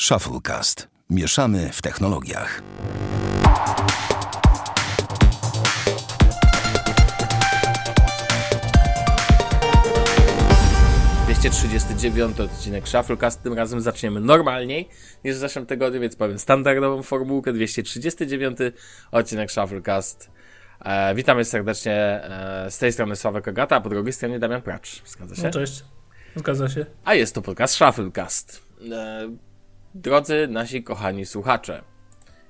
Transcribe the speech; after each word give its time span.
Shufflecast. 0.00 0.88
Mieszamy 1.10 1.70
w 1.72 1.82
technologiach. 1.82 2.62
dziewiąty 11.96 12.42
odcinek 12.42 12.88
Shufflecast. 12.88 13.42
Tym 13.42 13.52
razem 13.52 13.80
zaczniemy 13.80 14.20
normalniej 14.20 14.88
niż 15.24 15.34
w 15.34 15.38
zeszłym 15.38 15.66
tygodniu, 15.66 16.00
więc 16.00 16.16
powiem 16.16 16.38
standardową 16.38 17.02
formułkę. 17.02 17.52
239 17.52 18.58
odcinek 19.10 19.52
Shufflecast. 19.52 20.30
E, 20.80 21.14
witamy 21.14 21.44
serdecznie 21.44 21.94
e, 21.94 22.66
z 22.70 22.78
tej 22.78 22.92
strony 22.92 23.16
Sławek 23.16 23.48
Ogata, 23.48 23.76
a 23.76 23.80
po 23.80 23.88
drugiej 23.88 24.12
stronie 24.12 24.38
Damian 24.38 24.62
Pracz. 24.62 25.02
Zgadza 25.06 25.36
się? 25.36 25.42
No 25.42 25.50
cześć. 25.50 25.84
Zgadza 26.36 26.68
się. 26.68 26.86
A 27.04 27.14
jest 27.14 27.34
to 27.34 27.42
podcast 27.42 27.74
Shufflecast. 27.74 28.62
E, 28.92 29.28
drodzy 30.00 30.48
nasi 30.48 30.82
kochani 30.82 31.26
słuchacze, 31.26 31.82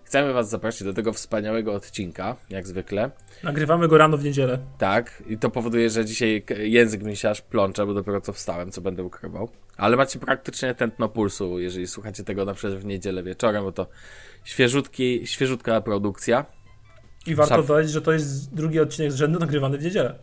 chcemy 0.04 0.32
Was 0.32 0.50
zaprosić 0.50 0.84
do 0.84 0.92
tego 0.92 1.12
wspaniałego 1.12 1.74
odcinka, 1.74 2.36
jak 2.50 2.66
zwykle. 2.66 3.10
Nagrywamy 3.42 3.88
go 3.88 3.98
rano 3.98 4.16
w 4.16 4.24
niedzielę. 4.24 4.58
Tak, 4.78 5.22
i 5.26 5.38
to 5.38 5.50
powoduje, 5.50 5.90
że 5.90 6.04
dzisiaj 6.04 6.44
język 6.58 7.02
mi 7.02 7.16
się 7.16 7.30
aż 7.30 7.40
plącze, 7.40 7.86
bo 7.86 7.94
dopiero 7.94 8.20
co 8.20 8.32
wstałem, 8.32 8.70
co 8.70 8.80
będę 8.80 9.02
ukrywał. 9.04 9.48
Ale 9.76 9.96
macie 9.96 10.18
praktycznie 10.18 10.74
tętno 10.74 11.08
pulsu, 11.08 11.58
jeżeli 11.58 11.86
słuchacie 11.86 12.24
tego 12.24 12.44
na 12.44 12.54
przykład 12.54 12.80
w 12.80 12.84
niedzielę 12.84 13.22
wieczorem, 13.22 13.64
bo 13.64 13.72
to 13.72 13.86
świeżutki, 14.44 15.26
świeżutka 15.26 15.80
produkcja. 15.80 16.44
I 17.26 17.34
warto 17.34 17.54
Szaf- 17.54 17.66
dodać, 17.66 17.90
że 17.90 18.02
to 18.02 18.12
jest 18.12 18.54
drugi 18.54 18.80
odcinek 18.80 19.12
z 19.12 19.14
rzędu 19.14 19.38
nagrywany 19.38 19.78
w 19.78 19.82
niedzielę. 19.82 20.18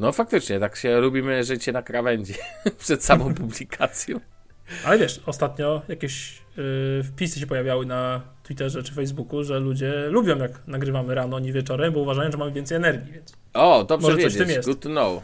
No 0.00 0.12
faktycznie, 0.12 0.60
tak 0.60 0.76
się 0.76 1.00
lubimy 1.00 1.44
życie 1.44 1.72
na 1.72 1.82
krawędzi 1.82 2.34
przed 2.78 3.04
samą 3.04 3.34
publikacją. 3.34 4.20
Ale 4.84 4.98
wiesz, 4.98 5.20
ostatnio 5.26 5.82
jakieś 5.88 6.42
yy, 6.56 7.02
wpisy 7.04 7.40
się 7.40 7.46
pojawiały 7.46 7.86
na 7.86 8.20
Twitterze 8.42 8.82
czy 8.82 8.92
Facebooku, 8.94 9.44
że 9.44 9.60
ludzie 9.60 9.92
lubią 10.10 10.38
jak 10.38 10.66
nagrywamy 10.66 11.14
rano, 11.14 11.38
nie 11.38 11.52
wieczorem, 11.52 11.92
bo 11.92 12.00
uważają, 12.00 12.30
że 12.32 12.38
mamy 12.38 12.52
więcej 12.52 12.76
energii, 12.76 13.12
więc 13.12 13.32
O, 13.54 13.84
dobrze 13.84 14.08
Może 14.08 14.22
coś 14.22 14.36
tym 14.36 14.48
jest. 14.50 14.68
good 14.68 14.80
to 14.80 14.88
know. 14.88 15.22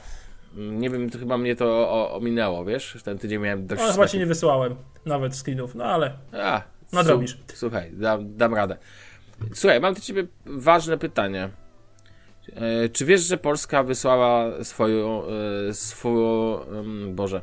Mm, 0.56 0.80
Nie 0.80 0.90
wiem, 0.90 1.10
to 1.10 1.18
chyba 1.18 1.38
mnie 1.38 1.56
to 1.56 2.10
ominęło, 2.12 2.64
wiesz? 2.64 2.96
W 2.98 3.02
ten 3.02 3.18
tydzień 3.18 3.40
miałem 3.40 3.66
dość... 3.66 3.82
no, 3.86 3.92
chyba 3.92 4.08
ci 4.08 4.18
nie 4.18 4.26
wysyłałem 4.26 4.74
nawet 5.06 5.36
screenów, 5.36 5.74
no 5.74 5.84
ale 5.84 6.12
A, 6.32 6.62
Nadrobisz. 6.92 7.30
su- 7.30 7.36
Słuchaj, 7.54 7.90
dam, 7.92 8.36
dam 8.36 8.54
radę. 8.54 8.76
Słuchaj, 9.54 9.80
mam 9.80 9.94
do 9.94 10.00
ciebie 10.00 10.26
ważne 10.46 10.98
pytanie. 10.98 11.48
E, 12.56 12.88
czy 12.88 13.04
wiesz, 13.04 13.20
że 13.22 13.36
Polska 13.36 13.82
wysłała 13.82 14.64
swoją, 14.64 15.22
e, 15.68 15.74
swój, 15.74 16.22
em, 16.78 17.14
Boże, 17.14 17.40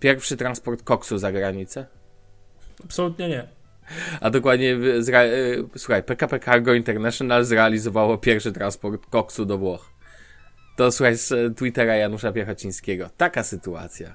pierwszy 0.00 0.36
transport 0.36 0.82
koksu 0.82 1.18
za 1.18 1.32
granicę? 1.32 1.86
absolutnie 2.84 3.28
nie. 3.28 3.48
A 4.20 4.30
dokładnie, 4.30 4.76
zra, 4.98 5.22
e, 5.22 5.30
słuchaj, 5.76 6.02
PKP 6.02 6.40
Cargo 6.40 6.74
International 6.74 7.44
zrealizowało 7.44 8.18
pierwszy 8.18 8.52
transport 8.52 9.06
koksu 9.06 9.44
do 9.44 9.58
Włoch. 9.58 9.92
To 10.76 10.92
słuchaj 10.92 11.16
z 11.16 11.32
e, 11.32 11.50
Twittera 11.50 11.96
Janusza 11.96 12.32
Piechocińskiego. 12.32 13.10
Taka 13.16 13.42
sytuacja. 13.42 14.14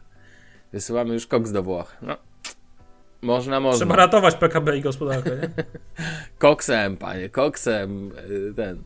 Wysyłamy 0.73 1.13
już 1.13 1.27
koks 1.27 1.51
do 1.51 1.63
Włoch. 1.63 1.97
No, 2.01 2.17
można, 3.21 3.59
można. 3.59 3.77
Trzeba 3.77 3.95
ratować 3.95 4.35
PKB 4.35 4.77
i 4.77 4.81
gospodarkę, 4.81 5.29
nie? 5.29 5.63
Koksem, 6.39 6.97
panie, 6.97 7.29
koksem, 7.29 8.11
y, 8.29 8.53
ten. 8.55 8.83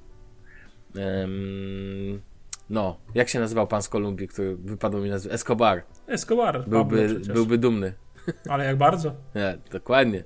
Ym, 1.24 2.22
no, 2.70 2.98
jak 3.16 3.30
się 3.30 3.40
nazywał 3.40 3.68
pan 3.68 3.82
z 3.82 3.90
Kolumbii, 3.90 4.28
który 4.28 4.56
wypadł 4.56 4.98
mi 4.98 5.10
nazwę? 5.10 5.32
Escobar. 5.32 5.84
Escobar, 6.08 6.64
Byłby, 6.68 7.20
byłby 7.20 7.58
dumny. 7.58 7.94
Ale 8.50 8.66
jak 8.66 8.78
bardzo? 8.78 9.16
Nie, 9.36 9.58
dokładnie. 9.72 10.24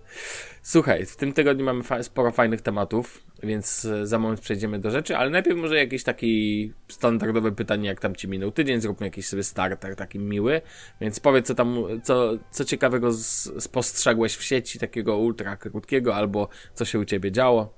Słuchaj, 0.61 1.05
w 1.05 1.15
tym 1.15 1.33
tygodniu 1.33 1.65
mamy 1.65 1.83
fa- 1.83 2.03
sporo 2.03 2.31
fajnych 2.31 2.61
tematów, 2.61 3.23
więc 3.43 3.85
e, 3.85 4.07
za 4.07 4.19
moment 4.19 4.39
przejdziemy 4.41 4.79
do 4.79 4.91
rzeczy, 4.91 5.17
ale 5.17 5.29
najpierw 5.29 5.57
może 5.57 5.75
jakieś 5.77 6.03
taki 6.03 6.73
standardowe 6.87 7.51
pytanie, 7.51 7.87
jak 7.89 7.99
tam 7.99 8.15
ci 8.15 8.27
minął 8.27 8.51
tydzień, 8.51 8.81
zróbmy 8.81 9.05
jakiś 9.07 9.27
sobie 9.27 9.43
starter 9.43 9.95
taki 9.95 10.19
miły, 10.19 10.61
więc 11.01 11.19
powiedz 11.19 11.47
co 11.47 11.55
tam, 11.55 11.77
co, 12.03 12.31
co 12.51 12.65
ciekawego 12.65 13.13
spostrzegłeś 13.59 14.35
w 14.35 14.43
sieci, 14.43 14.79
takiego 14.79 15.17
ultra 15.17 15.57
krótkiego, 15.57 16.15
albo 16.15 16.49
co 16.73 16.85
się 16.85 16.99
u 16.99 17.05
ciebie 17.05 17.31
działo. 17.31 17.73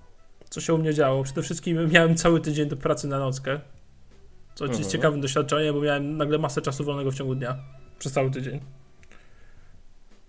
Co 0.49 0.61
się 0.61 0.73
u 0.73 0.77
mnie 0.77 0.93
działo? 0.93 1.23
Przede 1.23 1.41
wszystkim 1.41 1.89
miałem 1.91 2.15
cały 2.15 2.41
tydzień 2.41 2.69
do 2.69 2.77
pracy 2.77 3.07
na 3.07 3.19
nockę. 3.19 3.59
Co 4.55 4.65
Mhm. 4.65 4.79
jest 4.79 4.91
ciekawym 4.91 5.21
doświadczeniem, 5.21 5.75
bo 5.75 5.81
miałem 5.81 6.17
nagle 6.17 6.37
masę 6.37 6.61
czasu 6.61 6.83
wolnego 6.83 7.11
w 7.11 7.15
ciągu 7.15 7.35
dnia. 7.35 7.55
Przez 7.99 8.11
cały 8.11 8.31
tydzień. 8.31 8.59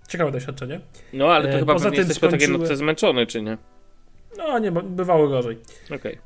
Ciekawe 0.08 0.30
doświadczenie. 0.32 0.80
No, 1.12 1.26
ale 1.32 1.48
to 1.48 1.54
E, 1.54 1.58
chyba 1.58 1.72
poza 1.72 1.84
pewnie 1.84 1.96
tym 1.98 2.08
jesteś 2.08 2.20
po 2.20 2.28
takiej 2.28 2.46
skończyły- 2.48 2.58
nocce 2.58 2.76
zmęczony, 2.76 3.26
czy 3.26 3.42
nie? 3.42 3.58
No, 4.38 4.58
nie, 4.58 4.72
bywało 4.72 5.28
gorzej. 5.28 5.58
Okej. 5.96 6.18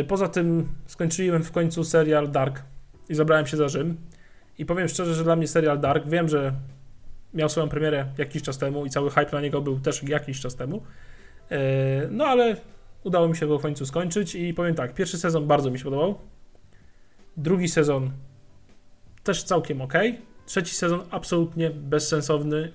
E, 0.00 0.04
Poza 0.04 0.28
tym 0.28 0.68
skończyłem 0.86 1.42
w 1.44 1.52
końcu 1.52 1.84
serial 1.84 2.30
Dark 2.30 2.62
i 3.08 3.14
zabrałem 3.14 3.46
się 3.46 3.56
za 3.56 3.68
Rzym. 3.68 3.96
I 4.58 4.66
powiem 4.66 4.88
szczerze, 4.88 5.14
że 5.14 5.24
dla 5.24 5.36
mnie 5.36 5.48
serial 5.48 5.80
Dark, 5.80 6.06
wiem, 6.08 6.28
że 6.28 6.52
miał 7.34 7.48
swoją 7.48 7.68
premierę 7.68 8.06
jakiś 8.18 8.42
czas 8.42 8.58
temu 8.58 8.86
i 8.86 8.90
cały 8.90 9.10
hype 9.10 9.28
na 9.32 9.40
niego 9.40 9.60
był 9.60 9.80
też 9.80 10.02
jakiś 10.02 10.40
czas 10.40 10.56
temu. 10.56 10.82
E, 11.50 11.58
No 12.10 12.24
ale 12.26 12.56
udało 13.04 13.28
mi 13.28 13.36
się 13.36 13.46
go 13.46 13.58
w 13.58 13.62
końcu 13.62 13.86
skończyć 13.86 14.34
i 14.34 14.54
powiem 14.54 14.74
tak, 14.74 14.94
pierwszy 14.94 15.18
sezon 15.18 15.46
bardzo 15.46 15.70
mi 15.70 15.78
się 15.78 15.84
podobał. 15.84 16.18
Drugi 17.36 17.68
sezon 17.68 18.10
też 19.24 19.42
całkiem 19.44 19.80
ok. 19.80 19.92
Trzeci 20.46 20.74
sezon 20.74 21.00
absolutnie 21.10 21.70
bezsensowny, 21.70 22.72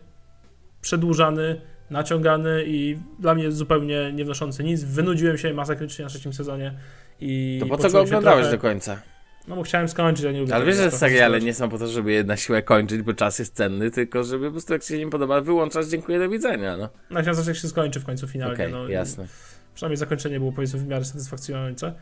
przedłużany, 0.82 1.62
naciągany 1.90 2.64
i 2.68 2.98
dla 3.20 3.36
mnie 3.36 3.52
zupełnie 3.52 4.12
nie 4.14 4.26
wnoszący 4.26 4.64
nic. 4.64 4.84
Wynudziłem 4.84 5.38
się 5.38 5.54
masakrycznie 5.54 6.04
na 6.06 6.10
trzecim 6.10 6.34
sezonie 6.34 6.74
i 7.20 7.58
To 7.62 7.66
po 7.66 7.78
co 7.78 7.84
go 7.90 8.00
się 8.00 8.00
oglądałeś 8.00 8.42
trochę- 8.42 8.58
do 8.58 8.62
końca? 8.62 9.02
No 9.48 9.56
bo 9.56 9.64
chciałem 9.64 9.88
skończyć, 9.88 10.26
a 10.26 10.32
nie 10.32 10.40
lubię 10.40 10.56
Ale 10.56 10.66
wiesz, 10.66 10.76
że 10.76 10.92
seriale 10.92 11.38
słuchać. 11.38 11.44
nie 11.46 11.54
są 11.54 11.70
po 11.70 11.78
to, 11.78 11.88
żeby 11.88 12.12
je 12.12 12.24
na 12.24 12.38
siłę 12.38 12.62
kończyć, 12.64 13.02
bo 13.02 13.14
czas 13.14 13.40
jest 13.40 13.56
cenny, 13.56 13.92
tylko 13.92 14.24
żeby 14.24 14.46
po 14.46 14.52
prostu 14.52 14.74
jak 14.74 14.84
się 14.84 14.98
nie 14.98 15.10
podoba, 15.10 15.42
wyłączasz, 15.42 15.86
dziękuję, 15.88 16.20
do 16.20 16.30
widzenia, 16.30 16.78
no. 16.78 16.90
No 17.10 17.20
jak 17.20 17.56
się 17.56 17.68
skończy 17.68 18.00
w 18.00 18.06
końcu 18.06 18.28
finalnie. 18.28 18.54
Okej, 18.54 18.72
no, 18.72 18.88
jasne. 18.88 19.28
Przynajmniej 19.76 19.98
zakończenie 19.98 20.40
było 20.40 20.52
powiedzmy 20.52 20.80
w 20.80 20.88
miarę 20.88 21.06
satysfakcjonujące. 21.06 21.94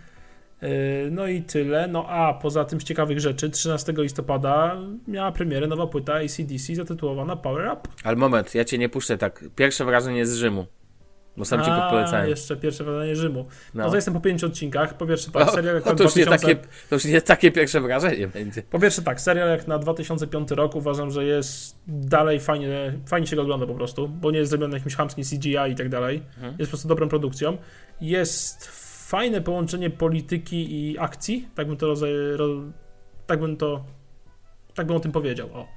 Yy, 0.62 0.70
No 1.12 1.28
i 1.28 1.42
tyle. 1.42 1.88
No 1.88 2.06
a 2.10 2.34
poza 2.34 2.66
tym 2.66 2.82
z 2.82 2.84
ciekawych 2.84 3.20
rzeczy, 3.20 3.50
13 3.50 3.94
listopada 3.98 4.78
miała 5.08 5.32
premierę 5.32 5.68
nowa 5.68 5.88
płyta 5.88 6.14
ACDC 6.14 6.76
zatytułowana 6.76 7.36
Power 7.36 7.72
Up. 7.74 7.82
Ale 8.04 8.16
moment, 8.16 8.56
ja 8.56 8.66
cię 8.66 8.78
nie 8.78 8.90
puszczę 8.90 9.18
tak. 9.18 9.44
Pierwsze 9.56 9.86
wrażenie 9.86 10.26
z 10.26 10.36
Rzymu. 10.36 10.66
Bo 11.38 11.46
sam 11.46 11.60
ci 11.64 11.70
go 11.70 11.84
A, 11.84 11.90
polecałem. 11.90 12.30
jeszcze 12.30 12.56
pierwsze 12.56 12.84
wrażenie 12.84 13.16
Rzymu. 13.16 13.46
No. 13.74 13.84
No. 13.84 13.90
to 13.90 13.96
jestem 13.96 14.14
po 14.14 14.20
pięciu 14.20 14.46
odcinkach. 14.46 14.98
Po 14.98 15.06
pierwsze 15.06 15.32
tak, 15.32 15.48
O, 15.50 15.52
serial 15.52 15.76
jak 15.76 15.88
o, 15.88 15.90
na 15.90 15.96
to, 15.96 16.04
już 16.04 16.16
nie 16.16 16.26
2000... 16.26 16.56
takie, 16.56 16.68
to 16.90 16.96
już 16.96 17.06
nie 17.06 17.22
takie 17.22 17.52
pierwsze 17.52 17.82
wrażenie 17.82 18.28
będzie. 18.28 18.62
Po 18.62 18.80
pierwsze 18.80 19.02
tak, 19.02 19.22
serial 19.22 19.50
jak 19.50 19.68
na 19.68 19.80
2005 19.80 20.52
rok 20.52 20.76
uważam, 20.76 21.12
że 21.12 21.26
jest 21.26 21.78
dalej 21.88 22.40
fajnie, 22.40 22.94
fajnie 23.08 23.28
się 23.28 23.36
go 23.36 23.42
ogląda 23.42 23.68
po 23.68 23.74
prostu, 23.74 24.08
bo 24.08 24.32
nie 24.32 24.40
jest 24.40 24.50
zrobiony 24.50 24.74
jakimś 24.74 24.96
chamskim 24.96 25.24
CGI 25.24 25.72
i 25.72 25.76
tak 25.76 25.90
dalej. 25.90 26.22
Mhm. 26.36 26.56
Jest 26.60 26.72
po 26.72 26.78
prostu 26.78 26.88
dobrą 26.88 27.10
produkcją. 27.10 27.58
Jest 28.02 28.85
fajne 29.06 29.42
połączenie 29.42 29.90
polityki 29.90 30.90
i 30.90 31.00
akcji, 31.00 31.48
tak 31.56 31.68
bym 31.68 31.78
to 31.78 31.94
tak 33.28 33.40
bym 33.40 33.58
to 33.58 33.86
tak 34.74 34.88
bym 34.88 34.96
o 34.96 35.00
tym 35.00 35.12
powiedział. 35.12 35.50
O. 35.54 35.68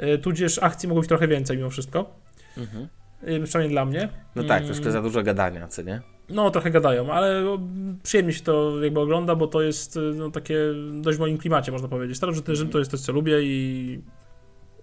Y, 0.00 0.18
Tudzież 0.18 0.58
akcji 0.58 0.88
mogło 0.88 1.00
być 1.00 1.08
trochę 1.08 1.28
więcej 1.28 1.56
mimo 1.56 1.70
wszystko. 1.70 2.14
Mhm. 2.56 2.88
Y, 3.28 3.44
Przynajmniej 3.44 3.70
dla 3.70 3.84
mnie. 3.84 4.08
No 4.36 4.44
tak, 4.44 4.62
Mm, 4.62 4.74
troszkę 4.74 4.90
za 4.90 5.02
dużo 5.02 5.22
gadania, 5.22 5.68
co 5.68 5.82
nie? 5.82 6.00
No, 6.28 6.50
trochę 6.50 6.70
gadają, 6.70 7.12
ale 7.12 7.58
przyjemnie 8.02 8.32
się 8.32 8.42
to 8.42 8.84
jakby 8.84 9.00
ogląda, 9.00 9.34
bo 9.36 9.46
to 9.46 9.62
jest 9.62 9.96
y, 9.96 10.00
no, 10.00 10.30
takie 10.30 10.58
dość 11.00 11.18
w 11.18 11.20
moim 11.20 11.38
klimacie, 11.38 11.72
można 11.72 11.88
powiedzieć. 11.88 12.16
Starożytny 12.16 12.56
Rzym 12.56 12.68
to 12.68 12.78
jest 12.78 12.90
coś, 12.90 13.00
co 13.00 13.12
lubię 13.12 13.42
i 13.42 14.00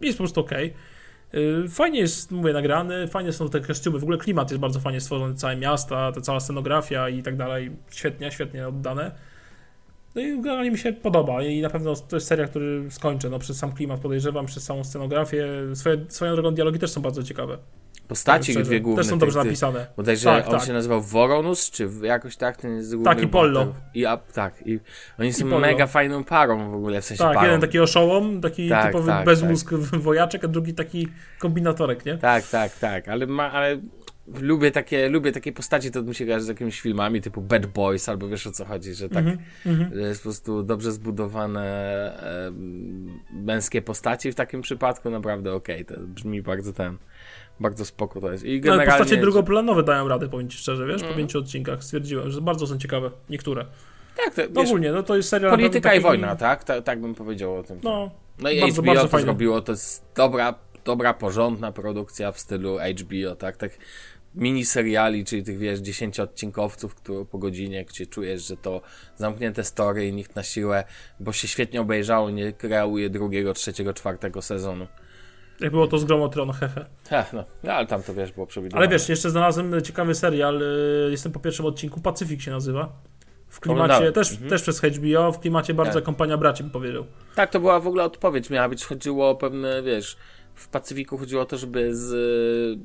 jest 0.01 0.17
po 0.17 0.23
prostu 0.23 0.41
okej. 0.41 0.67
Y, 0.67 0.73
Fajnie 1.69 1.99
jest, 1.99 2.31
mówię, 2.31 2.53
nagrany, 2.53 3.07
fajnie 3.07 3.33
są 3.33 3.49
te 3.49 3.59
kostiumy, 3.59 3.99
w 3.99 4.03
ogóle 4.03 4.17
klimat 4.17 4.51
jest 4.51 4.61
bardzo 4.61 4.79
fajnie 4.79 5.01
stworzony, 5.01 5.35
całe 5.35 5.55
miasta, 5.55 6.11
ta 6.11 6.21
cała 6.21 6.39
scenografia 6.39 7.09
i 7.09 7.23
tak 7.23 7.35
dalej, 7.35 7.71
świetnie, 7.91 8.31
świetnie 8.31 8.67
oddane. 8.67 9.11
No 10.15 10.21
i 10.21 10.41
generalnie 10.41 10.71
mi 10.71 10.77
się 10.77 10.93
podoba 10.93 11.43
i 11.43 11.61
na 11.61 11.69
pewno 11.69 11.95
to 11.95 12.15
jest 12.15 12.27
seria, 12.27 12.47
który 12.47 12.91
skończę, 12.91 13.29
no 13.29 13.39
przez 13.39 13.57
sam 13.57 13.71
klimat 13.71 13.99
podejrzewam, 13.99 14.45
przez 14.45 14.63
samą 14.63 14.83
scenografię, 14.83 15.47
Swoje, 15.73 16.05
swoją 16.09 16.33
drogą 16.33 16.53
dialogi 16.53 16.79
też 16.79 16.91
są 16.91 17.01
bardzo 17.01 17.23
ciekawe. 17.23 17.57
Postaci 18.11 18.51
szczerze. 18.51 18.65
dwie 18.65 18.81
główne. 18.81 19.01
Też 19.03 19.07
są 19.07 19.11
tych- 19.11 19.19
dobrze 19.19 19.39
tych- 19.39 19.45
napisane. 19.45 19.87
Bodajże 19.97 20.23
Tak, 20.29 20.47
on 20.47 20.51
tak. 20.57 20.67
się 20.67 20.73
nazywał 20.73 21.01
Voronus, 21.01 21.71
czy 21.71 21.89
jakoś 22.03 22.37
tak, 22.37 22.57
ten 22.57 22.75
jest 22.75 22.95
główny 22.95 23.15
Tak, 23.15 23.23
i 23.23 23.27
Pollo. 23.27 23.73
I 23.93 24.05
a, 24.05 24.17
tak, 24.17 24.53
i 24.67 24.79
oni 25.19 25.33
są 25.33 25.43
Pollo. 25.45 25.59
mega 25.59 25.87
fajną 25.87 26.23
parą 26.23 26.71
w 26.71 26.75
ogóle, 26.75 27.01
w 27.01 27.05
sensie 27.05 27.23
Tak, 27.23 27.33
parą. 27.33 27.45
jeden 27.47 27.61
taki 27.61 27.79
oszołom, 27.79 28.41
taki 28.41 28.69
Tak, 28.69 28.85
typowy 28.87 29.07
tak, 29.07 29.25
bezmózg 29.25 29.73
wojaczek, 30.07 30.43
a 30.45 30.47
drugi 30.47 30.73
taki 30.73 31.07
kombinatorek, 31.39 32.05
nie? 32.05 32.17
Tak, 32.17 32.47
tak, 32.47 32.77
tak, 32.79 33.07
ale, 33.07 33.27
ma, 33.27 33.51
ale 33.51 33.77
lubię 34.41 34.71
takie, 34.71 35.09
lubię 35.09 35.31
takie 35.31 35.51
postaci, 35.53 35.91
to 35.91 36.03
mi 36.03 36.15
się 36.15 36.25
kojarzy 36.25 36.45
z 36.45 36.47
jakimiś 36.47 36.81
filmami 36.81 37.21
typu 37.21 37.41
Bad 37.41 37.65
Boys, 37.65 38.09
albo 38.09 38.27
wiesz 38.27 38.47
o 38.47 38.51
co 38.51 38.65
chodzi, 38.65 38.93
że 38.93 39.09
tak, 39.09 39.17
Mhm, 39.25 39.37
mhm. 39.65 39.91
że 39.95 40.01
jest 40.01 40.19
po 40.21 40.23
prostu 40.23 40.63
dobrze 40.63 40.91
zbudowane 40.91 41.65
em, 42.47 43.19
męskie 43.33 43.81
postaci 43.81 44.31
w 44.31 44.35
takim 44.35 44.61
przypadku, 44.61 45.09
naprawdę 45.09 45.53
okej, 45.53 45.85
to 45.85 45.93
brzmi 45.99 46.41
bardzo 46.41 46.73
ten, 46.73 46.97
Bardzo 47.61 47.85
spoko 47.85 48.21
to 48.21 48.31
jest. 48.31 48.43
I 48.43 48.47
No, 48.47 48.51
ale 48.53 48.59
generalnie... 48.61 48.91
postacie 49.03 49.21
drugoplanowe 49.21 49.83
dają 49.83 50.07
radę, 50.07 50.29
powiem 50.29 50.49
ci 50.49 50.57
szczerze, 50.57 50.87
wiesz, 50.87 51.01
Mm. 51.01 51.13
po 51.13 51.17
pięciu 51.17 51.39
odcinkach 51.39 51.83
stwierdziłem, 51.83 52.31
że 52.31 52.41
bardzo 52.41 52.67
są 52.67 52.77
ciekawe, 52.77 53.11
niektóre. 53.29 53.65
Tak, 54.17 54.35
to, 54.35 54.41
No 54.53 54.61
wiesz, 54.61 54.69
ogólnie, 54.69 54.91
no 54.91 55.03
to 55.03 55.15
jest 55.17 55.29
serial 55.29 55.51
polityka 55.51 55.75
naprawdę 55.75 55.97
i 55.99 56.01
taki- 56.03 56.03
wojna, 56.03 56.35
tak? 56.35 56.63
tak? 56.63 56.83
Tak 56.83 57.01
bym 57.01 57.15
powiedział 57.15 57.57
o 57.57 57.63
tym. 57.63 57.79
No, 57.83 58.11
No 58.39 58.49
i 58.49 58.59
bardzo, 58.59 58.81
HBO 58.81 58.85
bardzo 58.87 59.03
to 59.03 59.09
fajne. 59.09 59.25
zrobiło, 59.25 59.61
to 59.61 59.71
jest 59.71 60.03
dobra, 60.15 60.55
dobra, 60.85 61.13
porządna 61.13 61.71
produkcja 61.71 62.31
w 62.31 62.39
stylu 62.39 62.77
HBO, 62.79 63.35
tak? 63.35 63.57
Tak 63.57 63.71
miniseriali, 64.35 65.25
czyli 65.25 65.43
tych, 65.43 65.57
wiesz, 65.57 65.79
dziesięcioodcinkowców, 65.79 66.95
które 66.95 67.25
po 67.25 67.37
godzinie, 67.37 67.85
gdzie 67.85 68.05
czujesz, 68.07 68.47
że 68.47 68.57
to 68.57 68.81
zamknięte 69.15 69.63
story 69.63 70.07
i 70.07 70.13
nikt 70.13 70.35
na 70.35 70.43
siłę, 70.43 70.83
bo 71.19 71.33
się 71.33 71.47
świetnie 71.47 71.81
obejrzało, 71.81 72.29
nie 72.29 72.53
kreuje 72.53 73.09
drugiego, 73.09 73.53
trzeciego, 73.53 73.93
czwartego 73.93 74.41
sezonu. 74.41 74.87
Jak 75.61 75.71
było 75.71 75.87
to 75.87 75.97
z 75.97 76.05
Grą 76.05 76.23
o 76.23 76.29
Tron, 76.29 76.51
hehe. 76.51 76.85
Ha, 77.09 77.25
no, 77.33 77.43
no, 77.63 77.73
ale 77.73 77.87
tam 77.87 78.03
to, 78.03 78.13
wiesz, 78.13 78.31
było 78.31 78.47
przewidywane. 78.47 78.85
Ale 78.85 78.91
wiesz, 78.91 79.09
jeszcze 79.09 79.29
znalazłem 79.29 79.81
ciekawy 79.81 80.15
serial, 80.15 80.61
y, 80.61 81.11
jestem 81.11 81.31
po 81.31 81.39
pierwszym 81.39 81.65
odcinku, 81.65 82.01
Pacyfik 82.01 82.41
się 82.41 82.51
nazywa. 82.51 82.89
W 83.49 83.59
klimacie, 83.59 84.11
też, 84.11 84.31
Mhm. 84.31 84.49
też 84.49 84.61
przez 84.61 84.81
HBO, 84.81 85.31
w 85.31 85.39
klimacie 85.39 85.73
bardzo 85.73 85.93
Tak. 85.93 86.03
kompania 86.03 86.37
braci, 86.37 86.63
bym 86.63 86.71
powiedział. 86.71 87.05
Tak, 87.35 87.51
to 87.51 87.59
była 87.59 87.79
w 87.79 87.87
ogóle 87.87 88.03
odpowiedź. 88.03 88.49
Miała 88.49 88.69
być, 88.69 88.85
chodziło 88.85 89.29
o 89.29 89.35
pewne, 89.35 89.83
wiesz, 89.83 90.17
w 90.55 90.67
Pacyfiku 90.67 91.17
chodziło 91.17 91.41
o 91.41 91.45
to, 91.45 91.57
żeby 91.57 91.95
z, 91.95 92.11
y, 92.11 92.79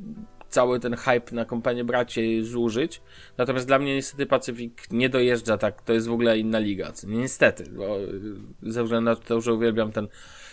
cały 0.49 0.81
ten 0.81 0.97
hype 0.97 1.35
na 1.35 1.45
kompanię 1.45 1.85
braci 1.85 2.45
zużyć. 2.45 3.03
Natomiast 3.39 3.67
dla 3.67 3.79
mnie 3.79 3.95
niestety 3.95 4.27
Pacyfik 4.27 4.91
nie 4.91 5.09
dojeżdża 5.09 5.59
tak. 5.59 5.83
To 5.83 5.93
jest 5.93 6.09
w 6.09 6.13
ogóle 6.13 6.39
inna 6.39 6.59
liga. 6.59 6.93
Niestety, 7.07 7.65
bo 7.77 7.99
y, 7.99 8.73
ze 8.73 8.83
względu 8.85 9.11
na 9.11 9.17
to, 9.17 9.41
że 9.41 9.53
uwielbiam 9.55 9.93
ten. 9.93 10.09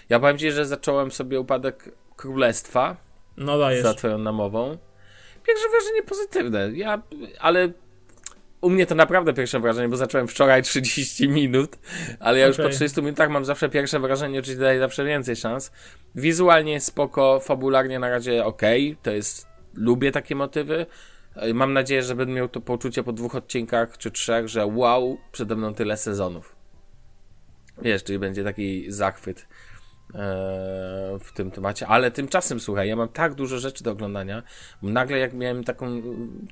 Ja 0.09 0.19
powiem 0.19 0.37
ci, 0.37 0.51
że 0.51 0.65
zacząłem 0.65 1.11
sobie 1.11 1.39
upadek 1.39 1.91
królestwa 2.15 2.95
No 3.37 3.57
dajesz. 3.57 3.83
za 3.83 3.93
twoją 3.93 4.17
namową. 4.17 4.77
Pierwsze 5.47 5.69
wrażenie 5.69 6.03
pozytywne. 6.03 6.71
Ja, 6.73 7.01
ale 7.39 7.71
u 8.61 8.69
mnie 8.69 8.85
to 8.85 8.95
naprawdę 8.95 9.33
pierwsze 9.33 9.59
wrażenie, 9.59 9.89
bo 9.89 9.97
zacząłem 9.97 10.27
wczoraj 10.27 10.63
30 10.73 11.29
minut, 11.29 11.77
ale 12.19 12.39
ja 12.39 12.47
już 12.47 12.57
po 12.57 12.69
30 12.69 13.01
minutach 13.01 13.29
mam 13.29 13.45
zawsze 13.45 13.69
pierwsze 13.69 13.99
wrażenie, 13.99 14.41
czyli 14.41 14.57
daje 14.57 14.79
zawsze 14.79 15.05
więcej 15.05 15.35
szans. 15.35 15.71
Wizualnie 16.15 16.81
spoko, 16.81 17.39
fabularnie 17.39 17.99
na 17.99 18.09
razie 18.09 18.45
ok, 18.45 18.61
to 19.03 19.11
jest, 19.11 19.47
lubię 19.73 20.11
takie 20.11 20.35
motywy. 20.35 20.85
E, 21.35 21.53
Mam 21.53 21.73
nadzieję, 21.73 22.03
że 22.03 22.15
będę 22.15 22.33
miał 22.33 22.49
to 22.49 22.61
poczucie 22.61 23.03
po 23.03 23.13
dwóch 23.13 23.35
odcinkach 23.35 23.97
czy 23.97 24.11
trzech, 24.11 24.47
że 24.47 24.65
wow, 24.65 25.17
przede 25.31 25.55
mną 25.55 25.73
tyle 25.73 25.97
sezonów. 25.97 26.55
Wiesz, 27.81 28.03
czyli 28.03 28.19
będzie 28.19 28.43
taki 28.43 28.91
zachwyt 28.91 29.47
w 31.19 31.31
tym 31.33 31.51
temacie, 31.51 31.87
ale 31.87 32.11
tymczasem 32.11 32.59
słuchaj, 32.59 32.89
ja 32.89 32.95
mam 32.95 33.07
tak 33.07 33.33
dużo 33.33 33.59
rzeczy 33.59 33.83
do 33.83 33.91
oglądania, 33.91 34.43
nagle 34.83 35.17
jak 35.17 35.33
miałem 35.33 35.63
taką, 35.63 36.01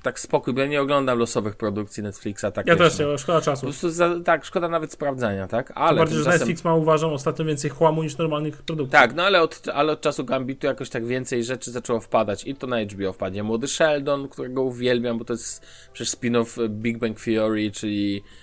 tak 0.02 0.20
spokój, 0.20 0.54
bo 0.54 0.60
ja 0.60 0.66
nie 0.66 0.80
oglądam 0.82 1.18
losowych 1.18 1.56
produkcji 1.56 2.02
Netflixa, 2.02 2.44
tak 2.54 2.66
Ja 2.66 2.76
też, 2.76 2.98
nie, 2.98 3.18
szkoda 3.18 3.38
Po 3.38 3.44
czasu. 3.44 3.62
prostu 3.62 3.90
za, 3.90 4.20
tak, 4.24 4.44
szkoda 4.44 4.68
nawet 4.68 4.92
sprawdzania, 4.92 5.48
tak? 5.48 5.72
Ale 5.74 5.98
bardziej, 5.98 6.18
że 6.18 6.24
tymczasem, 6.24 6.40
Netflix 6.40 6.64
ma, 6.64 6.74
uważam, 6.74 7.12
ostatnio 7.12 7.44
więcej 7.44 7.70
chłamu 7.70 8.02
niż 8.02 8.18
normalnych 8.18 8.62
produkcji. 8.62 8.92
tak, 8.92 9.14
no 9.14 9.22
ale 9.22 9.42
od, 9.42 9.62
ale 9.74 9.92
od 9.92 10.00
czasu 10.00 10.24
Gambitu 10.24 10.66
jakoś 10.66 10.90
tak 10.90 11.06
więcej 11.06 11.44
rzeczy 11.44 11.70
zaczęło 11.70 12.00
wpadać 12.00 12.46
i 12.46 12.54
to 12.54 12.66
na 12.66 12.80
HBO 12.84 13.12
wpadnie 13.12 13.42
Młody 13.42 13.68
Sheldon, 13.68 14.28
którego 14.28 14.62
uwielbiam, 14.62 15.18
bo 15.18 15.24
to 15.24 15.32
jest 15.32 15.66
przecież 15.92 16.14
spin-off 16.14 16.68
Big 16.68 16.98
Bang 16.98 17.20
Theory, 17.20 17.70
czyli 17.70 18.22
e, 18.26 18.41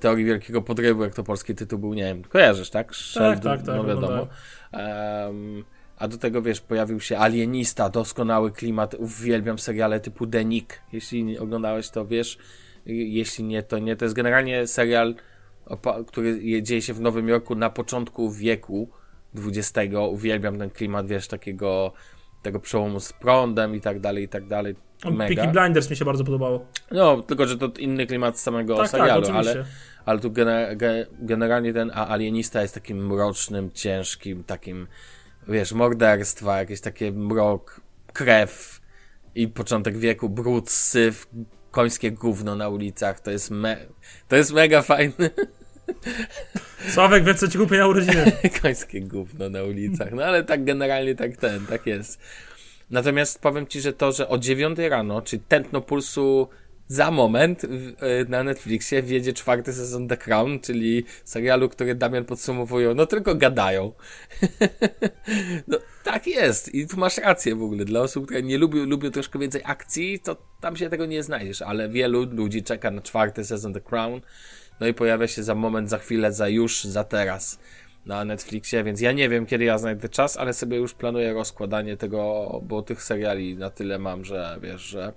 Teorii 0.00 0.24
Wielkiego 0.24 0.62
Podrywu, 0.62 1.02
jak 1.02 1.14
to 1.14 1.22
polski 1.24 1.54
tytuł 1.54 1.78
był, 1.78 1.94
nie 1.94 2.04
wiem, 2.04 2.22
kojarzysz, 2.24 2.70
tak? 2.70 2.94
Sheldon, 2.94 3.42
tak, 3.42 3.66
tak, 3.66 3.76
no 3.76 3.84
wiadomo. 3.84 4.26
Em, 4.72 5.64
a 5.98 6.08
do 6.08 6.18
tego, 6.18 6.42
wiesz, 6.42 6.60
pojawił 6.60 7.00
się 7.00 7.18
Alienista, 7.18 7.88
doskonały 7.88 8.50
klimat, 8.52 8.94
uwielbiam 8.94 9.58
seriale 9.58 10.00
typu 10.00 10.26
The 10.26 10.44
Nick. 10.44 10.80
Jeśli 10.92 11.38
oglądałeś, 11.38 11.88
to 11.90 12.06
wiesz, 12.06 12.38
jeśli 12.86 13.44
nie, 13.44 13.62
to 13.62 13.78
nie. 13.78 13.96
To 13.96 14.04
jest 14.04 14.14
generalnie 14.14 14.66
serial, 14.66 15.14
który 16.06 16.38
je- 16.42 16.62
dzieje 16.62 16.82
się 16.82 16.94
w 16.94 17.00
Nowym 17.00 17.28
Jorku 17.28 17.54
na 17.54 17.70
początku 17.70 18.30
wieku 18.30 18.88
XX. 19.34 19.72
Uwielbiam 20.10 20.58
ten 20.58 20.70
klimat, 20.70 21.06
wiesz, 21.06 21.28
takiego 21.28 21.92
tego 22.46 22.60
przełomu 22.60 23.00
z 23.00 23.12
prądem 23.12 23.74
i 23.74 23.80
tak 23.80 24.00
dalej, 24.00 24.24
i 24.24 24.28
tak 24.28 24.46
dalej. 24.46 24.74
Mega. 25.04 25.34
Peaky 25.34 25.52
Blinders 25.52 25.90
mi 25.90 25.96
się 25.96 26.04
bardzo 26.04 26.24
podobało. 26.24 26.66
No, 26.90 27.22
tylko, 27.22 27.46
że 27.46 27.58
to 27.58 27.68
inny 27.78 28.06
klimat 28.06 28.38
z 28.38 28.42
samego 28.42 28.76
Tak, 28.76 28.90
tak, 28.90 29.00
serialu, 29.00 29.22
oczywiście. 29.22 29.50
ale, 29.50 29.64
ale 30.04 30.20
tu 30.20 30.30
gene, 30.30 30.76
ge, 30.76 31.06
generalnie 31.18 31.72
ten 31.72 31.90
a- 31.94 32.08
alienista 32.08 32.62
jest 32.62 32.74
takim 32.74 33.06
mrocznym, 33.06 33.70
ciężkim, 33.72 34.44
takim, 34.44 34.86
wiesz, 35.48 35.72
morderstwa, 35.72 36.58
jakieś 36.58 36.80
takie 36.80 37.12
mrok, 37.12 37.80
krew 38.12 38.80
i 39.34 39.48
początek 39.48 39.98
wieku, 39.98 40.28
brud, 40.28 40.70
syf, 40.70 41.26
końskie 41.70 42.12
gówno 42.12 42.56
na 42.56 42.68
ulicach, 42.68 43.20
to 43.20 43.30
jest 43.30 43.50
me, 43.50 43.76
to 44.28 44.36
jest 44.36 44.52
mega 44.52 44.82
fajny 44.82 45.30
Sławek, 46.94 47.24
wie 47.24 47.34
co 47.34 47.48
ci 47.48 47.58
kupię 47.58 47.78
na 47.78 47.86
urodziny. 47.86 48.32
końskie 48.62 49.00
gówno 49.00 49.50
na 49.50 49.62
ulicach, 49.62 50.12
no 50.12 50.24
ale 50.24 50.44
tak 50.44 50.64
generalnie 50.64 51.14
tak 51.14 51.36
ten, 51.36 51.66
tak 51.66 51.86
jest. 51.86 52.20
Natomiast 52.90 53.42
powiem 53.42 53.66
ci, 53.66 53.80
że 53.80 53.92
to, 53.92 54.12
że 54.12 54.28
o 54.28 54.38
9 54.38 54.78
rano, 54.78 55.22
czyli 55.22 55.42
tętno 55.48 55.80
pulsu 55.80 56.48
za 56.88 57.10
moment 57.10 57.64
e, 57.64 57.68
na 58.28 58.42
Netflixie 58.42 59.02
wjedzie 59.02 59.32
czwarty 59.32 59.72
sezon 59.72 60.08
The 60.08 60.16
Crown, 60.16 60.60
czyli 60.60 61.04
serialu, 61.24 61.68
który 61.68 61.94
Damian 61.94 62.24
podsumowują, 62.24 62.94
no 62.94 63.06
tylko 63.06 63.34
gadają. 63.34 63.92
no 65.68 65.78
tak 66.04 66.26
jest 66.26 66.74
i 66.74 66.86
tu 66.86 66.96
masz 66.96 67.18
rację 67.18 67.54
w 67.54 67.62
ogóle. 67.62 67.84
Dla 67.84 68.00
osób, 68.00 68.24
które 68.24 68.42
nie 68.42 68.58
lubią, 68.58 68.84
lubią 68.84 69.10
troszkę 69.10 69.38
więcej 69.38 69.62
akcji, 69.64 70.20
to 70.20 70.36
tam 70.60 70.76
się 70.76 70.90
tego 70.90 71.06
nie 71.06 71.22
znajdziesz, 71.22 71.62
ale 71.62 71.88
wielu 71.88 72.24
ludzi 72.24 72.62
czeka 72.62 72.90
na 72.90 73.02
czwarty 73.02 73.44
sezon 73.44 73.72
The 73.72 73.80
Crown, 73.80 74.20
no 74.80 74.86
i 74.86 74.94
pojawia 74.94 75.26
się 75.26 75.42
za 75.42 75.54
moment, 75.54 75.90
za 75.90 75.98
chwilę, 75.98 76.32
za 76.32 76.48
już, 76.48 76.84
za 76.84 77.04
teraz 77.04 77.58
na 78.06 78.24
Netflixie, 78.24 78.84
więc 78.84 79.00
ja 79.00 79.12
nie 79.12 79.28
wiem, 79.28 79.46
kiedy 79.46 79.64
ja 79.64 79.78
znajdę 79.78 80.08
czas, 80.08 80.36
ale 80.36 80.52
sobie 80.52 80.76
już 80.76 80.94
planuję 80.94 81.32
rozkładanie 81.32 81.96
tego, 81.96 82.50
bo 82.62 82.82
tych 82.82 83.02
seriali 83.02 83.56
na 83.56 83.70
tyle 83.70 83.98
mam, 83.98 84.24
że 84.24 84.58
wiesz, 84.62 84.82
że 84.82 85.12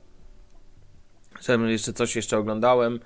że 1.41 1.71
jeszcze 1.71 1.93
coś 1.93 2.15
jeszcze 2.15 2.37
oglądałem, 2.37 2.99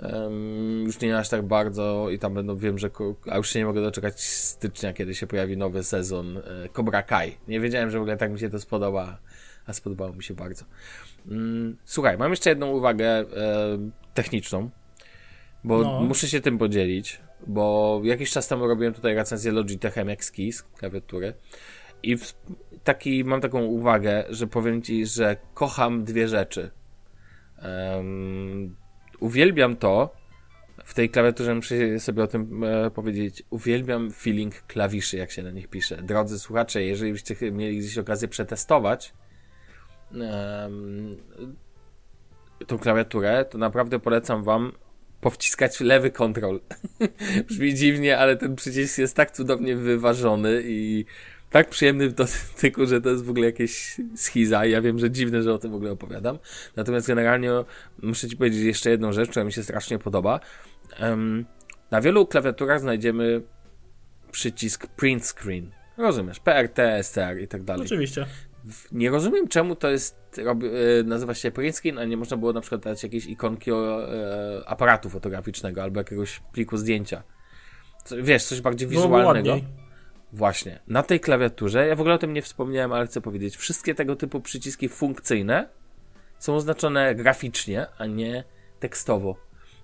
em, 0.00 0.82
już 0.86 1.00
nie 1.00 1.18
aż 1.18 1.28
tak 1.28 1.42
bardzo 1.42 2.10
i 2.10 2.18
tam 2.18 2.34
będą, 2.34 2.56
wiem, 2.56 2.78
że, 2.78 2.90
a 3.30 3.36
już 3.36 3.50
się 3.50 3.58
nie 3.58 3.66
mogę 3.66 3.82
doczekać 3.82 4.20
stycznia, 4.20 4.92
kiedy 4.92 5.14
się 5.14 5.26
pojawi 5.26 5.56
nowy 5.56 5.84
sezon 5.84 6.38
e, 6.38 6.42
Cobra 6.72 7.02
Kai. 7.02 7.36
Nie 7.48 7.60
wiedziałem, 7.60 7.90
że 7.90 7.98
w 7.98 8.00
ogóle 8.00 8.16
tak 8.16 8.32
mi 8.32 8.40
się 8.40 8.50
to 8.50 8.60
spodoba, 8.60 9.18
a 9.66 9.72
spodobało 9.72 10.12
mi 10.12 10.22
się 10.22 10.34
bardzo. 10.34 10.64
Mm, 11.28 11.76
Słuchaj, 11.84 12.18
mam 12.18 12.30
jeszcze 12.30 12.50
jedną 12.50 12.70
uwagę 12.70 13.06
e, 13.06 13.24
techniczną, 14.14 14.70
bo 15.66 15.82
No. 15.82 16.00
muszę 16.00 16.28
się 16.28 16.40
tym 16.40 16.58
podzielić, 16.58 17.20
bo 17.46 18.00
jakiś 18.04 18.30
czas 18.30 18.48
temu 18.48 18.66
robiłem 18.66 18.94
tutaj 18.94 19.14
recenzję 19.14 19.52
Logitech 19.52 19.96
MX 19.96 20.30
Keys, 20.30 20.62
klawiatury 20.62 21.34
i 22.02 22.16
taki, 22.84 23.24
mam 23.24 23.40
taką 23.40 23.64
uwagę, 23.64 24.24
że 24.30 24.46
powiem 24.46 24.82
Ci, 24.82 25.06
że 25.06 25.36
kocham 25.54 26.04
dwie 26.04 26.28
rzeczy. 26.28 26.70
Em, 27.58 28.76
uwielbiam 29.20 29.76
to, 29.76 30.14
w 30.84 30.94
tej 30.94 31.10
klawiaturze 31.10 31.54
muszę 31.54 32.00
sobie 32.00 32.22
o 32.22 32.26
tym 32.26 32.64
e, 32.64 32.90
powiedzieć, 32.90 33.42
uwielbiam 33.50 34.10
feeling 34.10 34.54
klawiszy, 34.54 35.16
jak 35.16 35.30
się 35.30 35.42
na 35.42 35.50
nich 35.50 35.68
pisze. 35.68 35.96
Drodzy 36.02 36.38
słuchacze, 36.38 36.82
jeżeli 36.82 37.12
byście 37.12 37.52
mieli 37.52 37.78
gdzieś 37.78 37.98
okazję 37.98 38.28
przetestować 38.28 39.14
em, 40.12 41.16
tą 42.66 42.78
klawiaturę, 42.78 43.44
to 43.44 43.58
naprawdę 43.58 43.98
polecam 43.98 44.44
wam 44.44 44.72
powciskać 45.20 45.80
lewy 45.80 46.10
kontrol. 46.10 46.60
Brzmi 47.48 47.74
dziwnie, 47.74 48.18
ale 48.18 48.36
ten 48.36 48.56
przycisk 48.56 48.98
jest 48.98 49.16
tak 49.16 49.30
cudownie 49.30 49.76
wyważony 49.76 50.62
i 50.64 51.04
tak 51.50 51.70
przyjemny 51.70 52.08
w 52.08 52.12
dotyku, 52.12 52.86
że 52.86 53.00
to 53.00 53.08
jest 53.08 53.24
w 53.24 53.30
ogóle 53.30 53.46
jakieś 53.46 53.96
schiza. 54.16 54.66
Ja 54.66 54.82
wiem, 54.82 54.98
że 54.98 55.10
dziwne, 55.10 55.42
że 55.42 55.54
o 55.54 55.58
tym 55.58 55.70
w 55.70 55.74
ogóle 55.74 55.92
opowiadam. 55.92 56.38
Natomiast 56.76 57.06
generalnie 57.06 57.50
muszę 58.02 58.28
Ci 58.28 58.36
powiedzieć 58.36 58.62
jeszcze 58.62 58.90
jedną 58.90 59.12
rzecz, 59.12 59.30
która 59.30 59.44
mi 59.44 59.52
się 59.52 59.62
strasznie 59.62 59.98
podoba. 59.98 60.40
Na 61.90 62.00
wielu 62.00 62.26
klawiaturach 62.26 62.80
znajdziemy 62.80 63.42
przycisk 64.32 64.86
print 64.86 65.26
screen. 65.26 65.70
Rozumiesz? 65.96 66.40
PRT, 66.40 66.78
STR 67.02 67.38
i 67.42 67.48
tak 67.48 67.62
dalej. 67.62 67.86
Oczywiście. 67.86 68.26
Nie 68.92 69.10
rozumiem, 69.10 69.48
czemu 69.48 69.76
to 69.76 69.90
jest, 69.90 70.38
e, 70.38 71.02
nazywa 71.02 71.34
się 71.34 71.50
print 71.50 71.76
screen, 71.76 71.98
a 71.98 72.04
nie 72.04 72.16
można 72.16 72.36
było 72.36 72.52
na 72.52 72.60
przykład 72.60 72.80
dać 72.80 73.02
jakiejś 73.02 73.26
ikonki 73.26 73.72
o, 73.72 74.12
e, 74.14 74.68
aparatu 74.68 75.10
fotograficznego 75.10 75.82
albo 75.82 76.00
jakiegoś 76.00 76.40
pliku 76.52 76.76
zdjęcia. 76.76 77.22
Co, 78.04 78.16
wiesz, 78.22 78.44
coś 78.44 78.60
bardziej 78.60 78.88
wizualnego. 78.88 79.56
Właśnie. 80.32 80.80
Na 80.88 81.02
tej 81.02 81.20
klawiaturze, 81.20 81.86
ja 81.86 81.96
w 81.96 82.00
ogóle 82.00 82.14
o 82.14 82.18
tym 82.18 82.32
nie 82.32 82.42
wspomniałem, 82.42 82.92
ale 82.92 83.06
chcę 83.06 83.20
powiedzieć, 83.20 83.56
wszystkie 83.56 83.94
tego 83.94 84.16
typu 84.16 84.40
przyciski 84.40 84.88
funkcyjne 84.88 85.68
są 86.38 86.54
oznaczone 86.54 87.14
graficznie, 87.14 87.86
a 87.98 88.06
nie 88.06 88.44
tekstowo. 88.80 89.36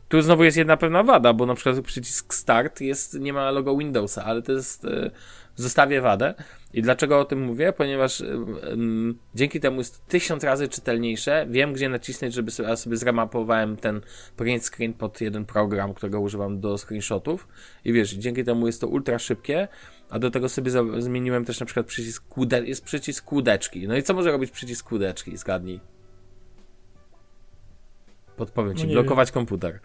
Tu 0.09 0.23
znowu 0.23 0.45
jest 0.45 0.57
jedna 0.57 0.77
pewna 0.77 1.03
wada, 1.03 1.33
bo 1.33 1.47
na 1.47 1.55
przykład 1.55 1.85
przycisk 1.85 2.35
Start 2.35 2.81
jest, 2.81 3.21
nie 3.21 3.33
ma 3.33 3.51
logo 3.51 3.77
Windowsa, 3.77 4.25
ale 4.25 4.43
to 4.43 4.53
jest, 4.53 4.85
e, 4.85 5.11
zostawię 5.57 6.01
wadę, 6.01 6.35
I 6.75 6.83
dlaczego 6.83 7.21
o 7.21 7.25
tym 7.25 7.41
mówię? 7.43 7.73
Ponieważ 7.73 8.21
um, 8.21 9.19
dzięki 9.35 9.61
temu 9.61 9.79
jest 9.79 10.07
tysiąc 10.07 10.45
razy 10.45 10.69
czytelniejsze. 10.69 11.47
Wiem, 11.51 11.73
gdzie 11.73 11.89
nacisnąć, 11.89 12.35
żeby 12.35 12.51
sobie, 12.51 12.77
sobie 12.77 12.97
zramapowałem 12.97 13.77
ten 13.77 14.01
print 14.37 14.65
screen 14.65 14.95
pod 14.95 15.21
jeden 15.21 15.45
program, 15.45 15.95
którego 15.95 16.21
używam 16.21 16.61
do 16.61 16.79
screenshotów. 16.79 17.49
I 17.85 17.93
wiesz, 17.93 18.11
dzięki 18.11 18.45
temu 18.45 18.67
jest 18.67 18.81
to 18.81 18.89
ultra 18.89 19.19
szybkie, 19.19 19.69
a 20.11 20.19
do 20.19 20.31
tego 20.31 20.49
sobie 20.49 20.71
zmieniłem 20.99 21.45
też 21.45 21.61
na 21.61 21.67
przykład 21.67 21.87
przycisk 21.87 22.29
kude, 22.29 22.67
jest 22.67 22.85
przycisk 22.85 23.25
kłódeczki. 23.25 23.89
No 23.89 23.97
i 23.97 24.03
co 24.03 24.15
może 24.15 24.33
robić 24.33 24.51
przycisk 24.51 24.87
kłódeczki? 24.87 25.37
Zgadnij. 25.37 25.81
Podpowiem 28.37 28.77
ci, 28.77 28.87
No 28.87 28.93
blokować 28.93 29.33
komputer. 29.33 29.81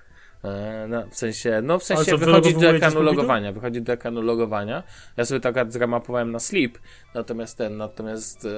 E, 0.47 0.87
No, 0.87 1.07
w 1.09 1.15
sensie, 1.15 1.61
no 1.63 1.79
w 1.79 1.83
sensie 1.83 2.11
co, 2.11 2.17
wychodzić 2.17 2.55
do 2.57 2.69
ekranu 2.69 3.01
logowania, 3.01 3.51
wychodzi 3.51 3.81
do 3.81 3.93
ekranu 3.93 4.21
logowania. 4.21 4.83
Ja 5.17 5.25
sobie 5.25 5.39
tak 5.39 5.71
zramapowałem 5.71 6.31
na 6.31 6.39
sleep, 6.39 6.77
natomiast 7.15 7.57
ten, 7.57 7.77
natomiast 7.77 8.45
e, 8.45 8.49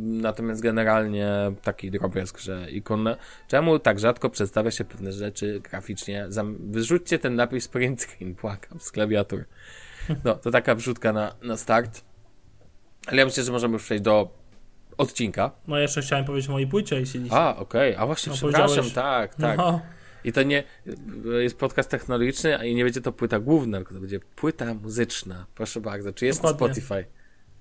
natomiast 0.00 0.60
generalnie 0.62 1.30
taki 1.62 1.90
drobiazg, 1.90 2.38
że 2.38 2.70
ikonę. 2.70 3.16
Czemu 3.48 3.78
tak 3.78 3.98
rzadko 3.98 4.30
przedstawia 4.30 4.70
się 4.70 4.84
pewne 4.84 5.12
rzeczy 5.12 5.60
graficznie? 5.70 6.26
Zam, 6.28 6.56
wyrzućcie 6.60 7.18
ten 7.18 7.34
napis 7.34 7.68
print 7.68 8.02
screen, 8.02 8.34
płakam 8.34 8.80
z 8.80 8.90
klawiatur. 8.90 9.44
No, 10.24 10.34
to 10.34 10.50
taka 10.50 10.74
wrzutka 10.74 11.12
na, 11.12 11.34
na 11.42 11.56
start. 11.56 12.00
Ale 13.06 13.18
ja 13.18 13.24
myślę, 13.24 13.44
że 13.44 13.52
możemy 13.52 13.72
już 13.72 13.82
przejść 13.82 14.04
do 14.04 14.28
odcinka. 14.98 15.50
No 15.68 15.78
jeszcze 15.78 16.02
chciałem 16.02 16.24
powiedzieć 16.24 16.48
o 16.48 16.52
mojej 16.52 16.68
płycie 16.68 16.96
ACDC. 16.96 17.36
A, 17.36 17.56
okej, 17.56 17.96
a 17.96 18.06
właśnie, 18.06 18.30
No, 18.30 18.36
przepraszam, 18.36 18.90
tak, 18.90 19.34
tak. 19.34 19.58
No, 19.58 19.80
I 20.24 20.32
to 20.32 20.42
nie 20.42 20.64
jest 21.40 21.58
podcast 21.58 21.90
technologiczny, 21.90 22.58
a 22.58 22.64
i 22.64 22.74
nie 22.74 22.84
będzie 22.84 23.00
to 23.00 23.12
płyta 23.12 23.38
główna, 23.40 23.78
tylko 23.78 23.94
to 23.94 24.00
będzie 24.00 24.20
płyta 24.20 24.74
muzyczna. 24.74 25.46
Proszę 25.54 25.80
bardzo, 25.80 26.12
czy 26.12 26.26
jest 26.26 26.42
Dokładnie. 26.42 26.74
Spotify? 26.74 27.04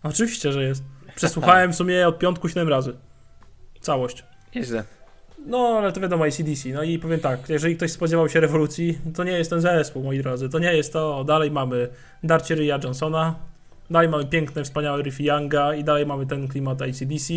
oczywiście, 0.04 0.51
że 0.51 0.63
jest. 0.63 0.84
Przesłuchałem 1.16 1.74
w 1.74 1.75
sumie 1.75 2.08
od 2.08 2.20
piątku 2.20 2.50
7 2.50 2.70
razy. 2.70 2.98
Całość. 3.82 4.24
Nieźle. 4.56 4.84
No, 5.46 5.75
ale 5.78 5.92
to 5.92 6.01
wiadomo, 6.01 6.25
ACDC. 6.25 6.70
No 6.70 6.84
i 6.84 7.00
powiem 7.00 7.20
tak, 7.20 7.50
jeżeli 7.50 7.75
ktoś 7.75 7.92
spodziewał 7.92 8.30
się 8.30 8.39
rewolucji, 8.39 9.00
to 9.16 9.24
nie 9.24 9.32
jest 9.32 9.50
ten 9.50 9.62
zespół, 9.62 10.04
moi 10.04 10.20
drodzy. 10.20 10.50
To 10.50 10.60
nie 10.60 10.74
jest 10.74 10.94
to. 10.94 11.24
Dalej 11.24 11.51
mamy 11.51 11.88
darcie 12.24 12.56
Ryja 12.56 12.80
Johnsona, 12.84 13.36
dalej 13.89 14.10
mamy 14.10 14.25
piękne, 14.25 14.63
wspaniałe 14.63 15.04
riffy 15.04 15.24
Younga 15.24 15.75
i 15.75 15.84
dalej 15.84 16.06
mamy 16.06 16.25
ten 16.25 16.48
klimat 16.48 16.82
ACDC. 16.82 17.34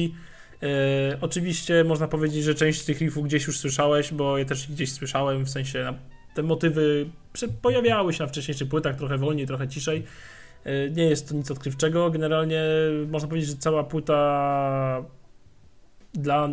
E, 0.62 1.19
oczywiście 1.21 1.85
można 1.85 2.09
powiedzieć, 2.09 2.45
że 2.45 2.54
część 2.54 2.81
z 2.81 2.85
tych 2.85 3.00
riffów 3.00 3.25
gdzieś 3.25 3.47
już 3.47 3.59
słyszałeś, 3.59 4.12
bo 4.12 4.38
je 4.38 4.45
też 4.45 4.71
gdzieś 4.71 4.92
słyszałem, 4.92 5.45
w 5.45 5.50
sensie 5.50 5.95
te 6.35 6.42
motywy 6.42 7.07
pojawiały 7.62 8.12
się 8.12 8.25
na 8.25 8.28
wcześniejszych 8.28 8.69
płytach, 8.69 8.97
trochę 8.97 9.19
wolniej, 9.19 9.47
trochę 9.47 9.69
ciszej. 9.69 10.04
E, 10.64 10.90
nie 10.90 11.04
jest 11.04 11.28
to 11.28 11.35
nic 11.35 11.50
odkrywczego. 11.50 12.11
Generalnie 12.11 12.62
można 13.11 13.28
powiedzieć, 13.28 13.50
że 13.50 13.57
cała 13.57 13.85
płyta 13.85 15.04
dla 16.14 16.49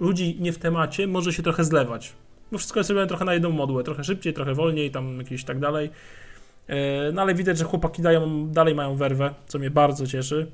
ludzi 0.00 0.36
nie 0.40 0.52
w 0.52 0.58
temacie 0.58 1.06
może 1.06 1.32
się 1.32 1.42
trochę 1.42 1.64
zlewać. 1.64 2.12
Bo 2.52 2.58
wszystko 2.58 2.80
jest 2.80 2.90
robione 2.90 3.06
trochę 3.06 3.24
na 3.24 3.34
jedną 3.34 3.50
modłę, 3.50 3.84
trochę 3.84 4.04
szybciej, 4.04 4.32
trochę 4.32 4.54
wolniej, 4.54 4.90
tam 4.90 5.18
jakieś 5.18 5.44
tak 5.44 5.58
dalej. 5.58 5.90
E, 6.66 7.12
No 7.12 7.22
ale 7.22 7.34
widać, 7.34 7.58
że 7.58 7.64
chłopaki 7.64 8.02
dają, 8.02 8.48
dalej 8.48 8.74
mają 8.74 8.96
werwę, 8.96 9.34
co 9.46 9.58
mnie 9.58 9.70
bardzo 9.70 10.06
cieszy. 10.06 10.46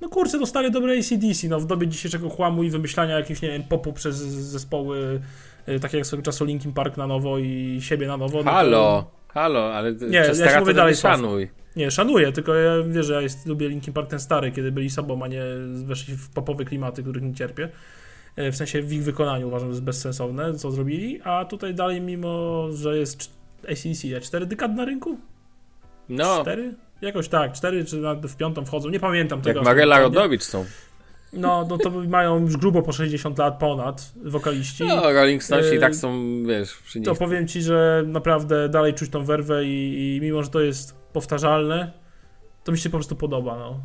No 0.00 0.08
kurczę, 0.08 0.38
dostali 0.38 0.70
dobre 0.70 0.98
ACDC, 0.98 1.48
no 1.48 1.60
w 1.60 1.66
dobie 1.66 1.86
dzisiejszego 1.88 2.28
chłamu 2.28 2.62
i 2.62 2.70
wymyślania 2.70 3.18
jakichś, 3.18 3.42
nie 3.42 3.48
wiem, 3.48 3.62
popu 3.62 3.92
przez 3.92 4.16
zespoły, 4.16 5.20
e, 5.66 5.80
takie 5.80 5.96
jak 5.96 6.06
swego 6.06 6.22
czasu 6.22 6.44
Linkin 6.44 6.72
Park 6.72 6.96
na 6.96 7.06
nowo 7.06 7.38
i 7.38 7.78
siebie 7.82 8.06
na 8.06 8.16
nowo. 8.16 8.42
no 8.42 8.50
Halo, 8.50 9.10
halo, 9.28 9.74
ale 9.74 9.92
Nie, 9.92 10.16
ja 10.18 10.34
teraz 10.34 10.60
mówię 10.60 10.74
dalej, 10.74 10.96
szanuj. 10.96 11.50
Nie, 11.76 11.90
szanuję, 11.90 12.32
tylko 12.32 12.54
ja 12.54 12.82
wiesz, 12.82 13.06
że 13.06 13.14
ja 13.14 13.20
jest, 13.20 13.46
lubię 13.46 13.68
Linkin 13.68 13.94
Park 13.94 14.10
ten 14.10 14.20
stary, 14.20 14.52
kiedy 14.52 14.72
byli 14.72 14.90
sobą, 14.90 15.22
a 15.22 15.28
nie 15.28 15.42
weszli 15.84 16.14
w 16.16 16.30
popowe 16.30 16.64
klimaty, 16.64 17.02
których 17.02 17.22
nie 17.22 17.34
cierpię. 17.34 17.68
E, 18.36 18.52
W 18.52 18.56
sensie 18.56 18.82
w 18.82 18.92
ich 18.92 19.02
wykonaniu 19.04 19.48
uważam, 19.48 19.68
że 19.68 19.72
jest 19.72 19.82
bezsensowne, 19.82 20.54
co 20.54 20.70
zrobili, 20.70 21.20
a 21.24 21.44
tutaj 21.44 21.74
dalej, 21.74 22.00
mimo 22.00 22.66
że 22.72 22.98
jest 22.98 23.30
ACDC, 23.68 24.08
ja 24.08 24.20
cztery 24.20 24.46
dekady 24.46 24.74
na 24.74 24.84
rynku? 24.84 25.18
No, 26.08 26.42
Cztery? 26.42 26.74
Jakoś 27.02 27.28
tak, 27.28 27.52
cztery 27.52 27.84
czy 27.84 27.96
nawet 27.96 28.26
w 28.26 28.36
piątą 28.36 28.64
wchodzą, 28.64 28.88
nie 28.88 29.00
pamiętam 29.00 29.38
jak 29.38 29.44
tego. 29.44 29.62
Marela 29.62 29.96
dokładnie. 29.96 30.18
Rodowicz 30.18 30.42
są. 30.42 30.64
No, 31.32 31.66
no 31.70 31.78
to 31.78 31.90
mają 31.90 32.40
już 32.40 32.56
grubo 32.56 32.82
po 32.82 32.92
60 32.92 33.38
lat 33.38 33.58
ponad 33.58 34.12
wokaliści. 34.24 34.84
No, 34.84 35.12
Rolling 35.12 35.42
Stonesi 35.42 35.74
i 35.74 35.76
e, 35.76 35.80
tak 35.80 35.94
są, 35.94 36.20
wiesz, 36.46 36.76
przy 36.76 36.98
nich. 36.98 37.08
To 37.08 37.14
powiem 37.14 37.48
ci, 37.48 37.62
że 37.62 38.02
naprawdę 38.06 38.68
dalej 38.68 38.94
czuć 38.94 39.10
tą 39.10 39.24
werwę 39.24 39.64
i, 39.64 40.16
i 40.16 40.20
mimo, 40.20 40.42
że 40.42 40.50
to 40.50 40.60
jest 40.60 40.94
powtarzalne, 41.12 41.92
to 42.64 42.72
mi 42.72 42.78
się 42.78 42.90
po 42.90 42.96
prostu 42.96 43.16
podoba, 43.16 43.58
no. 43.58 43.80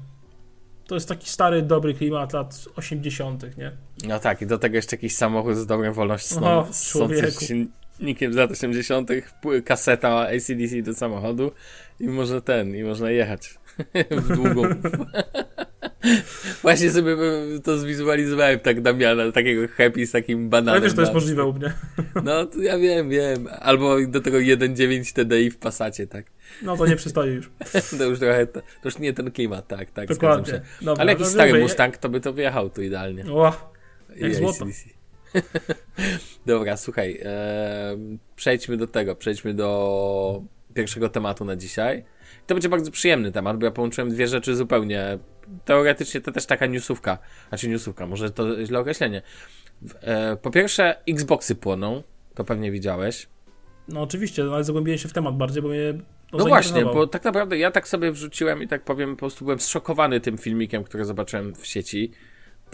To 0.87 0.95
jest 0.95 1.09
taki 1.09 1.29
stary, 1.29 1.61
dobry 1.61 1.93
klimat 1.93 2.33
lat 2.33 2.65
80., 2.75 3.57
nie? 3.57 3.71
No 4.07 4.19
tak, 4.19 4.41
i 4.41 4.47
do 4.47 4.57
tego 4.57 4.75
jeszcze 4.75 4.95
jakiś 4.95 5.15
samochód 5.15 5.55
z 5.55 5.65
dobrą 5.65 5.93
wolnością, 5.93 6.43
O, 6.43 6.67
z 6.71 6.91
człowieku. 6.91 7.31
sącym 7.31 7.71
silnikiem 7.97 8.33
z 8.33 8.35
lat 8.35 8.51
80., 8.51 9.09
pły- 9.43 9.63
kaseta 9.63 10.27
ACDC 10.27 10.81
do 10.81 10.93
samochodu 10.93 11.51
i 11.99 12.07
można 12.07 12.41
ten, 12.41 12.75
i 12.75 12.83
można 12.83 13.11
jechać 13.11 13.55
w 14.11 14.35
długą. 14.35 14.63
Właśnie 16.61 16.91
sobie 16.91 17.15
to 17.63 17.77
zwizualizowałem 17.77 18.59
tak 18.59 18.81
Damiana, 18.81 19.31
takiego 19.31 19.67
happy 19.77 20.05
z 20.05 20.11
takim 20.11 20.49
bananem. 20.49 20.73
Ale 20.73 20.81
wiesz, 20.81 20.95
to 20.95 21.01
jest 21.01 21.13
możliwe 21.13 21.45
u 21.45 21.53
mnie. 21.53 21.73
No, 22.23 22.45
to 22.45 22.61
ja 22.61 22.77
wiem, 22.77 23.09
wiem. 23.09 23.47
Albo 23.59 24.07
do 24.07 24.21
tego 24.21 24.37
1.9 24.37 25.13
TDI 25.13 25.51
w 25.51 25.57
Passacie, 25.57 26.07
tak. 26.07 26.25
No 26.61 26.77
to 26.77 26.87
nie 26.87 26.95
przystaje 26.95 27.33
już. 27.33 27.51
To 27.97 28.03
już 28.03 28.19
trochę, 28.19 28.47
to, 28.47 28.61
już 28.85 28.97
nie 28.99 29.13
ten 29.13 29.31
klimat, 29.31 29.67
tak, 29.67 29.91
tak, 29.91 30.09
Dokładnie. 30.09 30.61
Dobra, 30.81 31.01
Ale 31.01 31.11
jakiś 31.11 31.25
no 31.25 31.31
stary 31.31 31.59
Mustang, 31.61 31.97
to 31.97 32.09
by 32.09 32.19
to 32.21 32.33
wjechał 32.33 32.69
tu 32.69 32.81
idealnie. 32.81 33.25
O, 33.31 33.71
I 34.15 34.21
Jak 34.23 34.35
złoto. 34.35 34.65
AC/DC. 34.65 34.94
Dobra, 36.45 36.77
słuchaj, 36.77 37.19
em, 37.21 38.19
przejdźmy 38.35 38.77
do 38.77 38.87
tego, 38.87 39.15
przejdźmy 39.15 39.53
do 39.53 40.41
pierwszego 40.73 41.09
tematu 41.09 41.45
na 41.45 41.55
dzisiaj. 41.55 42.03
To 42.47 42.55
będzie 42.55 42.69
bardzo 42.69 42.91
przyjemny 42.91 43.31
temat, 43.31 43.57
bo 43.57 43.65
ja 43.65 43.71
połączyłem 43.71 44.09
dwie 44.09 44.27
rzeczy 44.27 44.55
zupełnie. 44.55 45.17
Teoretycznie 45.65 46.21
to 46.21 46.31
też 46.31 46.45
taka 46.45 46.65
newsówka. 46.65 47.17
Znaczy 47.49 47.69
newsówka, 47.69 48.07
może 48.07 48.31
to 48.31 48.65
źle 48.65 48.79
określenie. 48.79 49.21
E, 50.01 50.35
po 50.35 50.51
pierwsze, 50.51 50.95
Xboxy 51.09 51.55
płoną, 51.55 52.03
to 52.35 52.43
pewnie 52.43 52.71
widziałeś. 52.71 53.27
no 53.87 54.01
oczywiście, 54.01 54.43
no, 54.43 54.53
ale 54.55 54.63
zagłębiłem 54.63 54.97
się 54.97 55.09
w 55.09 55.13
temat 55.13 55.37
bardziej, 55.37 55.63
bo 55.63 55.69
mnie 55.69 55.93
to 56.31 56.37
No 56.37 56.45
właśnie, 56.45 56.85
bo 56.85 57.07
tak 57.07 57.23
naprawdę 57.23 57.57
ja 57.57 57.71
tak 57.71 57.87
sobie 57.87 58.11
wrzuciłem 58.11 58.63
i 58.63 58.67
tak 58.67 58.83
powiem, 58.83 59.15
po 59.15 59.19
prostu 59.19 59.45
byłem 59.45 59.59
zszokowany 59.59 60.19
tym 60.19 60.37
filmikiem, 60.37 60.83
który 60.83 61.05
zobaczyłem 61.05 61.55
w 61.55 61.65
sieci. 61.65 62.11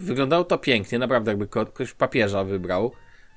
Wyglądało 0.02 0.44
to 0.44 0.58
pięknie, 0.58 1.00
naprawdę 1.00 1.32
jakby 1.32 1.48
ktoś 1.48 1.94
papieża 1.94 2.44
wybrał. 2.44 2.92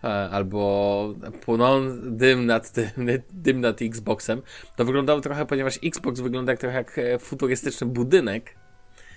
e, 0.05 0.07
Albo 0.09 1.15
płonął 1.45 1.81
dym 2.03 2.47
nad, 2.47 2.73
tym, 2.73 2.87
dym 3.33 3.61
nad 3.61 3.83
Xboxem. 3.83 4.43
To 4.77 4.85
wyglądało 4.85 5.21
trochę, 5.21 5.47
ponieważ 5.47 5.79
Xbox 5.85 6.21
wygląda 6.21 6.53
jak 6.53 6.61
trochę 6.61 6.77
jak 6.77 6.99
e, 6.99 7.19
futurystyczny 7.19 7.87
budynek. 7.87 8.55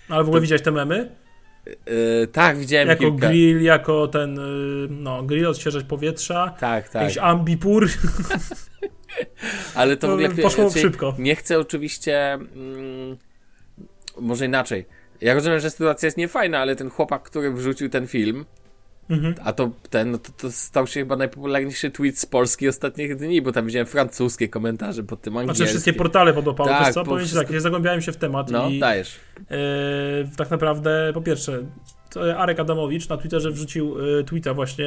Ale 0.09 0.23
w 0.23 0.27
ogóle 0.27 0.41
widziałeś 0.41 0.61
te 0.61 0.71
memy? 0.71 1.15
E, 2.23 2.27
tak, 2.27 2.57
widziałem 2.57 2.87
Jako 2.87 2.99
kilka. 3.11 3.27
grill, 3.29 3.61
jako 3.61 4.07
ten, 4.07 4.39
no, 4.89 5.23
grill, 5.23 5.47
odświeżać 5.47 5.83
powietrza, 5.83 6.55
Tak, 6.59 6.89
tak. 6.89 7.01
jakiś 7.01 7.17
ambipur. 7.17 7.87
Ale 9.75 9.97
to 9.97 10.07
w 10.07 10.09
To 10.09 10.13
ogóle 10.13 10.29
poszło 10.29 10.69
znaczy, 10.69 10.79
szybko. 10.87 11.15
Nie 11.19 11.35
chcę 11.35 11.59
oczywiście. 11.59 12.33
Mm, 12.33 13.17
może 14.19 14.45
inaczej. 14.45 14.85
Ja 15.21 15.33
rozumiem, 15.33 15.59
że 15.59 15.69
sytuacja 15.69 16.07
jest 16.07 16.17
niefajna, 16.17 16.59
ale 16.59 16.75
ten 16.75 16.89
chłopak, 16.89 17.23
który 17.23 17.51
wrzucił 17.53 17.89
ten 17.89 18.07
film, 18.07 18.45
Mhm. 19.09 19.35
a 19.43 19.53
to 19.53 19.71
ten, 19.89 20.11
no 20.11 20.17
to, 20.17 20.31
to 20.37 20.51
stał 20.51 20.87
się 20.87 20.99
chyba 20.99 21.15
najpopularniejszy 21.15 21.91
tweet 21.91 22.19
z 22.19 22.25
Polski 22.25 22.67
ostatnich 22.67 23.15
dni, 23.15 23.41
bo 23.41 23.51
tam 23.51 23.65
widziałem 23.65 23.85
francuskie 23.87 24.49
komentarze 24.49 25.03
pod 25.03 25.21
tym 25.21 25.37
angielskim. 25.37 25.55
Znaczy 25.55 25.69
wszystkie 25.69 25.93
portale 25.93 26.33
podopały, 26.33 26.69
Tak, 26.69 26.93
co? 26.93 26.99
po 27.03 27.05
Powiem 27.09 27.19
ci 27.25 27.25
wszystko- 27.29 27.45
tak, 27.47 27.53
ja 27.53 27.59
zagłębiałem 27.59 28.01
się 28.01 28.11
w 28.11 28.17
temat 28.17 28.51
No, 28.51 28.69
i 28.69 28.79
dajesz. 28.79 29.15
e, 29.51 29.55
tak 30.37 30.51
naprawdę, 30.51 31.11
po 31.13 31.21
pierwsze, 31.21 31.63
Arek 32.37 32.59
Adamowicz 32.59 33.09
na 33.09 33.17
Twitterze 33.17 33.51
wrzucił 33.51 33.95
e, 34.19 34.23
tweeta 34.23 34.53
właśnie 34.53 34.85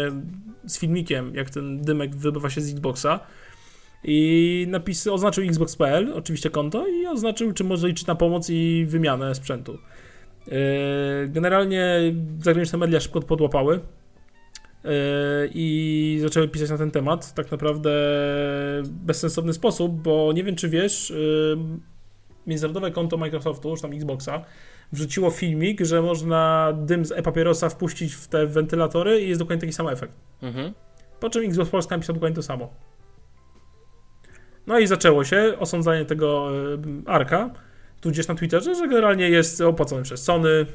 z 0.67 0.79
filmikiem, 0.79 1.35
jak 1.35 1.51
ten 1.51 1.83
dymek 1.83 2.17
wybywa 2.17 2.51
się 2.51 2.61
z 2.61 2.73
Xboxa 2.73 3.21
i 4.05 4.67
napis, 4.71 5.07
oznaczył 5.07 5.45
xbox.pl, 5.45 6.13
oczywiście 6.15 6.51
konto 6.51 6.87
i 6.89 7.07
oznaczył, 7.07 7.53
czy 7.53 7.65
może 7.65 7.89
liczyć 7.89 8.07
na 8.07 8.15
pomoc 8.15 8.51
i 8.51 8.85
wymianę 8.89 9.35
sprzętu. 9.35 9.79
E, 10.49 11.29
Generalnie 11.29 12.01
zagraniczne 12.41 12.79
media 12.79 13.01
szybko 13.01 13.21
podłapały 13.21 13.81
e, 14.85 14.91
i 15.55 16.19
zaczęły 16.23 16.49
pisać 16.49 16.71
na 16.71 16.79
ten 16.79 16.91
temat, 16.91 17.35
tak 17.35 17.51
naprawdę 17.51 17.91
bezsensowny 18.85 19.53
sposób, 19.53 20.03
bo 20.03 20.33
nie 20.33 20.45
wiem, 20.45 20.57
czy 20.57 20.69
wiesz, 20.69 21.11
e, 21.11 21.15
międzynarodowe 22.47 22.91
konto 22.91 23.17
Microsoftu, 23.17 23.71
już 23.71 23.81
tam 23.81 23.93
Xboxa, 23.93 24.45
wrzuciło 24.93 25.31
filmik, 25.31 25.81
że 25.81 26.03
można 26.03 26.73
dym 26.77 27.05
z 27.05 27.13
e-papierosa 27.13 27.69
wpuścić 27.69 28.15
w 28.15 28.29
te 28.29 28.47
wentylatory 28.47 29.21
i 29.21 29.29
jest 29.29 29.41
dokładnie 29.41 29.61
taki 29.61 29.73
sam 29.73 29.89
efekt. 29.89 30.15
Mhm. 30.43 30.75
Po 31.21 31.31
czym 31.31 31.45
Xbox 31.45 31.71
Polska 31.71 31.97
napisał 31.97 32.15
dokładnie 32.15 32.37
to 32.37 32.43
samo. 32.43 32.75
No 34.67 34.79
i 34.79 34.87
zaczęło 34.87 35.25
się 35.25 35.55
osądzanie 35.59 36.05
tego 36.05 36.51
Arka, 37.07 37.51
tudzież 38.01 38.29
na 38.29 38.35
Twitterze, 38.35 38.75
że 38.75 38.89
generalnie 38.89 39.31
jest 39.31 39.61
opłacony 39.61 40.03
przez 40.03 40.23
Sony, 40.23 40.67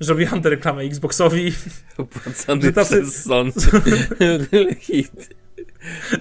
że 0.00 0.12
robi 0.12 0.26
antyreklamę 0.26 0.82
Xboxowi. 0.82 1.52
Opłacony 1.98 2.72
tacy- 2.72 3.00
przez 3.02 3.24
sąd. 3.24 3.54
Hit. 4.80 5.34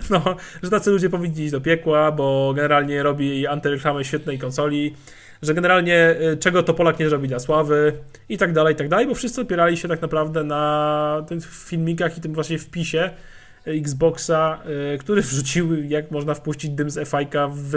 No, 0.09 0.35
że 0.63 0.69
tacy 0.69 0.89
ludzie 0.91 1.09
powinni 1.09 1.41
iść 1.41 1.51
do 1.51 1.61
piekła, 1.61 2.11
bo 2.11 2.53
generalnie 2.55 3.03
robi 3.03 3.47
antyreklamę 3.47 4.05
świetnej 4.05 4.39
konsoli, 4.39 4.95
że 5.41 5.53
generalnie 5.53 6.15
y, 6.33 6.37
czego 6.37 6.63
to 6.63 6.73
Polak 6.73 6.99
nie 6.99 7.09
zrobi 7.09 7.27
dla 7.27 7.39
sławy 7.39 7.93
i 8.29 8.37
tak 8.37 8.53
dalej, 8.53 8.73
i 8.73 8.77
tak 8.77 8.89
dalej, 8.89 9.07
bo 9.07 9.15
wszyscy 9.15 9.41
opierali 9.41 9.77
się 9.77 9.87
tak 9.87 10.01
naprawdę 10.01 10.43
na 10.43 11.25
tych 11.27 11.45
filmikach 11.45 12.17
i 12.17 12.21
tym 12.21 12.33
właśnie 12.33 12.59
wpisie 12.59 13.09
Xboxa, 13.65 14.59
y, 14.93 14.97
który 14.97 15.21
wrzucił, 15.31 15.83
jak 15.83 16.11
można 16.11 16.33
wpuścić 16.33 16.71
dym 16.71 16.89
z 16.89 17.09
FIK 17.09 17.35
w 17.49 17.69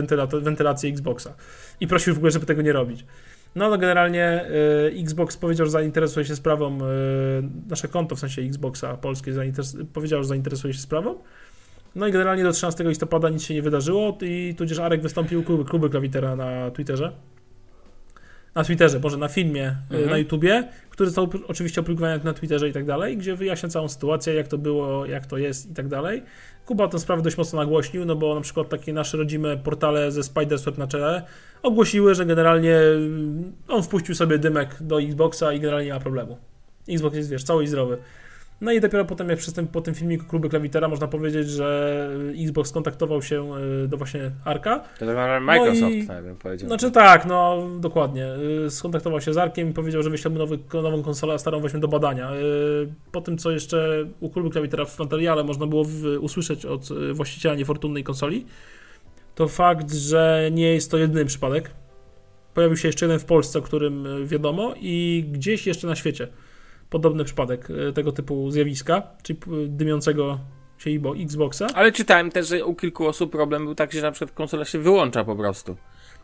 wentylację 0.43 0.91
Xboxa. 0.91 1.35
I 1.81 1.87
prosił 1.87 2.15
w 2.15 2.17
ogóle, 2.17 2.33
żeby 2.33 2.47
tego 2.47 2.63
nie 2.63 2.73
robić. 2.73 3.05
No, 3.55 3.71
no 3.71 3.79
generalnie 3.79 4.47
y, 4.95 5.01
Xbox 5.01 5.37
powiedział, 5.37 5.67
że 5.67 5.73
zainteresuje 5.73 6.27
się 6.27 6.37
sprawą, 6.37 6.79
y, 6.79 6.81
nasze 7.69 7.89
konto 7.89 8.17
w 8.17 8.21
sensie 8.21 8.43
Xboxa 8.43 8.97
polskie 8.97 9.33
powiedział, 9.93 10.23
że 10.23 10.29
zainteresuje 10.29 10.75
się 10.75 10.81
sprawą. 10.81 11.19
No 11.95 12.07
i 12.07 12.13
generalnie 12.13 12.43
do 12.43 12.53
13 12.53 12.85
listopada 12.85 13.29
nic 13.29 13.43
się 13.43 13.55
nie 13.55 13.63
wydarzyło 13.63 14.19
i 14.23 14.55
tudzież 14.59 14.79
Arek 14.79 15.03
wystąpił 15.03 15.43
kluby, 15.43 15.65
kluby 15.65 15.91
Klawitera 15.91 16.37
na 16.37 16.71
Twitterze. 16.71 17.13
Na 18.55 18.65
Twitterze, 18.65 19.01
może 19.01 19.17
na 19.17 19.29
filmie 19.29 19.67
y, 19.67 19.95
Mhm. 19.95 20.11
na 20.11 20.19
YouTubie, 20.19 20.69
który 20.91 21.11
został 21.11 21.29
oczywiście 21.49 21.81
opublikowany 21.81 22.25
na 22.25 22.33
Twitterze 22.33 22.69
i 22.69 22.73
tak 22.73 22.85
dalej, 22.87 23.17
gdzie 23.17 23.37
wyjaśnia 23.37 23.69
całą 23.69 23.89
sytuację, 23.89 24.35
jak 24.35 24.49
to 24.49 24.59
było, 24.59 25.07
jak 25.07 25.27
to 25.27 25.39
jest 25.39 25.71
i 25.71 25.75
tak 25.75 25.89
dalej. 25.89 26.23
Kuba 26.67 26.89
tę 26.89 26.99
sprawę 26.99 27.23
dość 27.23 27.37
mocno 27.37 27.59
nagłośnił, 27.59 28.05
no 28.05 28.17
bo 28.17 28.35
na 28.35 28.41
przykład 28.41 28.69
takie 28.69 28.93
nasze 28.93 29.17
rodzime 29.17 29.57
portale 29.57 30.13
ze 30.13 30.23
Spidersweb 30.23 30.79
na 30.79 30.87
czele 30.87 31.23
ogłosiły, 31.63 32.15
że 32.15 32.27
generalnie 32.27 32.77
y, 32.79 32.99
on 33.69 33.83
wpuścił 33.83 34.15
sobie 34.15 34.39
dymek 34.39 34.77
do 34.81 35.01
Xboxa 35.01 35.53
i 35.53 35.61
generalnie 35.61 35.87
nie 35.87 35.93
ma 35.95 36.01
problemu. 36.01 36.39
Xbox 36.89 37.17
jest, 37.17 37.31
wiesz, 37.31 37.45
cały 37.45 37.65
i 37.65 37.67
zdrowy. 37.67 37.99
No 38.61 38.73
i 38.73 38.81
dopiero 38.81 39.05
potem, 39.05 39.29
jak 39.29 39.39
przez 39.39 39.55
ten, 39.55 39.67
po 39.67 39.81
tym 39.81 39.95
filmiku 39.95 40.25
kluby 40.27 40.49
Klawitera, 40.49 40.89
można 40.89 41.07
powiedzieć, 41.09 41.49
że 41.49 42.09
Xbox 42.45 42.71
skontaktował 42.71 43.23
się 43.23 43.51
y, 43.85 43.89
do 43.89 43.97
właśnie 43.97 44.31
Arka. 44.45 44.79
To 44.79 45.07
tak 45.07 45.09
naprawdę 45.17 45.41
Microsoft, 45.41 45.93
i- 45.95 46.07
tak 46.07 46.25
bym 46.25 46.37
powiedział. 46.37 46.69
Znaczy 46.69 46.91
tak, 46.91 47.27
no 47.27 47.69
dokładnie. 47.81 48.27
Y, 48.67 48.71
Skontaktował 48.71 49.21
się 49.21 49.33
z 49.33 49.37
Arkiem 49.39 49.71
i 49.71 49.73
powiedział, 49.73 50.03
że 50.03 50.11
wyślemy 50.11 50.39
nowy, 50.39 50.59
nową 50.75 51.03
konsolę, 51.03 51.35
a 51.35 51.39
starą 51.39 51.61
weźmie 51.61 51.81
do 51.81 51.89
badania. 51.89 52.35
Y, 52.35 52.39
Po 53.13 53.21
tym, 53.21 53.39
co 53.39 53.51
jeszcze 53.51 54.07
u 54.21 54.31
klubu 54.31 54.51
Klawitera 54.51 54.85
w 54.85 54.99
materiale 54.99 55.45
można 55.45 55.67
było 55.67 55.85
usłyszeć 56.21 56.67
od 56.67 56.89
właściciela 57.13 57.55
niefortunnej 57.55 58.05
konsoli, 58.05 58.47
to 59.35 59.49
fakt, 59.49 59.93
że 59.95 60.49
nie 60.53 60.73
jest 60.75 60.91
to 60.91 60.99
jedyny 60.99 61.25
przypadek. 61.25 61.71
Pojawił 62.55 62.77
się 62.77 62.89
jeszcze 62.89 63.05
jeden 63.07 63.19
w 63.19 63.25
Polsce, 63.25 63.59
o 63.59 63.63
którym 63.63 64.27
wiadomo 64.27 64.75
i 64.81 65.25
gdzieś 65.33 65.67
jeszcze 65.67 65.87
na 65.87 65.97
świecie 65.97 66.29
podobny 66.91 67.25
przypadek 67.25 67.71
y, 67.71 67.93
tego 67.93 68.13
typu 68.13 68.51
zjawiska, 68.51 69.03
czyli 69.23 69.39
y, 69.39 69.69
dymiącego 69.69 70.39
się 70.79 70.91
Xboxa. 71.23 71.67
Ale 71.75 71.93
czytałem 71.93 72.31
też, 72.31 72.49
że 72.49 72.65
u 72.65 72.75
kilku 72.75 73.07
osób 73.07 73.33
problem 73.33 73.65
był 73.65 73.75
taki, 73.75 73.97
że 73.97 74.03
na 74.03 74.13
przykład 74.13 74.37
konsola 74.37 74.65
się 74.65 74.79
wyłącza 74.79 75.25
po 75.25 75.37
prostu. 75.37 75.77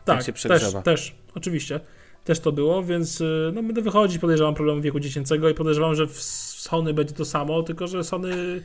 Tak, 0.05 0.19
się 0.19 0.25
też, 0.25 0.35
przegrzewa. 0.35 0.81
też, 0.81 1.15
oczywiście. 1.35 1.79
Też 2.23 2.39
to 2.39 2.51
było, 2.51 2.83
więc 2.83 3.21
y, 3.21 3.51
no, 3.53 3.63
będę 3.63 3.81
wychodzić, 3.81 4.17
podejrzewam 4.17 4.55
problem 4.55 4.81
wieku 4.81 4.99
dziecięcego 4.99 5.49
i 5.49 5.53
podejrzewam, 5.53 5.95
że 5.95 6.07
w 6.07 6.21
Sony 6.21 6.93
będzie 6.93 7.13
to 7.13 7.25
samo, 7.25 7.63
tylko 7.63 7.87
że 7.87 8.03
Sony 8.03 8.61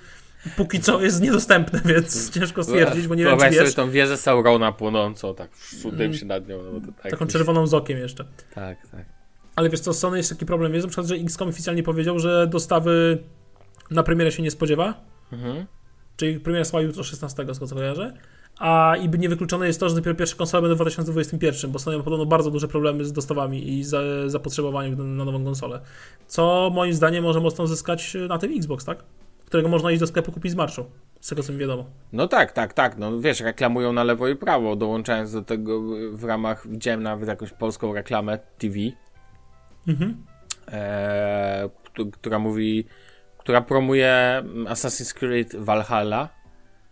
póki 0.57 0.81
co 0.81 1.03
jest 1.03 1.23
niedostępne, 1.23 1.81
więc 1.85 2.31
ciężko 2.31 2.65
stwierdzić, 2.65 3.07
bo 3.07 3.15
nie 3.15 3.25
wiem, 3.25 3.39
czy 3.39 3.45
sobie 3.45 3.61
wiesz, 3.61 3.75
tą 3.75 3.91
wieżę 3.91 4.17
Saurona 4.17 4.73
płonącą, 4.73 5.35
tak, 5.35 5.51
dym 5.93 6.15
się 6.15 6.27
nad 6.27 6.49
nią. 6.49 6.63
No, 6.73 6.81
to 6.81 7.03
tak 7.03 7.11
taką 7.11 7.27
czerwoną 7.27 7.67
z 7.67 7.75
okiem 7.75 7.99
jeszcze. 7.99 8.25
Tak, 8.55 8.79
tak. 8.91 9.16
Ale 9.57 9.71
wiesz 9.71 9.81
co, 9.81 9.93
Sony 9.95 10.17
jest 10.17 10.31
taki 10.31 10.47
problem, 10.47 10.75
jest 10.75 10.87
na 10.87 10.89
przykład, 10.89 11.07
że 11.07 11.15
XCOM 11.15 11.49
oficjalnie 11.49 11.83
powiedział, 11.83 12.19
że 12.19 12.47
dostawy 12.47 13.19
na 13.91 14.03
premierę 14.03 14.33
się 14.33 14.43
nie 14.43 14.51
spodziewa, 14.51 14.95
Mhm. 15.33 15.67
czyli 16.17 16.41
premiera 16.41 16.65
chyba 16.65 16.81
jutro 16.81 17.03
16, 17.03 17.35
z 17.35 17.35
tego 17.35 17.67
co 17.67 17.75
kojarzę, 17.75 18.13
a 18.59 18.97
i 19.01 19.19
niewykluczone 19.19 19.67
jest 19.67 19.81
to, 19.81 19.89
że 19.89 19.95
dopiero 19.95 20.17
pierwsze 20.17 20.37
konsole 20.37 20.63
będą 20.63 20.75
w 20.75 20.77
2021, 20.79 21.71
bo 21.71 21.79
Sony 21.79 21.97
ma 21.99 22.03
podobno 22.03 22.27
bardzo 22.27 22.51
duże 22.51 22.69
problemy 22.69 23.05
z 23.05 23.13
dostawami 23.13 23.69
i 23.69 23.85
za, 23.85 24.01
zapotrzebowaniem 24.27 24.97
na, 24.99 25.05
na 25.05 25.25
nową 25.25 25.45
konsolę. 25.45 25.81
Co 26.27 26.71
moim 26.75 26.95
zdaniem 26.95 27.25
może 27.25 27.41
mocno 27.41 27.67
zyskać 27.67 28.17
na 28.29 28.39
tym 28.39 28.53
Xbox, 28.57 28.85
tak? 28.85 29.05
Którego 29.47 29.69
można 29.69 29.91
iść 29.91 30.01
do 30.01 30.07
sklepu 30.07 30.33
kupić 30.33 30.53
z 30.53 30.55
marszu, 30.55 30.85
z 31.21 31.29
tego 31.29 31.43
co 31.43 31.53
mi 31.53 31.59
wiadomo. 31.59 31.87
No 32.13 32.29
tak, 32.29 32.53
tak, 32.53 32.73
tak. 32.73 32.99
No 32.99 33.21
wiesz, 33.21 33.41
reklamują 33.41 33.93
na 33.93 34.05
lewo 34.05 34.29
i 34.29 34.37
prawo, 34.37 34.77
dołączając 34.77 35.33
do 35.33 35.43
tego 35.43 35.81
w 36.13 36.25
ramach, 36.25 36.69
widziałem 36.69 37.03
nawet 37.03 37.29
jakąś 37.29 37.53
polską 37.53 37.95
reklamę 37.95 38.39
TV, 38.59 38.75
Mhm. 39.89 40.17
e, 40.73 41.69
któ- 41.85 42.11
która 42.11 42.39
mówi, 42.39 42.85
która 43.39 43.61
promuje 43.61 44.43
Assassin's 44.65 45.15
Creed 45.15 45.57
Valhalla 45.57 46.29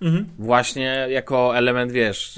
Mhm. 0.02 0.26
właśnie 0.38 1.06
jako 1.10 1.56
element, 1.56 1.92
wiesz, 1.92 2.36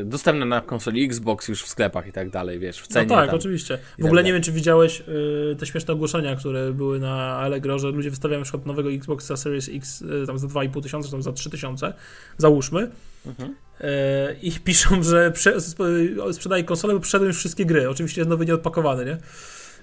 e, 0.00 0.04
dostępny 0.04 0.46
na 0.46 0.60
konsoli 0.60 1.04
Xbox 1.04 1.48
już 1.48 1.62
w 1.62 1.68
sklepach 1.68 2.06
i 2.06 2.12
tak 2.12 2.30
dalej, 2.30 2.58
wiesz, 2.58 2.78
w 2.80 2.88
No 2.88 2.94
cenie 2.94 3.06
tak, 3.08 3.26
tam. 3.26 3.34
oczywiście. 3.38 3.78
tak 3.78 3.86
W 3.98 4.04
ogóle 4.04 4.22
nie 4.22 4.24
dalej. 4.24 4.32
wiem, 4.32 4.42
czy 4.42 4.52
widziałeś 4.52 5.00
y, 5.00 5.56
te 5.58 5.66
śmieszne 5.66 5.94
ogłoszenia, 5.94 6.36
które 6.36 6.72
były 6.72 7.00
na 7.00 7.14
Allegro, 7.36 7.78
że 7.78 7.88
ludzie 7.88 8.10
wystawiają 8.10 8.42
przykład 8.42 8.66
nowego 8.66 8.90
Xboxa 8.92 9.36
Series 9.36 9.70
X 9.72 10.02
y, 10.02 10.26
tam 10.26 10.38
za 10.38 10.46
2,5 10.46 10.82
tysiąca, 10.82 11.10
tam 11.10 11.22
za 11.22 11.32
3 11.32 11.50
tysiące, 11.50 11.92
załóżmy. 12.36 12.90
Mhm. 13.26 13.54
E, 13.80 14.34
I 14.42 14.52
piszą, 14.64 15.02
że 15.02 15.30
prze, 15.30 15.54
sp- 15.70 16.32
sprzedaje 16.32 16.64
konsolę, 16.64 16.94
bo 16.94 17.00
przyszedły 17.00 17.26
już 17.26 17.36
wszystkie 17.38 17.64
gry. 17.66 17.88
Oczywiście 17.88 18.20
jest 18.20 18.30
nowy 18.30 18.46
nieodpakowany, 18.46 19.04
nie? 19.04 19.16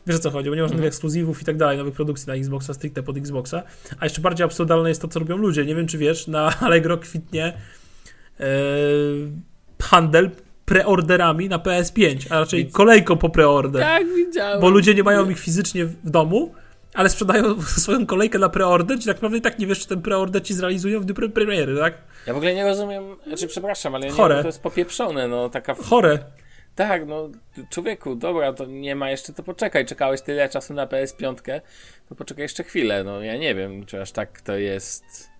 Wiesz 0.07 0.15
o 0.15 0.19
co 0.19 0.31
chodzi, 0.31 0.49
bo 0.49 0.55
nie 0.55 0.61
ma 0.61 0.67
żadnych 0.67 0.79
Mhm. 0.79 0.87
ekskluzywów 0.87 1.41
i 1.41 1.45
tak 1.45 1.57
dalej, 1.57 1.77
nowych 1.77 1.93
produkcji 1.93 2.27
na 2.27 2.33
Xboxa, 2.35 2.73
stricte 2.73 3.03
pod 3.03 3.17
Xboxa. 3.17 3.63
A 3.99 4.05
jeszcze 4.05 4.21
bardziej 4.21 4.45
absurdalne 4.45 4.89
jest 4.89 5.01
to, 5.01 5.07
co 5.07 5.19
robią 5.19 5.37
ludzie. 5.37 5.65
Nie 5.65 5.75
wiem, 5.75 5.87
czy 5.87 5.97
wiesz, 5.97 6.27
na 6.27 6.53
Allegro 6.65 6.97
kwitnie 6.97 7.53
e, 8.39 8.45
handel 9.81 10.29
preorderami 10.65 11.49
na 11.49 11.57
PS5, 11.59 12.27
a 12.29 12.39
raczej 12.39 12.65
Widz- 12.65 12.73
kolejką 12.73 13.17
po 13.17 13.29
preorder. 13.29 13.81
Tak, 13.81 14.03
widziałem. 14.15 14.61
Bo 14.61 14.69
ludzie 14.69 14.93
nie 14.95 15.03
mają 15.03 15.29
ich 15.29 15.39
fizycznie 15.39 15.85
w 15.85 16.09
domu, 16.09 16.53
ale 16.93 17.09
sprzedają 17.09 17.61
swoją 17.83 18.05
kolejkę 18.05 18.39
na 18.39 18.49
preorder, 18.49 18.99
czy 18.99 19.05
tak 19.05 19.15
naprawdę 19.15 19.37
i 19.37 19.41
tak 19.41 19.59
nie 19.59 19.67
wiesz, 19.67 19.79
czy 19.79 19.87
ten 19.87 20.01
preorder 20.01 20.43
ci 20.43 20.53
zrealizują 20.53 20.99
w 20.99 21.05
dniu 21.05 21.15
pre- 21.15 21.29
premiery, 21.29 21.77
tak? 21.77 21.97
Ja 22.27 22.33
w 22.33 22.37
ogóle 22.37 22.53
nie 22.55 22.63
rozumiem, 22.65 23.03
znaczy 23.27 23.47
przepraszam, 23.47 23.95
ale 23.95 24.05
ja 24.05 24.11
nie 24.11 24.17
Chore. 24.17 24.35
wiem, 24.35 24.43
to 24.43 24.47
jest 24.47 24.61
popieprzone, 24.61 25.27
no 25.27 25.49
taka... 25.49 25.73
Chore. 25.75 26.19
Tak, 26.75 27.07
no 27.07 27.29
człowieku, 27.69 28.15
dobra, 28.15 28.53
to 28.53 28.65
nie 28.65 28.95
ma 28.95 29.09
jeszcze, 29.09 29.33
to 29.33 29.43
poczekaj, 29.43 29.85
czekałeś 29.85 30.21
tyle 30.21 30.49
czasu 30.49 30.73
na 30.73 30.87
PS5, 30.87 31.61
to 32.09 32.15
poczekaj 32.15 32.43
jeszcze 32.43 32.63
chwilę, 32.63 33.03
no 33.03 33.21
ja 33.21 33.37
nie 33.37 33.55
wiem, 33.55 33.85
czy 33.85 34.01
aż 34.01 34.11
tak 34.11 34.41
to 34.41 34.57
jest... 34.57 35.35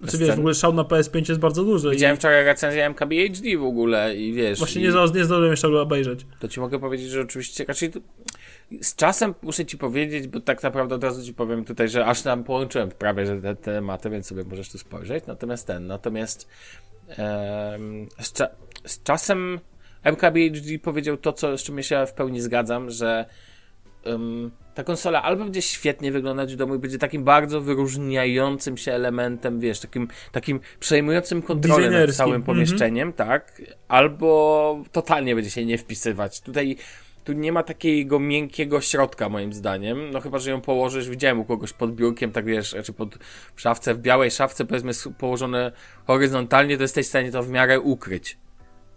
Znaczy 0.00 0.18
wiesz, 0.18 0.36
w 0.36 0.38
ogóle 0.38 0.54
szał 0.54 0.72
na 0.74 0.82
PS5 0.82 1.28
jest 1.28 1.40
bardzo 1.40 1.64
duży. 1.64 1.90
Widziałem 1.90 2.16
i 2.16 2.18
wczoraj 2.18 2.44
recenzję 2.44 2.86
MKBHD 2.86 3.58
w 3.58 3.64
ogóle 3.64 4.16
i 4.16 4.32
wiesz... 4.32 4.58
Właśnie 4.58 4.80
i 4.80 4.84
nie, 4.84 4.92
za- 4.92 5.04
nie 5.04 5.24
zdążyłem 5.24 5.50
jeszcze 5.50 5.80
obejrzeć. 5.80 6.26
To 6.40 6.48
ci 6.48 6.60
mogę 6.60 6.78
powiedzieć, 6.78 7.10
że 7.10 7.20
oczywiście 7.20 7.64
raczej 7.64 7.90
to, 7.90 8.00
z 8.82 8.94
czasem 8.94 9.34
muszę 9.42 9.66
ci 9.66 9.78
powiedzieć, 9.78 10.28
bo 10.28 10.40
tak 10.40 10.62
naprawdę 10.62 10.94
od 10.94 11.04
razu 11.04 11.24
ci 11.24 11.34
powiem 11.34 11.64
tutaj, 11.64 11.88
że 11.88 12.06
aż 12.06 12.22
tam 12.22 12.44
połączyłem 12.44 12.90
prawie 12.90 13.26
że 13.26 13.40
te 13.40 13.56
te 13.56 13.72
tematy, 13.72 14.10
więc 14.10 14.26
sobie 14.26 14.44
możesz 14.44 14.70
tu 14.70 14.78
spojrzeć. 14.78 15.26
Natomiast 15.26 15.66
ten, 15.66 15.86
natomiast 15.86 16.48
z, 18.20 18.32
cza 18.32 18.48
z 18.84 19.02
czasem 19.02 19.60
MKBHD 20.12 20.78
powiedział 20.82 21.16
to, 21.16 21.32
co, 21.32 21.58
z 21.58 21.62
czym 21.62 21.76
ja 21.76 21.82
się 21.82 22.06
w 22.06 22.12
pełni 22.12 22.40
zgadzam, 22.40 22.90
że 22.90 23.24
em, 24.04 24.50
ta 24.74 24.84
konsola 24.84 25.22
albo 25.22 25.44
będzie 25.44 25.62
świetnie 25.62 26.12
wyglądać 26.12 26.52
w 26.52 26.56
domu 26.56 26.74
i 26.74 26.78
będzie 26.78 26.98
takim 26.98 27.24
bardzo 27.24 27.60
wyróżniającym 27.60 28.76
się 28.76 28.92
elementem, 28.92 29.60
wiesz, 29.60 29.80
takim, 29.80 30.08
takim 30.32 30.60
przejmującym 30.80 31.42
kontrolę 31.42 31.90
nad 31.90 32.14
całym 32.16 32.34
Mhm. 32.34 32.46
pomieszczeniem, 32.46 33.12
tak? 33.12 33.62
Albo 33.88 34.82
totalnie 34.92 35.34
będzie 35.34 35.50
się 35.50 35.64
nie 35.66 35.78
wpisywać. 35.78 36.40
Tutaj 36.40 36.76
tu 37.24 37.32
nie 37.32 37.52
ma 37.52 37.62
takiego 37.62 38.18
miękkiego 38.20 38.80
środka, 38.80 39.28
moim 39.28 39.52
zdaniem. 39.52 40.10
No 40.10 40.20
chyba, 40.20 40.38
że 40.38 40.50
ją 40.50 40.60
położysz, 40.60 41.08
widziałem 41.08 41.40
u 41.40 41.44
kogoś 41.44 41.72
pod 41.72 41.94
biurkiem, 41.94 42.32
tak 42.32 42.44
wiesz, 42.44 42.76
czy 42.84 42.92
pod 42.92 43.18
w 43.54 43.60
szafce, 43.60 43.94
w 43.94 43.98
białej 43.98 44.30
szafce, 44.30 44.64
powiedzmy, 44.64 44.92
położone 45.18 45.72
horyzontalnie, 46.06 46.76
to 46.76 46.82
jesteś 46.82 47.06
w 47.06 47.08
stanie 47.08 47.32
to 47.32 47.42
w 47.42 47.50
miarę 47.50 47.80
ukryć. 47.80 48.36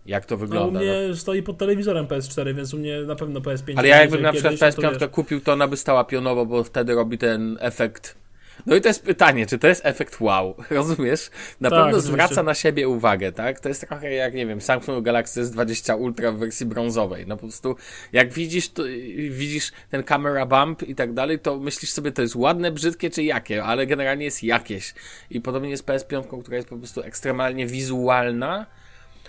Jak 0.05 0.25
to 0.25 0.35
No, 0.35 0.37
u 0.37 0.39
wygląda. 0.39 0.79
no. 0.79 0.85
mnie 0.85 1.15
stoi 1.15 1.43
pod 1.43 1.57
telewizorem 1.57 2.07
PS4, 2.07 2.55
więc 2.55 2.73
u 2.73 2.77
mnie 2.77 3.01
na 3.01 3.15
pewno 3.15 3.39
PS5. 3.39 3.73
Ale 3.75 3.87
ja 3.87 4.01
jakbym 4.01 4.21
na 4.21 4.31
przykład 4.33 4.53
kiedyś, 4.59 4.77
no 4.77 4.81
to 4.83 4.89
PS5 4.89 4.99
wiesz. 4.99 5.09
kupił, 5.09 5.41
to 5.41 5.53
ona 5.53 5.67
by 5.67 5.77
stała 5.77 6.03
pionowo, 6.03 6.45
bo 6.45 6.63
wtedy 6.63 6.95
robi 6.95 7.17
ten 7.17 7.57
efekt. 7.61 8.21
No 8.65 8.75
i 8.75 8.81
to 8.81 8.87
jest 8.87 9.03
pytanie, 9.03 9.45
czy 9.45 9.59
to 9.59 9.67
jest 9.67 9.85
efekt 9.85 10.21
wow, 10.21 10.55
rozumiesz? 10.69 11.29
Na 11.61 11.69
Tak, 11.69 11.77
pewno 11.79 11.87
oczywiście. 11.97 12.11
zwraca 12.11 12.43
na 12.43 12.53
siebie 12.53 12.87
uwagę, 12.87 13.31
tak? 13.31 13.59
To 13.59 13.69
jest 13.69 13.87
trochę 13.87 14.13
jak, 14.13 14.33
nie 14.33 14.45
wiem, 14.45 14.61
Samsung 14.61 15.05
Galaxy 15.05 15.43
S20 15.43 15.99
Ultra 15.99 16.31
w 16.31 16.37
wersji 16.37 16.65
brązowej. 16.65 17.27
No 17.27 17.35
po 17.37 17.41
prostu, 17.41 17.75
jak 18.13 18.33
widzisz, 18.33 18.69
to, 18.69 18.83
widzisz 19.29 19.71
ten 19.89 20.03
camera 20.03 20.45
bump 20.45 20.83
i 20.83 20.95
tak 20.95 21.13
dalej, 21.13 21.39
to 21.39 21.59
myślisz 21.59 21.91
sobie, 21.91 22.11
to 22.11 22.21
jest 22.21 22.35
ładne, 22.35 22.71
brzydkie 22.71 23.09
czy 23.09 23.23
jakie, 23.23 23.63
ale 23.63 23.87
generalnie 23.87 24.25
jest 24.25 24.43
jakieś. 24.43 24.93
I 25.29 25.41
podobnie 25.41 25.69
jest 25.69 25.83
z 25.83 25.87
PS5, 25.87 26.41
która 26.41 26.57
jest 26.57 26.69
po 26.69 26.77
prostu 26.77 27.01
ekstremalnie 27.01 27.65
wizualna. 27.67 28.65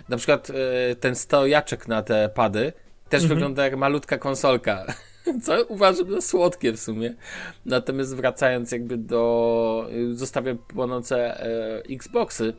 Na 0.09 0.17
przykład 0.17 0.51
e, 0.51 0.97
ten 0.97 1.15
stojaczek 1.15 1.89
na 1.89 2.03
te 2.03 2.29
pady, 2.29 2.73
też 3.09 3.23
mhm. 3.23 3.39
wygląda 3.39 3.65
jak 3.65 3.77
malutka 3.77 4.19
konsolka. 4.19 4.85
Co 5.45 5.65
uważam 5.65 6.11
za 6.11 6.21
słodkie 6.21 6.73
w 6.73 6.81
sumie. 6.81 7.15
Natomiast 7.67 8.17
wracając 8.17 8.73
jakby 8.73 8.99
do... 8.99 9.89
Zostawiam 10.13 10.59
płonące 10.59 11.41
e, 11.41 11.83
Xboxy. 11.91 12.55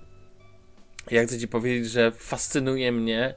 Ja 1.11 1.23
chcę 1.23 1.39
ci 1.39 1.47
powiedzieć, 1.47 1.91
że 1.91 2.11
fascynuje 2.11 2.91
mnie 2.91 3.35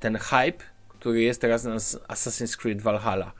ten 0.00 0.18
hype, 0.18 0.64
który 0.88 1.22
jest 1.22 1.40
teraz 1.40 1.64
na 1.64 1.76
Assassin's 1.76 2.56
Creed 2.56 2.82
Valhalla. 2.82 3.32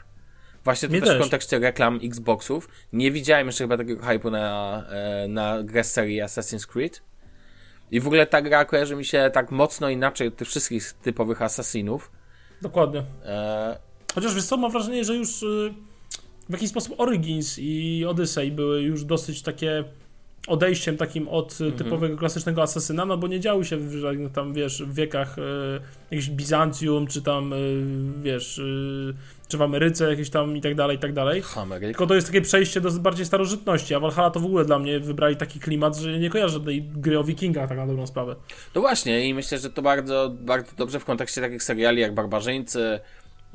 Właśnie 0.65 0.89
to 0.89 0.95
też, 0.95 1.05
też, 1.05 1.17
w 1.17 1.21
kontekście 1.21 1.59
reklam 1.59 2.01
Xboxów. 2.03 2.69
Nie 2.93 3.11
widziałem 3.11 3.47
jeszcze 3.47 3.65
chyba 3.65 3.77
takiego 3.77 4.03
hype'u 4.03 4.31
na, 4.31 4.85
e, 4.91 5.29
na 5.29 5.63
grę 5.63 5.85
serii 5.85 6.23
Assassin's 6.23 6.67
Creed. 6.67 7.03
I 7.91 8.01
w 8.01 8.07
ogóle 8.07 8.27
ta 8.27 8.43
gra 8.43 8.65
kojarzy 8.65 8.97
mi 8.97 9.05
się 9.05 9.31
tak 9.33 9.51
mocno 9.51 9.89
inaczej 9.89 10.29
od 10.29 10.37
tych 10.37 10.49
wszystkich 10.49 10.93
typowych 10.93 11.43
Assassinów. 11.43 12.11
Dokładnie. 12.63 13.03
E... 13.25 13.79
Chociaż 14.15 14.35
wiesz 14.35 14.45
co, 14.45 14.57
mam 14.57 14.73
wrażenie, 14.73 15.05
że 15.05 15.15
już 15.15 15.43
y, 15.43 15.75
w 16.49 16.53
jakiś 16.53 16.71
sposób 16.71 17.01
Origins 17.01 17.59
i 17.59 18.05
Odyssey 18.09 18.51
były 18.51 18.83
już 18.83 19.05
dosyć 19.05 19.43
takie 19.43 19.85
odejściem 20.47 20.97
takim 20.97 21.29
od 21.29 21.61
mm 21.61 21.73
-hmm. 21.73 21.79
typowego 21.79 22.17
klasycznego 22.17 22.63
asesyna, 22.63 23.05
no 23.05 23.17
bo 23.17 23.27
nie 23.27 23.41
działy 23.41 23.65
się 23.65 23.77
w, 23.77 24.33
tam, 24.33 24.55
wiesz, 24.55 24.83
w 24.83 24.95
wiekach 24.95 25.39
y, 25.39 25.43
jakiegoś 26.11 26.31
Bizancjum, 26.31 27.07
czy 27.07 27.23
tam, 27.23 27.53
y, 27.53 27.85
wiesz, 28.23 28.59
y, 28.59 29.15
czy 29.51 29.59
w 29.59 29.63
Ameryce 29.63 30.11
jakieś 30.11 30.31
tam 30.31 30.57
i 30.57 30.61
tak 30.61 30.75
dalej, 30.75 30.97
i 30.97 31.01
tak 31.01 31.13
dalej. 31.13 31.43
Tylko 31.81 32.07
to 32.07 32.15
jest 32.15 32.27
takie 32.27 32.41
przejście 32.41 32.81
do 32.81 32.91
bardziej 32.91 33.27
starożytności, 33.27 33.95
a 33.95 34.01
Valhalla 34.01 34.31
to 34.31 34.41
w 34.41 34.45
ogóle 34.45 34.65
dla 34.65 34.79
mnie 34.79 35.01
wybrali 35.01 35.37
taki 35.37 35.61
klimat, 35.61 35.97
że 35.97 36.19
nie 36.19 36.31
kojarzę 36.31 36.61
tej 36.61 36.83
gry 36.83 37.19
o 37.19 37.25
wikingach 37.25 37.69
tak 37.69 37.79
na 37.79 37.87
dobrą 37.87 38.07
sprawę. 38.07 38.37
No 38.75 38.81
właśnie 38.81 39.29
i 39.29 39.35
myślę, 39.35 39.59
że 39.59 39.71
to 39.71 39.83
bardzo, 39.83 40.31
bardzo 40.41 40.73
dobrze 40.77 41.01
w 41.01 41.05
kontekście 41.05 41.41
takich 41.41 41.63
seriali 41.63 42.01
jak 42.01 42.15
Barbarzyńcy, 42.15 43.01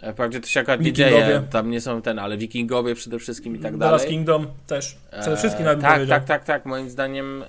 e, 0.02 0.14
Wprawdzie 0.14 0.40
to 0.40 0.48
się 0.48 0.60
akurat 0.60 0.82
nie 0.82 0.94
dzieje, 0.94 1.44
tam 1.52 1.70
nie 1.70 1.82
są 1.82 2.02
ten, 2.02 2.20
ale 2.20 2.38
Wikingowie 2.38 2.96
przede 2.96 3.20
wszystkim 3.20 3.56
i 3.56 3.60
tak 3.60 3.78
dalej. 3.78 3.80
Dallas 3.80 4.06
Kingdom 4.06 4.48
też, 4.68 4.98
przede 5.22 5.38
wszystkim 5.38 5.68
e, 5.68 5.76
Tak, 5.76 6.08
tak, 6.08 6.26
tak, 6.26 6.44
tak, 6.44 6.66
moim 6.66 6.90
zdaniem 6.90 7.44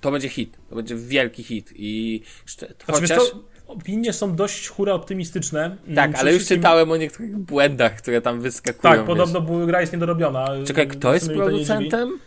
to 0.00 0.10
będzie 0.10 0.28
hit, 0.28 0.58
to 0.70 0.76
będzie 0.76 0.96
wielki 0.96 1.42
hit 1.42 1.72
i 1.76 2.22
znaczy, 2.46 2.74
chociaż 2.86 3.22
opinie 3.66 4.12
są 4.12 4.36
dość 4.36 4.68
hura 4.68 4.92
optymistyczne. 4.92 5.76
Tak, 5.94 6.18
ale 6.18 6.34
już 6.34 6.46
czytałem 6.46 6.90
o 6.90 6.96
niektórych 6.96 7.36
błędach, 7.36 7.96
które 7.96 8.20
tam 8.20 8.40
wyskakują. 8.40 8.94
Tak, 8.94 9.04
podobno 9.04 9.40
gra 9.66 9.80
jest 9.80 9.92
niedorobiona. 9.92 10.48
Czekaj, 10.66 10.88
kto 10.88 11.14
jest 11.14 11.32
producentem? 11.32 12.18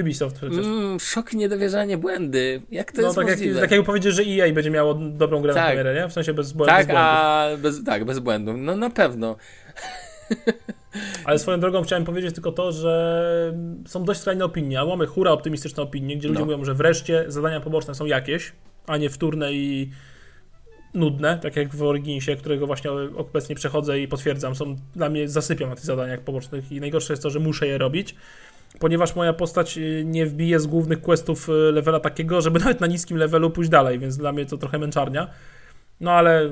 Ubisoft 0.00 0.36
przecież. 0.36 0.66
Mm, 0.66 1.00
szok, 1.00 1.32
niedowierzanie, 1.32 1.98
błędy. 1.98 2.62
Jak 2.70 2.92
to 2.92 3.00
no, 3.00 3.06
jest 3.06 3.16
tak 3.16 3.26
możliwe? 3.26 3.60
Jak, 3.60 3.60
tak 3.60 3.78
jak 3.78 3.86
powiedzieć, 3.86 4.14
że 4.14 4.22
EA 4.22 4.52
będzie 4.52 4.70
miało 4.70 4.94
dobrą 4.94 5.42
grę 5.42 5.54
tak. 5.54 5.62
na 5.62 5.66
premierę, 5.66 5.94
nie? 5.94 6.08
W 6.08 6.12
sensie 6.12 6.34
bez, 6.34 6.52
błędów. 6.52 6.76
Tak, 6.76 6.86
bez 6.86 6.96
a 6.96 7.48
bez, 7.58 7.84
tak, 7.84 8.04
bez 8.04 8.18
błędów. 8.18 8.56
No 8.58 8.76
na 8.76 8.90
pewno. 8.90 9.36
Ale 11.24 11.38
swoją 11.38 11.60
drogą 11.60 11.82
chciałem 11.82 12.04
powiedzieć 12.04 12.34
tylko 12.34 12.52
to, 12.52 12.72
że 12.72 13.54
są 13.86 14.04
dość 14.04 14.20
skrajne 14.20 14.44
opinie, 14.44 14.80
a 14.80 14.84
mamy 14.84 15.06
hura 15.06 15.30
optymistyczne 15.30 15.82
opinie, 15.82 16.16
gdzie 16.16 16.28
ludzie 16.28 16.40
no. 16.40 16.46
mówią, 16.46 16.64
że 16.64 16.74
wreszcie 16.74 17.24
zadania 17.28 17.60
poboczne 17.60 17.94
są 17.94 18.06
jakieś, 18.06 18.52
a 18.86 18.96
nie 18.96 19.10
wtórne 19.10 19.52
i 19.52 19.90
nudne, 20.94 21.38
tak 21.38 21.56
jak 21.56 21.74
w 21.74 21.82
Originsie, 21.82 22.36
którego 22.36 22.66
właśnie 22.66 22.90
obecnie 23.16 23.54
przechodzę 23.54 24.00
i 24.00 24.08
potwierdzam, 24.08 24.54
są 24.54 24.76
dla 24.96 25.08
mnie 25.08 25.28
zasypią 25.28 25.68
na 25.68 25.74
tych 25.74 25.84
zadaniach 25.84 26.20
pobocznych 26.20 26.72
i 26.72 26.80
najgorsze 26.80 27.12
jest 27.12 27.22
to, 27.22 27.30
że 27.30 27.40
muszę 27.40 27.66
je 27.66 27.78
robić, 27.78 28.14
ponieważ 28.78 29.16
moja 29.16 29.32
postać 29.32 29.78
y, 29.78 30.02
nie 30.06 30.26
wbije 30.26 30.60
z 30.60 30.66
głównych 30.66 31.00
questów 31.00 31.48
y, 31.48 31.52
levela 31.52 32.00
takiego, 32.00 32.40
żeby 32.40 32.58
nawet 32.64 32.80
na 32.80 32.86
niskim 32.86 33.16
levelu 33.16 33.50
pójść 33.50 33.70
dalej, 33.70 33.98
więc 33.98 34.16
dla 34.16 34.32
mnie 34.32 34.46
to 34.46 34.58
trochę 34.58 34.78
męczarnia. 34.78 35.30
No 36.00 36.12
ale 36.12 36.50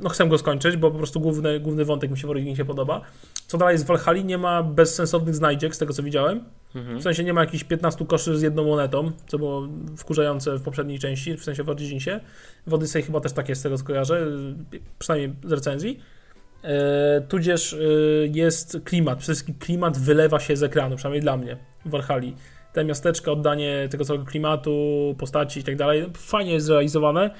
no 0.00 0.08
chcę 0.08 0.28
go 0.28 0.38
skończyć, 0.38 0.76
bo 0.76 0.90
po 0.90 0.98
prostu 0.98 1.20
główny, 1.20 1.60
główny 1.60 1.84
wątek 1.84 2.10
mi 2.10 2.18
się 2.18 2.26
w 2.26 2.30
Originsie 2.30 2.64
podoba. 2.64 3.00
Co 3.46 3.58
dalej 3.58 3.78
z 3.78 3.82
Valhalla 3.82 4.22
nie 4.22 4.38
ma 4.38 4.62
bezsensownych 4.62 5.34
znajdziek, 5.34 5.74
z 5.74 5.78
tego 5.78 5.92
co 5.92 6.02
widziałem. 6.02 6.44
Mhm. 6.74 6.98
W 6.98 7.02
sensie 7.02 7.24
nie 7.24 7.32
ma 7.32 7.40
jakichś 7.40 7.64
15 7.64 8.06
koszy 8.06 8.38
z 8.38 8.42
jedną 8.42 8.64
monetą, 8.64 9.12
co 9.26 9.38
było 9.38 9.68
wkurzające 9.96 10.56
w 10.56 10.62
poprzedniej 10.62 10.98
części, 10.98 11.36
w 11.36 11.44
sensie 11.44 11.62
w 11.62 11.68
Originsie. 11.68 12.20
W 12.66 12.74
Odyssey 12.74 13.02
chyba 13.02 13.20
też 13.20 13.32
tak 13.32 13.48
jest, 13.48 13.60
z 13.60 13.64
tego 13.64 13.78
co 13.78 13.84
kojarzę, 13.84 14.26
przynajmniej 14.98 15.36
z 15.44 15.52
recenzji. 15.52 16.00
E, 16.62 17.20
tudzież 17.28 17.72
e, 17.72 17.76
jest 18.26 18.78
klimat, 18.84 19.18
przede 19.18 19.34
wszystkim 19.34 19.54
klimat 19.54 19.98
wylewa 19.98 20.40
się 20.40 20.56
z 20.56 20.62
ekranu, 20.62 20.96
przynajmniej 20.96 21.22
dla 21.22 21.36
mnie 21.36 21.56
w 21.86 21.90
Valhalla. 21.90 22.32
Te 22.72 22.84
miasteczka, 22.84 23.32
oddanie 23.32 23.88
tego 23.90 24.04
całego 24.04 24.24
klimatu, 24.24 25.14
postaci 25.18 25.60
i 25.60 25.64
tak 25.64 25.76
dalej, 25.76 26.06
fajnie 26.16 26.52
jest 26.52 26.66
zrealizowane. 26.66 27.30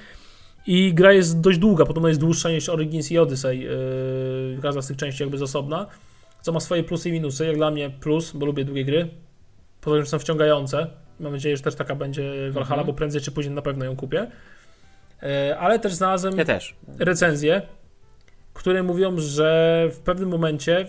I 0.66 0.94
gra 0.94 1.12
jest 1.12 1.40
dość 1.40 1.58
długa, 1.58 1.84
podobno 1.84 2.08
jest 2.08 2.20
dłuższa 2.20 2.50
niż 2.50 2.68
Origins 2.68 3.12
i 3.12 3.18
Odyssey. 3.18 3.60
Yy, 3.60 4.58
każda 4.62 4.82
z 4.82 4.86
tych 4.86 4.96
części 4.96 5.22
jakby 5.22 5.38
z 5.38 5.42
osobna, 5.42 5.86
co 6.40 6.52
ma 6.52 6.60
swoje 6.60 6.84
plusy 6.84 7.08
i 7.08 7.12
minusy. 7.12 7.46
Jak 7.46 7.56
dla 7.56 7.70
mnie 7.70 7.90
plus, 7.90 8.32
bo 8.32 8.46
lubię 8.46 8.64
długie 8.64 8.84
gry. 8.84 9.08
Poza 9.80 9.96
tym, 9.96 10.06
są 10.06 10.18
wciągające. 10.18 10.86
Mam 11.20 11.32
nadzieję, 11.32 11.56
że 11.56 11.62
też 11.62 11.74
taka 11.74 11.94
będzie 11.94 12.22
Valhalla, 12.50 12.82
mhm. 12.82 12.86
bo 12.86 12.92
prędzej 12.92 13.20
czy 13.20 13.32
później 13.32 13.54
na 13.54 13.62
pewno 13.62 13.84
ją 13.84 13.96
kupię. 13.96 14.30
Yy, 15.22 15.58
ale 15.58 15.78
też 15.78 15.94
znalazłem 15.94 16.38
ja 16.38 16.44
też. 16.44 16.76
recenzje, 16.98 17.62
które 18.54 18.82
mówią, 18.82 19.18
że 19.18 19.88
w 19.92 19.98
pewnym 19.98 20.28
momencie 20.28 20.86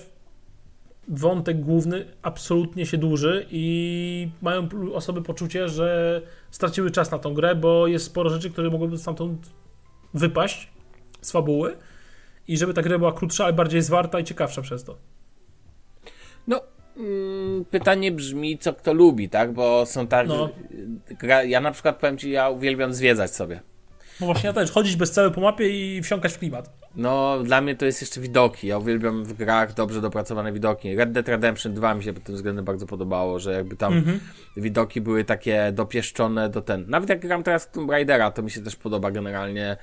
wątek 1.07 1.59
główny 1.59 2.05
absolutnie 2.21 2.85
się 2.85 2.97
dłuży 2.97 3.45
i 3.51 4.29
mają 4.41 4.69
osoby 4.93 5.21
poczucie, 5.21 5.69
że 5.69 6.21
straciły 6.51 6.91
czas 6.91 7.11
na 7.11 7.19
tą 7.19 7.33
grę, 7.33 7.55
bo 7.55 7.87
jest 7.87 8.05
sporo 8.05 8.29
rzeczy, 8.29 8.49
które 8.49 8.69
mogłyby 8.69 8.97
stamtąd 8.97 9.49
wypaść 10.13 10.71
z 11.21 11.31
fabuły 11.31 11.77
i 12.47 12.57
żeby 12.57 12.73
ta 12.73 12.81
gra 12.81 12.99
była 12.99 13.13
krótsza, 13.13 13.43
ale 13.43 13.53
bardziej 13.53 13.81
zwarta 13.81 14.19
i 14.19 14.23
ciekawsza 14.23 14.61
przez 14.61 14.83
to. 14.83 14.97
No, 16.47 16.61
mm, 16.97 17.65
pytanie 17.65 18.11
brzmi, 18.11 18.57
co 18.57 18.73
kto 18.73 18.93
lubi, 18.93 19.29
tak? 19.29 19.53
Bo 19.53 19.85
są 19.85 20.07
tak. 20.07 20.27
No. 20.27 20.49
Ja 21.47 21.61
na 21.61 21.71
przykład 21.71 21.99
powiem 21.99 22.17
ci, 22.17 22.31
ja 22.31 22.49
uwielbiam 22.49 22.93
zwiedzać 22.93 23.35
sobie. 23.35 23.61
No 24.21 24.25
właśnie 24.25 24.47
ja 24.47 24.53
też, 24.53 24.71
chodzić 24.71 24.95
bez 24.95 25.11
celu 25.11 25.31
po 25.31 25.41
mapie 25.41 25.69
i 25.69 26.01
wsiąkać 26.01 26.33
w 26.33 26.39
klimat. 26.39 26.69
No, 26.95 27.39
dla 27.43 27.61
mnie 27.61 27.75
to 27.75 27.85
jest 27.85 28.01
jeszcze 28.01 28.21
widoki. 28.21 28.67
Ja 28.67 28.77
uwielbiam 28.77 29.23
w 29.23 29.33
grach 29.33 29.73
dobrze 29.73 30.01
dopracowane 30.01 30.53
widoki. 30.53 30.95
Red 30.95 31.11
Dead 31.11 31.27
Redemption 31.27 31.73
2 31.73 31.93
mi 31.93 32.03
się 32.03 32.13
pod 32.13 32.23
tym 32.23 32.35
względem 32.35 32.65
bardzo 32.65 32.85
podobało, 32.85 33.39
że 33.39 33.53
jakby 33.53 33.75
tam 33.75 33.93
mm 33.93 34.05
-hmm. 34.05 34.19
widoki 34.57 35.01
były 35.01 35.23
takie 35.23 35.71
dopieszczone 35.71 36.49
do 36.49 36.61
ten. 36.61 36.85
Nawet 36.87 37.09
jak 37.09 37.19
gram 37.19 37.43
teraz 37.43 37.71
Tomb 37.71 37.91
Raidera, 37.91 38.31
to 38.31 38.43
mi 38.43 38.51
się 38.51 38.61
też 38.61 38.75
podoba 38.75 39.11
generalnie 39.11 39.77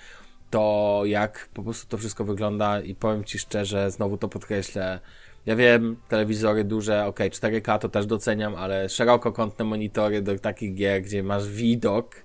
to, 0.50 1.02
jak 1.04 1.48
po 1.54 1.62
prostu 1.62 1.88
to 1.88 1.98
wszystko 1.98 2.24
wygląda 2.24 2.80
i 2.80 2.94
powiem 2.94 3.24
Ci 3.24 3.38
szczerze, 3.38 3.90
znowu 3.90 4.16
to 4.16 4.28
podkreślę, 4.28 5.00
ja 5.46 5.56
wiem, 5.56 5.96
telewizory 6.08 6.64
duże, 6.64 7.06
ok, 7.06 7.18
4K 7.18 7.78
to 7.78 7.88
też 7.88 8.06
doceniam, 8.06 8.54
ale 8.54 8.88
szerokokątne 8.88 9.64
monitory 9.64 10.22
do 10.22 10.38
takich 10.38 10.74
gier, 10.74 11.02
gdzie 11.02 11.22
masz 11.22 11.48
widok, 11.48 12.16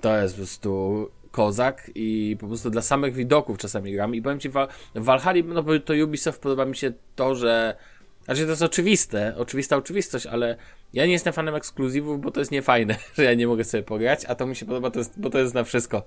to 0.00 0.16
jest 0.16 0.34
po 0.34 0.38
prostu 0.38 1.10
kozak 1.30 1.90
i 1.94 2.36
po 2.40 2.46
prostu 2.46 2.70
dla 2.70 2.82
samych 2.82 3.14
widoków 3.14 3.58
czasami 3.58 3.92
gram 3.92 4.14
i 4.14 4.22
powiem 4.22 4.40
Ci, 4.40 4.48
w 4.48 4.54
Valhalla, 4.94 5.42
no 5.46 5.62
bo 5.62 5.78
to 5.78 5.94
Ubisoft 6.04 6.42
podoba 6.42 6.64
mi 6.64 6.76
się 6.76 6.92
to, 7.16 7.34
że 7.34 7.76
znaczy 8.24 8.44
to 8.44 8.50
jest 8.50 8.62
oczywiste, 8.62 9.34
oczywista 9.36 9.76
oczywistość, 9.76 10.26
ale 10.26 10.56
ja 10.92 11.06
nie 11.06 11.12
jestem 11.12 11.32
fanem 11.32 11.54
ekskluzywów, 11.54 12.20
bo 12.20 12.30
to 12.30 12.40
jest 12.40 12.52
niefajne, 12.52 12.96
że 13.16 13.24
ja 13.24 13.34
nie 13.34 13.46
mogę 13.46 13.64
sobie 13.64 13.82
pograć, 13.82 14.24
a 14.24 14.34
to 14.34 14.46
mi 14.46 14.56
się 14.56 14.66
podoba, 14.66 14.90
to 14.90 14.98
jest, 14.98 15.20
bo 15.20 15.30
to 15.30 15.38
jest 15.38 15.54
na 15.54 15.64
wszystko. 15.64 16.02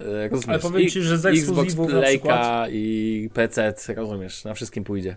E, 0.00 0.28
rozumiesz? 0.28 0.48
Ale 0.48 0.58
powiem 0.58 0.88
Ci, 0.88 1.02
że 1.02 1.18
z 1.18 1.26
ekskluzywów 1.26 1.66
Xbox 1.66 1.92
Playka 1.92 2.66
i 2.70 3.30
PC, 3.34 3.74
rozumiesz, 3.96 4.44
na 4.44 4.54
wszystkim 4.54 4.84
pójdzie. 4.84 5.16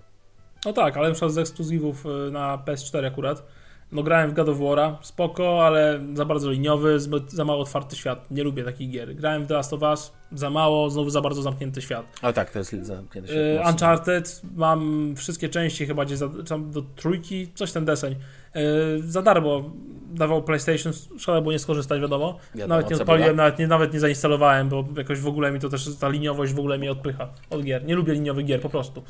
No 0.65 0.73
tak, 0.73 0.97
ale 0.97 1.07
na 1.07 1.13
przykład 1.13 1.31
z 1.31 1.37
ekskluzywów 1.37 2.05
e, 2.05 2.31
na 2.31 2.57
PS4 2.57 3.05
akurat, 3.05 3.43
no 3.91 4.03
grałem 4.03 4.31
w 4.31 4.33
God 4.33 4.49
of 4.49 4.57
War'a, 4.57 4.95
spoko, 5.01 5.65
ale 5.65 5.99
za 6.13 6.25
bardzo 6.25 6.51
liniowy, 6.51 6.99
zbyt, 6.99 7.31
za 7.31 7.45
mało 7.45 7.61
otwarty 7.61 7.95
świat. 7.95 8.31
Nie 8.31 8.43
lubię 8.43 8.63
takich 8.63 8.89
gier. 8.89 9.15
Grałem 9.15 9.43
w 9.43 9.47
The 9.47 9.53
Last 9.53 9.73
of 9.73 9.81
Us, 9.81 10.13
za 10.31 10.49
mało, 10.49 10.89
znowu 10.89 11.09
za 11.09 11.21
bardzo 11.21 11.41
zamknięty 11.41 11.81
świat. 11.81 12.05
O 12.21 12.33
tak, 12.33 12.51
to 12.51 12.59
jest 12.59 12.71
zamknięty 12.81 13.29
świat. 13.29 13.65
Yy, 13.65 13.71
Uncharted, 13.71 14.41
mam 14.55 15.13
wszystkie 15.15 15.49
części 15.49 15.85
chyba 15.85 16.05
gdzie 16.05 16.17
za, 16.17 16.27
do 16.57 16.81
trójki, 16.95 17.47
coś 17.55 17.71
ten 17.71 17.85
deseń. 17.85 18.15
Yy, 18.55 18.61
za 19.01 19.21
darmo 19.21 19.71
dawał 20.13 20.43
PlayStation, 20.43 20.93
szkoda 21.17 21.41
było 21.41 21.51
nie 21.51 21.59
skorzystać, 21.59 22.01
wiadomo. 22.01 22.39
wiadomo 22.55 22.75
nawet 22.75 22.89
nie 22.89 22.95
odpaliłem, 22.95 23.35
nawet 23.35 23.59
nie, 23.59 23.67
nawet 23.67 23.93
nie 23.93 23.99
zainstalowałem, 23.99 24.69
bo 24.69 24.85
jakoś 24.97 25.19
w 25.19 25.27
ogóle 25.27 25.51
mi 25.51 25.59
to 25.59 25.69
też, 25.69 25.95
ta 25.99 26.09
liniowość 26.09 26.53
w 26.53 26.59
ogóle 26.59 26.77
mnie 26.77 26.91
odpycha 26.91 27.29
od 27.49 27.63
gier. 27.63 27.85
Nie 27.85 27.95
lubię 27.95 28.13
liniowych 28.13 28.45
gier, 28.45 28.61
po 28.61 28.69
prostu. 28.69 29.03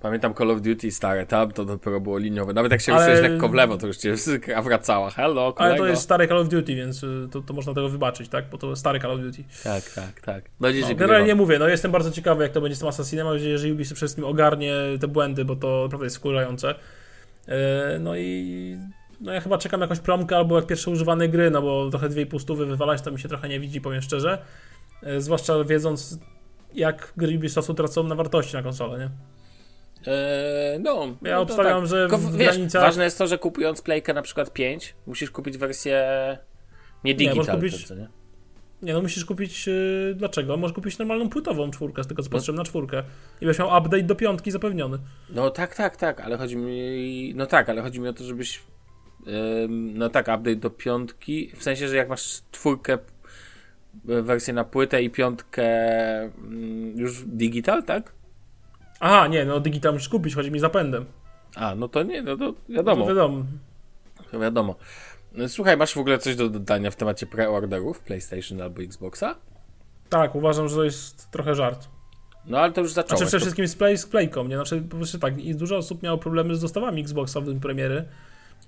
Pamiętam 0.00 0.34
Call 0.34 0.50
of 0.50 0.60
Duty 0.60 0.90
stare, 0.90 1.26
tam 1.26 1.52
to 1.52 1.64
dopiero 1.64 2.00
było 2.00 2.18
liniowe. 2.18 2.52
Nawet 2.52 2.72
jak 2.72 2.80
się 2.80 2.94
ale... 2.94 3.20
lekko 3.20 3.48
w 3.48 3.54
lewo, 3.54 3.76
to 3.76 3.86
już 3.86 3.96
cię 3.96 4.14
wracała. 4.64 5.10
Hello, 5.10 5.52
kolego. 5.52 5.74
Ale 5.74 5.76
to 5.78 5.86
jest 5.86 6.02
stare 6.02 6.28
Call 6.28 6.38
of 6.38 6.48
Duty, 6.48 6.74
więc 6.74 7.02
y, 7.02 7.28
to, 7.30 7.42
to 7.42 7.54
można 7.54 7.74
tego 7.74 7.88
wybaczyć, 7.88 8.28
tak? 8.28 8.50
Bo 8.50 8.58
to 8.58 8.76
stare 8.76 9.00
Call 9.00 9.10
of 9.10 9.20
Duty. 9.20 9.44
Tak, 9.64 9.84
tak, 9.84 10.20
tak. 10.20 10.44
No, 10.60 10.68
no, 10.88 10.94
generalnie 10.94 11.34
mówię, 11.34 11.58
no 11.58 11.68
jestem 11.68 11.92
bardzo 11.92 12.10
ciekawy, 12.10 12.42
jak 12.42 12.52
to 12.52 12.60
będzie 12.60 12.76
z 12.76 12.78
tym 12.78 12.88
Assassinem, 12.88 13.26
mam 13.26 13.34
nadzieję, 13.34 13.58
że 13.58 13.72
Ubisoft 13.72 13.94
przede 13.94 14.08
wszystkim 14.08 14.24
ogarnie 14.24 14.74
te 15.00 15.08
błędy, 15.08 15.44
bo 15.44 15.56
to 15.56 15.80
naprawdę 15.82 16.06
jest 16.06 16.16
wkurzające. 16.16 16.74
E, 17.48 17.98
no 18.00 18.16
i 18.16 18.76
no 19.20 19.32
ja 19.32 19.40
chyba 19.40 19.58
czekam 19.58 19.80
jakąś 19.80 19.98
promkę 20.00 20.36
albo 20.36 20.56
jak 20.56 20.66
pierwsze 20.66 20.90
używane 20.90 21.28
gry, 21.28 21.50
no 21.50 21.62
bo 21.62 21.90
trochę 21.90 22.08
dwie 22.08 22.26
pół 22.26 22.38
stówy 22.38 22.66
wywalać 22.66 23.02
to 23.02 23.10
mi 23.10 23.20
się 23.20 23.28
trochę 23.28 23.48
nie 23.48 23.60
widzi, 23.60 23.80
powiem 23.80 24.02
szczerze. 24.02 24.38
E, 25.02 25.20
zwłaszcza 25.20 25.64
wiedząc 25.64 26.18
jak 26.74 27.12
gry 27.16 27.36
Ubisoftu 27.36 27.74
tracą 27.74 28.02
na 28.02 28.14
wartości 28.14 28.54
na 28.56 28.62
konsolę, 28.62 28.98
nie? 28.98 29.10
Eee, 30.12 30.80
no, 30.80 31.06
Ja 31.22 31.34
no 31.36 31.40
obstawiam, 31.42 31.80
tak. 31.80 31.90
że 31.90 31.96
Tylko, 32.08 32.18
w 32.18 32.36
wiesz, 32.36 32.56
granicach- 32.58 32.80
ważne 32.80 33.04
jest 33.04 33.18
to, 33.18 33.26
że 33.26 33.38
kupując 33.38 33.82
playkę 33.82 34.14
na 34.14 34.22
przykład 34.22 34.52
5, 34.52 34.94
musisz 35.06 35.30
kupić 35.30 35.58
wersję 35.58 36.06
nie 37.04 37.12
Nie, 37.12 37.14
digital, 37.18 37.36
możesz 37.56 37.74
kupić- 37.86 37.96
nie? 37.98 38.08
Nie, 38.82 38.92
no 38.92 39.02
musisz 39.02 39.24
kupić. 39.24 39.66
Yy, 39.66 40.14
dlaczego? 40.16 40.56
Możesz 40.56 40.74
kupić 40.74 40.98
normalną 40.98 41.28
płytową 41.28 41.70
czwórkę, 41.70 42.04
z 42.04 42.06
tego 42.06 42.22
No. 42.22 42.24
co 42.24 42.30
patrzyłem 42.30 42.56
na 42.56 42.64
czwórkę. 42.64 43.02
I 43.40 43.44
będziesz 43.44 43.58
miał 43.58 43.78
update 43.78 44.02
do 44.02 44.14
piątki 44.14 44.50
zapewniony. 44.50 44.98
No 45.30 45.50
tak, 45.50 45.74
tak, 45.74 45.96
tak, 45.96 46.20
ale 46.20 46.36
chodzi 46.38 46.56
mi. 46.56 47.32
No 47.36 47.46
tak, 47.46 47.68
ale 47.68 47.82
chodzi 47.82 48.00
mi 48.00 48.08
o 48.08 48.12
to, 48.12 48.24
żebyś. 48.24 48.62
ym, 49.64 49.98
no 49.98 50.08
tak, 50.08 50.24
update 50.28 50.56
do 50.56 50.70
piątki. 50.70 51.50
W 51.56 51.62
sensie, 51.62 51.88
że 51.88 51.96
jak 51.96 52.08
masz 52.08 52.42
czwórkę 52.52 52.98
y, 54.08 54.22
wersję 54.22 54.54
na 54.54 54.64
płytę 54.64 55.02
i 55.02 55.10
piątkę 55.10 55.64
mm, 56.22 56.98
już 56.98 57.24
digital, 57.24 57.82
tak? 57.84 58.12
Aha, 59.00 59.26
nie, 59.26 59.44
no 59.44 59.60
digital 59.60 59.92
musisz 59.92 60.08
kupić, 60.08 60.34
chodzi 60.34 60.50
mi 60.50 60.58
zapędem. 60.60 61.04
A, 61.56 61.74
no 61.74 61.88
to 61.88 62.02
nie, 62.02 62.22
no 62.22 62.36
to 62.36 62.44
No 62.44 62.54
wiadomo. 62.68 63.06
wiadomo. 63.06 63.44
To 64.32 64.38
wiadomo. 64.40 64.74
Słuchaj, 65.48 65.76
masz 65.76 65.94
w 65.94 65.98
ogóle 65.98 66.18
coś 66.18 66.36
do 66.36 66.48
dodania 66.48 66.90
w 66.90 66.96
temacie 66.96 67.26
preorderów 67.26 68.00
PlayStation 68.00 68.60
albo 68.62 68.82
Xboxa? 68.82 69.34
Tak, 70.08 70.34
uważam, 70.34 70.68
że 70.68 70.76
to 70.76 70.84
jest 70.84 71.30
trochę 71.30 71.54
żart. 71.54 71.88
No 72.46 72.58
ale 72.58 72.72
to 72.72 72.80
już 72.80 72.92
zacząłeś. 72.92 73.18
Znaczy 73.18 73.26
przede 73.28 73.40
wszystkim 73.40 73.68
z, 73.68 73.76
play, 73.76 73.98
z 73.98 74.06
playką, 74.06 74.44
nie? 74.44 74.56
Znaczy 74.56 74.82
po 74.90 74.96
prostu 74.96 75.18
tak, 75.18 75.38
i 75.38 75.54
dużo 75.54 75.76
osób 75.76 76.02
miało 76.02 76.18
problemy 76.18 76.54
z 76.54 76.60
dostawami 76.60 77.02
Xboxa 77.02 77.40
w 77.40 77.44
tym 77.44 77.60
premiery. 77.60 78.04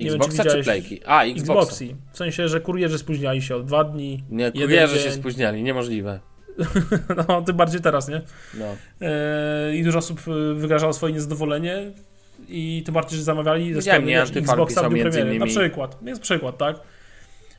nie 0.01 0.11
wiem, 0.11 0.21
czy 0.21 0.27
Xboxa 0.27 0.51
czy, 0.51 0.63
Playki? 0.63 1.01
A, 1.07 1.25
Xboxa. 1.25 1.41
Xboxy. 1.41 1.97
W 2.13 2.17
sensie, 2.17 2.49
że 2.49 2.61
kurierzy 2.61 2.99
spóźniali 2.99 3.43
się 3.43 3.57
o 3.57 3.63
dwa 3.63 3.85
dni. 3.85 4.25
Nie, 4.31 4.53
kurierzy 4.53 4.99
się 4.99 5.11
spóźniali, 5.11 5.63
niemożliwe. 5.63 6.21
No, 7.29 7.43
tym 7.43 7.57
bardziej 7.57 7.81
teraz, 7.81 8.09
nie? 8.09 8.23
No. 8.55 8.65
Eee, 9.01 9.79
I 9.79 9.85
dużo 9.85 9.99
osób 9.99 10.21
e, 10.29 10.55
wyrażało 10.55 10.93
swoje 10.93 11.15
niezadowolenie 11.15 11.93
i 12.49 12.83
tym 12.87 12.95
bardziej, 12.95 13.19
że 13.19 13.25
zamawiali 13.25 13.83
ze 13.83 13.95
Antyfan 13.95 14.39
Xboxa 14.39 14.83
w 14.83 14.89
premiery. 14.89 15.39
Na 15.39 15.47
przykład. 15.47 15.99
Jest 16.03 16.23
przykład, 16.23 16.59
tak? 16.59 16.77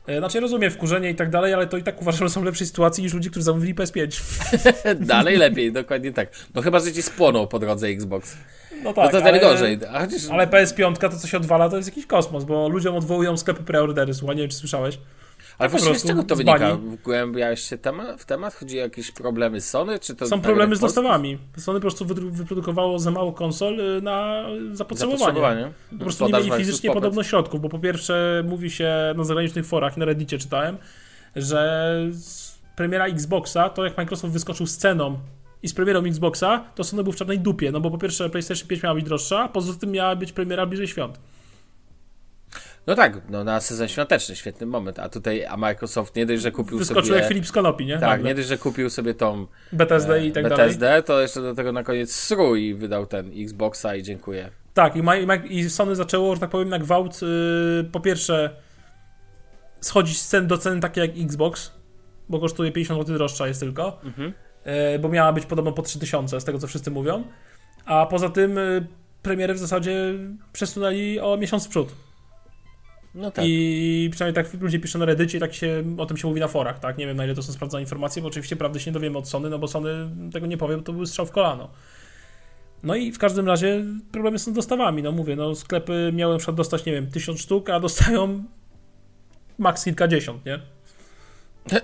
E, 0.06 0.18
Znaczy 0.18 0.40
rozumiem 0.40 0.70
wkurzenie 0.70 1.10
i 1.10 1.14
tak 1.14 1.30
dalej, 1.30 1.54
ale 1.54 1.66
to 1.66 1.76
i 1.76 1.82
tak 1.82 2.02
uważam, 2.02 2.28
że 2.28 2.34
są 2.34 2.40
w 2.40 2.44
lepszej 2.44 2.66
sytuacji 2.66 3.04
niż 3.04 3.14
ludzie, 3.14 3.30
którzy 3.30 3.44
zamówili 3.44 3.74
PS5. 3.74 4.22
Dalej 5.00 5.36
lepiej, 5.36 5.72
dokładnie 5.72 6.12
tak. 6.12 6.28
No 6.54 6.62
chyba, 6.62 6.80
że 6.80 6.92
ci 6.92 7.02
spłonął 7.02 7.46
po 7.46 7.58
drodze 7.58 7.88
Xbox. 7.88 8.36
No 8.82 8.92
tak, 8.92 9.04
no 9.04 9.20
to 9.20 9.26
ale, 9.26 9.30
ale... 9.30 9.40
gorzej. 9.40 9.78
Chociaż... 9.92 10.30
ale 10.30 10.46
PS5 10.46 10.96
to 10.96 11.18
co 11.18 11.28
się 11.28 11.36
odwala 11.36 11.68
to 11.68 11.76
jest 11.76 11.88
jakiś 11.88 12.06
kosmos, 12.06 12.44
bo 12.44 12.68
ludziom 12.68 12.96
odwołują 12.96 13.36
sklepy 13.36 13.62
preordery, 13.62 14.14
słuchaj, 14.14 14.36
nie 14.36 14.42
wiem 14.42 14.50
czy 14.50 14.56
słyszałeś. 14.56 14.98
Ale 15.60 15.68
po 15.68 15.70
właściwie 15.70 15.98
z 15.98 16.02
prostu 16.02 16.08
czego 16.08 16.22
to 16.22 16.36
wynika? 16.36 16.58
bani. 16.58 16.96
Wgłębiałeś 16.96 17.60
się 17.60 17.78
tema, 17.78 18.16
w 18.16 18.24
temat? 18.24 18.54
Chodzi 18.54 18.78
o 18.78 18.82
jakieś 18.82 19.10
problemy 19.10 19.60
Sony? 19.60 19.98
Czy 19.98 20.14
to 20.14 20.26
Są 20.26 20.36
tak 20.36 20.42
problemy 20.42 20.70
jak 20.70 20.78
z 20.78 20.80
dostawami. 20.80 21.38
Sony 21.56 21.78
po 21.78 21.80
prostu 21.80 22.04
wypro- 22.04 22.30
wyprodukowało 22.30 22.98
za 22.98 23.10
mało 23.10 23.32
konsol 23.32 23.80
y, 23.80 24.02
na 24.02 24.44
zapotrzebowanie. 24.72 25.18
Zapotrzebowanie. 25.18 25.72
Po 25.98 26.04
prostu 26.04 26.26
nie 26.26 26.32
mieli 26.32 26.50
fizycznie 26.50 26.90
podobno 26.92 27.22
środków, 27.22 27.60
bo 27.60 27.68
po 27.68 27.78
pierwsze 27.78 28.44
mówi 28.46 28.70
się 28.70 29.14
na 29.16 29.24
zagranicznych 29.24 29.66
forach, 29.66 29.96
na 29.96 30.04
Reddicie 30.04 30.38
czytałem, 30.38 30.76
że 31.36 31.94
premiera 32.76 33.06
Xboxa, 33.06 33.68
to 33.68 33.84
jak 33.84 33.96
Microsoft 33.96 34.32
wyskoczył 34.32 34.66
z 34.66 34.76
ceną 34.76 35.18
i 35.62 35.68
z 35.68 35.74
premierą 35.74 36.04
Xboxa, 36.04 36.64
to 36.74 36.84
Sony 36.84 37.04
był 37.04 37.12
w 37.12 37.16
czarnej 37.16 37.38
dupie, 37.38 37.72
no 37.72 37.80
bo 37.80 37.90
po 37.90 37.98
pierwsze 37.98 38.30
PlayStation 38.30 38.68
5 38.68 38.82
miała 38.82 38.94
być 38.94 39.04
droższa, 39.04 39.40
a 39.40 39.48
poza 39.48 39.74
tym 39.74 39.90
miała 39.90 40.16
być 40.16 40.32
premiera 40.32 40.66
bliżej 40.66 40.88
świąt. 40.88 41.20
No 42.86 42.94
tak, 42.94 43.20
no 43.30 43.44
na 43.44 43.60
sezon 43.60 43.88
świąteczny, 43.88 44.36
świetny 44.36 44.66
moment. 44.66 44.98
A 44.98 45.08
tutaj 45.08 45.44
a 45.44 45.56
Microsoft 45.56 46.16
nie 46.16 46.26
dość, 46.26 46.42
że 46.42 46.52
kupił 46.52 46.78
Wyskoczył 46.78 47.04
sobie... 47.04 47.18
jak 47.18 47.28
Filip 47.28 47.46
z 47.46 47.52
Konopi, 47.52 47.86
nie? 47.86 47.94
Tak, 47.94 48.02
Nagle. 48.02 48.28
nie 48.28 48.34
dość, 48.34 48.48
że 48.48 48.58
kupił 48.58 48.90
sobie 48.90 49.14
tą 49.14 49.46
BTSD 49.72 50.26
i 50.26 50.32
tak 50.32 50.48
dalej. 50.48 50.66
BTSD, 50.66 51.02
to 51.02 51.20
jeszcze 51.20 51.42
do 51.42 51.54
tego 51.54 51.72
na 51.72 51.82
koniec 51.84 52.14
sru 52.14 52.56
i 52.56 52.74
wydał 52.74 53.06
ten 53.06 53.30
Xboxa 53.36 53.96
i 53.96 54.02
dziękuję. 54.02 54.50
Tak, 54.74 54.94
i, 54.96 55.02
i, 55.58 55.70
Sony 55.70 55.96
zaczęło, 55.96 56.34
że 56.34 56.40
tak 56.40 56.50
powiem, 56.50 56.68
na 56.68 56.78
gwałt 56.78 57.22
yy, 57.22 57.84
po 57.92 58.00
pierwsze 58.00 58.50
schodzić 59.80 60.20
z 60.20 60.28
cen 60.28 60.46
do 60.46 60.58
cen 60.58 60.80
takie 60.80 61.00
jak 61.00 61.10
Xbox, 61.16 61.72
bo 62.28 62.40
kosztuje 62.40 62.72
50 62.72 63.00
zł 63.00 63.14
droższa 63.18 63.46
jest 63.48 63.60
tylko, 63.60 64.00
Mhm. 64.04 64.32
yy, 64.92 64.98
bo 64.98 65.08
miała 65.08 65.32
być 65.32 65.46
podobno 65.46 65.72
po 65.72 65.82
3000, 65.82 66.40
z 66.40 66.44
tego 66.44 66.58
co 66.58 66.66
wszyscy 66.66 66.90
mówią, 66.90 67.24
a 67.84 68.06
poza 68.06 68.28
tym 68.28 68.56
yy, 68.56 68.86
premierę 69.22 69.54
w 69.54 69.58
zasadzie 69.58 69.96
przesunęli 70.52 71.20
o 71.20 71.36
miesiąc 71.36 71.66
w 71.66 71.68
przód. 71.68 71.92
No 73.14 73.30
tak. 73.30 73.44
I 73.48 74.08
przynajmniej 74.12 74.44
tak 74.44 74.60
ludzie 74.60 74.80
piszą 74.80 74.98
na 74.98 75.04
Reddicie 75.04 75.38
i 75.38 75.40
tak 75.40 75.54
się, 75.54 75.84
o 75.98 76.06
tym 76.06 76.16
się 76.16 76.28
mówi 76.28 76.40
na 76.40 76.48
forach, 76.48 76.78
tak? 76.78 76.98
Nie 76.98 77.06
wiem 77.06 77.16
na 77.16 77.24
ile 77.24 77.34
to 77.34 77.42
są 77.42 77.52
sprawdzone 77.52 77.80
informacje, 77.80 78.22
bo 78.22 78.28
oczywiście 78.28 78.56
prawdy 78.56 78.80
się 78.80 78.90
nie 78.90 78.94
dowiemy 78.94 79.18
od 79.18 79.28
Sony, 79.28 79.50
no 79.50 79.58
bo 79.58 79.68
Sony 79.68 80.10
tego 80.32 80.46
nie 80.46 80.56
powie, 80.56 80.76
bo 80.76 80.82
to 80.82 80.92
był 80.92 81.06
strzał 81.06 81.26
w 81.26 81.30
kolano. 81.30 81.70
No 82.82 82.94
i 82.94 83.12
w 83.12 83.18
każdym 83.18 83.46
razie 83.46 83.84
problemy 84.12 84.38
są 84.38 84.52
z 84.52 84.54
dostawami, 84.54 85.02
no 85.02 85.12
mówię, 85.12 85.36
no 85.36 85.54
sklepy 85.54 86.10
miały 86.14 86.32
na 86.34 86.38
przykład 86.38 86.56
dostać, 86.56 86.84
nie 86.84 86.92
wiem, 86.92 87.10
tysiąc 87.10 87.40
sztuk, 87.40 87.70
a 87.70 87.80
dostają 87.80 88.44
maks 89.58 89.84
kilkadziesiąt, 89.84 90.46
nie? 90.46 90.60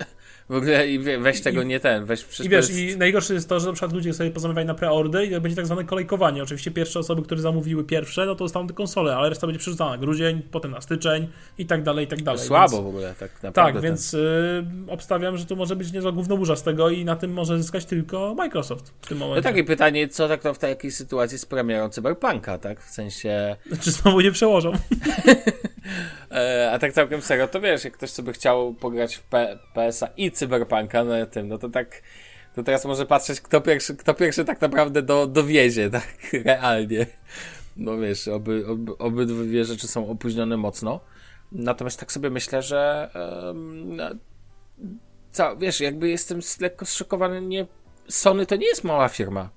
W 0.49 0.55
ogóle 0.55 0.89
i 0.89 0.99
weź 0.99 1.41
tego 1.41 1.63
nie 1.63 1.81
ten, 1.81 2.05
weź 2.05 2.25
przecież 2.25 2.47
I 2.47 2.49
wiesz, 2.49 2.69
jest... 2.69 2.81
i 2.81 2.97
najgorsze 2.99 3.35
jest 3.35 3.49
to, 3.49 3.61
że 3.61 3.67
na 3.67 3.73
przykład 3.73 3.93
ludzie 3.93 4.15
sobie 4.15 4.31
pozamawiają 4.31 4.67
na 4.67 4.75
preorder 4.75 5.25
i 5.33 5.41
będzie 5.41 5.57
tak 5.57 5.67
zwane 5.67 5.85
kolejkowanie. 5.85 6.43
Oczywiście 6.43 6.71
pierwsze 6.71 6.99
osoby, 6.99 7.23
które 7.23 7.41
zamówiły 7.41 7.85
pierwsze, 7.85 8.27
no 8.27 8.35
to 8.35 8.45
dostaną 8.45 8.67
te 8.67 8.75
konsole, 8.75 9.17
ale 9.17 9.29
reszta 9.29 9.47
będzie 9.47 9.59
przerzucana 9.61 9.91
na 9.91 9.99
grudzień, 9.99 10.43
potem 10.51 10.71
na 10.71 10.81
styczeń 10.81 11.29
i 11.59 11.67
tak 11.67 11.83
dalej, 11.83 12.05
i 12.05 12.09
tak 12.09 12.23
dalej. 12.23 12.41
Słabo 12.47 12.77
Więc- 12.77 12.85
w 12.85 12.87
ogóle, 12.89 13.15
tak 13.21 13.43
naprawdę. 13.43 13.73
Tak, 13.73 13.83
więc 13.83 14.15
y, 14.15 14.65
obstawiam, 14.89 15.37
że 15.37 15.47
to 15.47 15.57
może 15.57 15.77
być 15.77 15.93
niezła 15.93 16.13
głównoburza 16.13 16.57
z 16.57 16.63
tego 16.63 16.91
i 16.91 17.05
na 17.05 17.17
tym 17.17 17.33
może 17.33 17.59
zyskać 17.59 17.85
tylko 17.85 18.35
Microsoft 18.35 18.93
w 19.01 19.09
tym 19.09 19.19
No 19.19 19.27
momencie. 19.27 19.49
takie 19.51 19.65
pytanie, 19.65 20.09
co 20.09 20.29
tak 20.29 20.43
to 20.43 20.55
w 20.55 20.59
takiej 20.59 20.91
sytuacji 20.91 21.39
z 21.39 21.47
premierą 21.47 21.89
Cyberpunka, 21.89 22.59
tak? 22.59 22.81
W 22.83 22.91
sensie... 22.91 23.57
Czy 23.81 23.91
znowu 23.91 24.21
nie 24.21 24.33
przełożą? 24.33 24.73
E, 26.31 26.71
a 26.73 26.79
tak 26.79 26.93
całkiem 26.93 27.23
serio, 27.23 27.49
to 27.49 27.61
wiesz, 27.61 27.85
jak 27.85 27.93
ktoś 27.93 28.11
sobie 28.11 28.33
chciał 28.33 28.75
pograć 28.75 29.17
w 29.17 29.23
P- 29.23 29.59
PS-a 29.75 30.09
i 30.17 30.31
Cyberpunka 30.37 31.05
na 31.05 31.27
tym, 31.27 31.49
no 31.49 31.59
to 31.59 31.69
tak... 31.69 32.03
To 32.55 32.63
teraz 32.63 32.85
może 32.85 33.07
patrzeć, 33.07 33.41
kto 33.41 33.61
pierwszy, 33.61 33.97
kto 33.97 34.15
pierwszy 34.15 34.45
tak 34.45 34.61
naprawdę 34.61 35.03
do, 35.03 35.27
dowiezie, 35.27 35.91
tak? 36.01 36.17
Realnie. 36.45 37.07
No 37.77 37.99
wiesz, 37.99 38.29
oby, 38.29 38.67
oby, 38.67 38.99
obydwie 38.99 39.65
rzeczy 39.65 39.89
są 39.89 40.11
opóźnione 40.11 40.57
mocno. 40.57 41.01
Natomiast 41.53 42.01
tak 42.01 42.13
sobie 42.13 42.31
myślę, 42.31 42.63
że... 42.63 43.11
no, 43.85 44.05
co, 45.33 45.57
wiesz, 45.57 45.81
jakby 45.81 46.09
jestem 46.09 46.41
lekko 46.61 46.87
zszokowany, 46.87 47.43
nie... 47.43 47.67
Sony 48.09 48.47
to 48.47 48.57
nie 48.57 48.67
jest 48.67 48.85
mała 48.85 49.09
firma. 49.09 49.51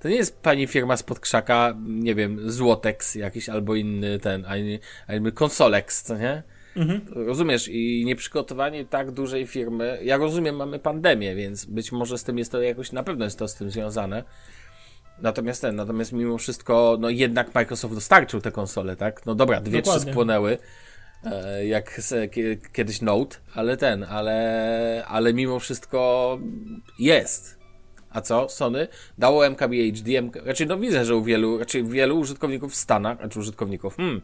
To 0.00 0.08
nie 0.08 0.16
jest 0.16 0.42
pani 0.42 0.66
firma 0.66 0.96
spod 0.96 1.20
krzaka, 1.20 1.74
nie 1.86 2.14
wiem, 2.14 2.50
Złotex 2.50 3.14
jakiś 3.14 3.48
albo 3.48 3.74
inny 3.74 4.18
ten, 4.18 4.44
ani, 4.46 4.78
ani 5.06 5.32
Konsolex, 5.32 6.02
co 6.02 6.18
nie? 6.18 6.42
Mhm. 6.76 7.00
Rozumiesz, 7.26 7.68
i 7.68 8.02
nieprzygotowanie 8.06 8.84
tak 8.84 9.10
dużej 9.10 9.46
firmy, 9.46 9.98
ja 10.02 10.16
rozumiem, 10.16 10.56
mamy 10.56 10.78
pandemię, 10.78 11.34
więc 11.34 11.64
być 11.64 11.92
może 11.92 12.18
z 12.18 12.24
tym 12.24 12.38
jest 12.38 12.52
to 12.52 12.62
jakoś, 12.62 12.92
na 12.92 13.02
pewno 13.02 13.24
jest 13.24 13.38
to 13.38 13.48
z 13.48 13.54
tym 13.54 13.70
związane. 13.70 14.24
Natomiast 15.18 15.62
ten, 15.62 15.76
natomiast 15.76 16.12
mimo 16.12 16.38
wszystko, 16.38 16.96
no 17.00 17.10
jednak 17.10 17.54
Microsoft 17.54 17.94
dostarczył 17.94 18.40
te 18.40 18.52
konsole, 18.52 18.96
tak? 18.96 19.26
No 19.26 19.34
dobra, 19.34 19.60
dwie, 19.60 19.82
trzy 19.82 19.90
Dokładnie. 19.90 20.12
spłonęły, 20.12 20.58
e, 21.24 21.66
jak 21.66 22.00
kiedyś 22.72 23.00
Note, 23.00 23.36
ale 23.54 23.76
ten, 23.76 24.04
ale, 24.04 25.04
ale 25.08 25.34
mimo 25.34 25.58
wszystko 25.58 26.38
jest. 26.98 27.62
A 28.10 28.20
co? 28.20 28.48
Sony 28.48 28.88
dało 29.18 29.46
MKBHD, 29.46 30.22
MK... 30.22 30.36
raczej 30.44 30.66
no 30.66 30.76
widzę, 30.78 31.04
że 31.04 31.16
u 31.16 31.22
wielu, 31.22 31.58
raczej 31.58 31.84
wielu 31.84 32.18
użytkowników 32.18 32.72
w 32.72 32.76
Stanach, 32.76 33.18
znaczy 33.18 33.38
użytkowników, 33.38 33.96
hmm, 33.96 34.20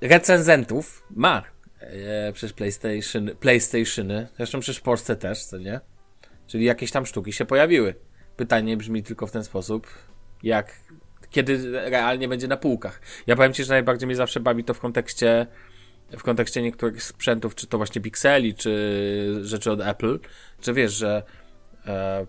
recenzentów 0.00 1.06
ma 1.10 1.42
e, 1.80 2.32
przez 2.32 2.52
PlayStation, 2.52 3.30
PlayStationy, 3.40 4.28
zresztą 4.36 4.60
przecież 4.60 4.80
w 4.80 4.82
Polsce 4.82 5.16
też, 5.16 5.44
co 5.44 5.58
nie? 5.58 5.80
Czyli 6.46 6.64
jakieś 6.64 6.90
tam 6.90 7.06
sztuki 7.06 7.32
się 7.32 7.44
pojawiły. 7.44 7.94
Pytanie 8.36 8.76
brzmi 8.76 9.02
tylko 9.02 9.26
w 9.26 9.30
ten 9.30 9.44
sposób, 9.44 9.86
jak, 10.42 10.72
kiedy 11.30 11.72
realnie 11.90 12.28
będzie 12.28 12.48
na 12.48 12.56
półkach. 12.56 13.00
Ja 13.26 13.36
powiem 13.36 13.52
Ci, 13.52 13.64
że 13.64 13.72
najbardziej 13.72 14.06
mnie 14.06 14.16
zawsze 14.16 14.40
bawi 14.40 14.64
to 14.64 14.74
w 14.74 14.80
kontekście 14.80 15.46
w 16.10 16.22
kontekście 16.22 16.62
niektórych 16.62 17.02
sprzętów, 17.02 17.54
czy 17.54 17.66
to 17.66 17.76
właśnie 17.76 18.02
Pixeli, 18.02 18.54
czy 18.54 19.40
rzeczy 19.42 19.70
od 19.70 19.80
Apple, 19.80 20.18
że 20.62 20.74
wiesz, 20.74 20.92
że 20.92 21.22
e, 21.86 22.26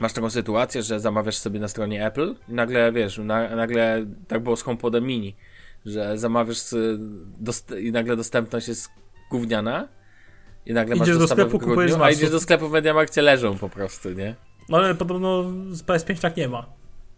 masz 0.00 0.12
taką 0.12 0.30
sytuację, 0.30 0.82
że 0.82 1.00
zamawiasz 1.00 1.36
sobie 1.36 1.60
na 1.60 1.68
stronie 1.68 2.06
Apple 2.06 2.34
i 2.48 2.52
nagle, 2.52 2.92
wiesz, 2.92 3.18
na, 3.18 3.56
nagle 3.56 4.06
tak 4.28 4.42
było 4.42 4.56
z 4.56 4.62
HomePodem 4.62 5.04
Mini, 5.04 5.36
że 5.86 6.18
zamawiasz 6.18 6.58
dost, 7.38 7.74
i 7.80 7.92
nagle 7.92 8.16
dostępność 8.16 8.68
jest 8.68 8.88
gówniana 9.30 9.88
i 10.66 10.72
nagle 10.72 10.96
Idziesz 10.96 11.08
masz 11.08 11.18
do 11.18 11.28
sklepu, 11.28 11.58
kupujesz 11.58 11.92
a 12.00 12.10
idziesz 12.10 12.30
do 12.30 12.40
sklepu 12.40 12.68
w 12.68 12.72
Mediamarkcie 12.72 13.22
leżą 13.22 13.58
po 13.58 13.68
prostu, 13.68 14.10
nie? 14.10 14.34
No 14.68 14.78
ale 14.78 14.94
podobno 14.94 15.42
z 15.70 15.82
PS5 15.82 16.20
tak 16.20 16.36
nie 16.36 16.48
ma. 16.48 16.66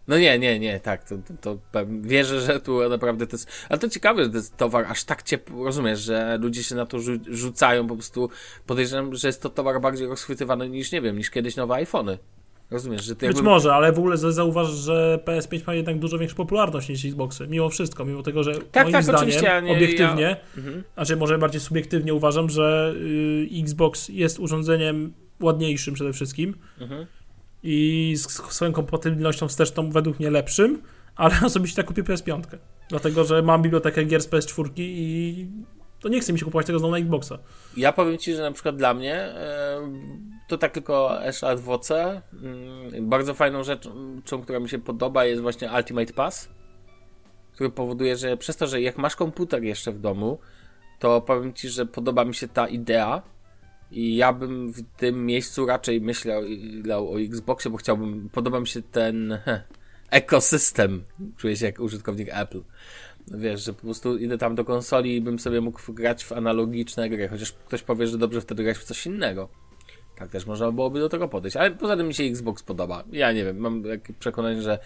No 0.08 0.18
nie, 0.18 0.38
nie, 0.38 0.58
nie, 0.58 0.80
tak, 0.80 1.08
to, 1.08 1.18
to, 1.18 1.34
to 1.40 1.58
pewnie- 1.72 2.08
wierzę, 2.08 2.40
że 2.40 2.60
tu 2.60 2.88
naprawdę 2.88 3.26
to 3.26 3.36
jest, 3.36 3.66
ale 3.68 3.78
to 3.78 3.88
ciekawe, 3.88 4.24
że 4.24 4.30
to 4.30 4.36
jest 4.36 4.56
towar 4.56 4.84
aż 4.84 5.04
tak 5.04 5.22
ciepły, 5.22 5.64
rozumiesz, 5.64 6.00
że 6.00 6.38
ludzie 6.40 6.62
się 6.62 6.74
na 6.74 6.86
to 6.86 6.98
rzu 6.98 7.12
rzucają, 7.26 7.86
po 7.86 7.94
prostu 7.94 8.30
podejrzewam, 8.66 9.14
że 9.14 9.28
jest 9.28 9.42
to 9.42 9.50
towar 9.50 9.80
bardziej 9.80 10.06
rozchwytywany 10.06 10.68
niż, 10.68 10.92
nie 10.92 11.00
wiem, 11.00 11.18
niż 11.18 11.30
kiedyś 11.30 11.56
nowe 11.56 11.74
iPhony. 11.74 12.18
Rozumiesz, 12.70 13.04
że 13.04 13.16
ty 13.16 13.26
Być 13.26 13.36
jakby- 13.36 13.50
może, 13.50 13.74
ale 13.74 13.92
w 13.92 13.98
ogóle 13.98 14.16
za- 14.16 14.32
zauważ, 14.32 14.68
że 14.68 15.18
PS5 15.24 15.66
ma 15.66 15.74
jednak 15.74 15.98
dużo 15.98 16.18
większą 16.18 16.36
popularność 16.36 16.88
niż 16.88 17.04
Xboxy. 17.04 17.46
Mimo 17.48 17.68
wszystko, 17.68 18.04
mimo 18.04 18.22
tego, 18.22 18.42
że 18.44 18.54
Tak, 18.54 18.84
moim 18.84 18.92
tak, 18.92 19.02
zdaniem, 19.04 19.18
oczywiście, 19.20 19.46
ja 19.46 19.60
nie- 19.60 19.72
obiektywnie, 19.72 20.22
ja- 20.22 20.36
Mhm. 20.62 20.82
znaczy 20.94 21.16
może 21.16 21.38
bardziej 21.38 21.60
subiektywnie 21.60 22.14
uważam, 22.14 22.50
że 22.50 22.94
y, 22.96 23.48
Xbox 23.62 24.08
jest 24.08 24.38
urządzeniem 24.40 25.12
ładniejszym 25.40 25.94
przede 25.94 26.12
wszystkim 26.12 26.54
Mhm. 26.80 27.06
i 27.62 28.12
z 28.16 28.22
z 28.30 28.52
swoją 28.52 28.72
kompatybilnością 28.72 29.48
wsteczną 29.48 29.90
według 29.90 30.18
mnie 30.18 30.30
lepszym, 30.30 30.82
ale 31.16 31.34
osobiście 31.46 31.76
tak 31.76 31.86
kupię 31.86 32.02
PS5. 32.02 32.42
Dlatego, 32.88 33.24
że 33.24 33.42
mam 33.42 33.62
bibliotekę 33.62 34.04
gier 34.04 34.22
z 34.22 34.28
PS4 34.28 34.70
i 34.76 35.46
to 36.00 36.08
nie 36.08 36.20
chce 36.20 36.32
mi 36.32 36.38
się 36.38 36.44
kupować 36.44 36.66
tego 36.66 36.78
znowu 36.78 36.92
na 36.92 36.98
Xboxa. 36.98 37.38
Ja 37.76 37.92
powiem 37.92 38.18
Ci, 38.18 38.34
że 38.34 38.42
na 38.42 38.52
przykład 38.52 38.76
dla 38.76 38.94
mnie 38.94 39.14
e, 39.14 39.80
to 40.48 40.58
tak 40.58 40.72
tylko 40.72 41.20
jeszcze 41.24 41.48
adwoce. 41.48 42.22
Mm, 42.42 43.08
Bardzo 43.08 43.34
fajną 43.34 43.64
rzeczą, 43.64 44.42
która 44.42 44.60
mi 44.60 44.68
się 44.68 44.78
podoba 44.78 45.24
jest 45.24 45.42
właśnie 45.42 45.70
Ultimate 45.76 46.12
Pass, 46.12 46.48
który 47.52 47.70
powoduje, 47.70 48.16
że 48.16 48.36
przez 48.36 48.56
to, 48.56 48.66
że 48.66 48.80
jak 48.80 48.98
masz 48.98 49.16
komputer 49.16 49.64
jeszcze 49.64 49.92
w 49.92 50.00
domu, 50.00 50.38
to 50.98 51.20
powiem 51.20 51.52
Ci, 51.52 51.68
że 51.68 51.86
podoba 51.86 52.24
mi 52.24 52.34
się 52.34 52.48
ta 52.48 52.68
idea 52.68 53.22
i 53.90 54.16
ja 54.16 54.32
bym 54.32 54.72
w 54.72 54.82
tym 54.96 55.26
miejscu 55.26 55.66
raczej 55.66 56.00
myślał 56.00 56.42
o 57.12 57.20
Xboxie, 57.20 57.70
bo 57.70 57.76
chciałbym, 57.76 58.28
podoba 58.32 58.60
mi 58.60 58.66
się 58.66 58.82
ten 58.82 59.38
ekosystem, 60.10 61.04
czuję 61.36 61.56
się 61.56 61.66
jak 61.66 61.80
użytkownik 61.80 62.28
Apple. 62.32 62.62
Wiesz, 63.28 63.64
że 63.64 63.72
po 63.72 63.80
prostu 63.80 64.18
idę 64.18 64.38
tam 64.38 64.54
do 64.54 64.64
konsoli 64.64 65.16
i 65.16 65.20
bym 65.20 65.38
sobie 65.38 65.60
mógł 65.60 65.92
grać 65.92 66.24
w 66.24 66.32
analogiczne 66.32 67.08
gry, 67.10 67.28
chociaż 67.28 67.52
ktoś 67.52 67.82
powie, 67.82 68.06
że 68.06 68.18
dobrze 68.18 68.40
wtedy 68.40 68.64
grać 68.64 68.78
w 68.78 68.84
coś 68.84 69.06
innego. 69.06 69.48
Tak 70.16 70.30
też 70.30 70.46
można 70.46 70.72
byłoby 70.72 71.00
do 71.00 71.08
tego 71.08 71.28
podejść. 71.28 71.56
Ale 71.56 71.70
poza 71.70 71.96
tym 71.96 72.08
mi 72.08 72.14
się 72.14 72.24
Xbox 72.24 72.62
podoba. 72.62 73.04
Ja 73.12 73.32
nie 73.32 73.44
wiem, 73.44 73.56
mam 73.56 73.82
takie 73.82 74.12
przekonanie, 74.12 74.62
że, 74.62 74.78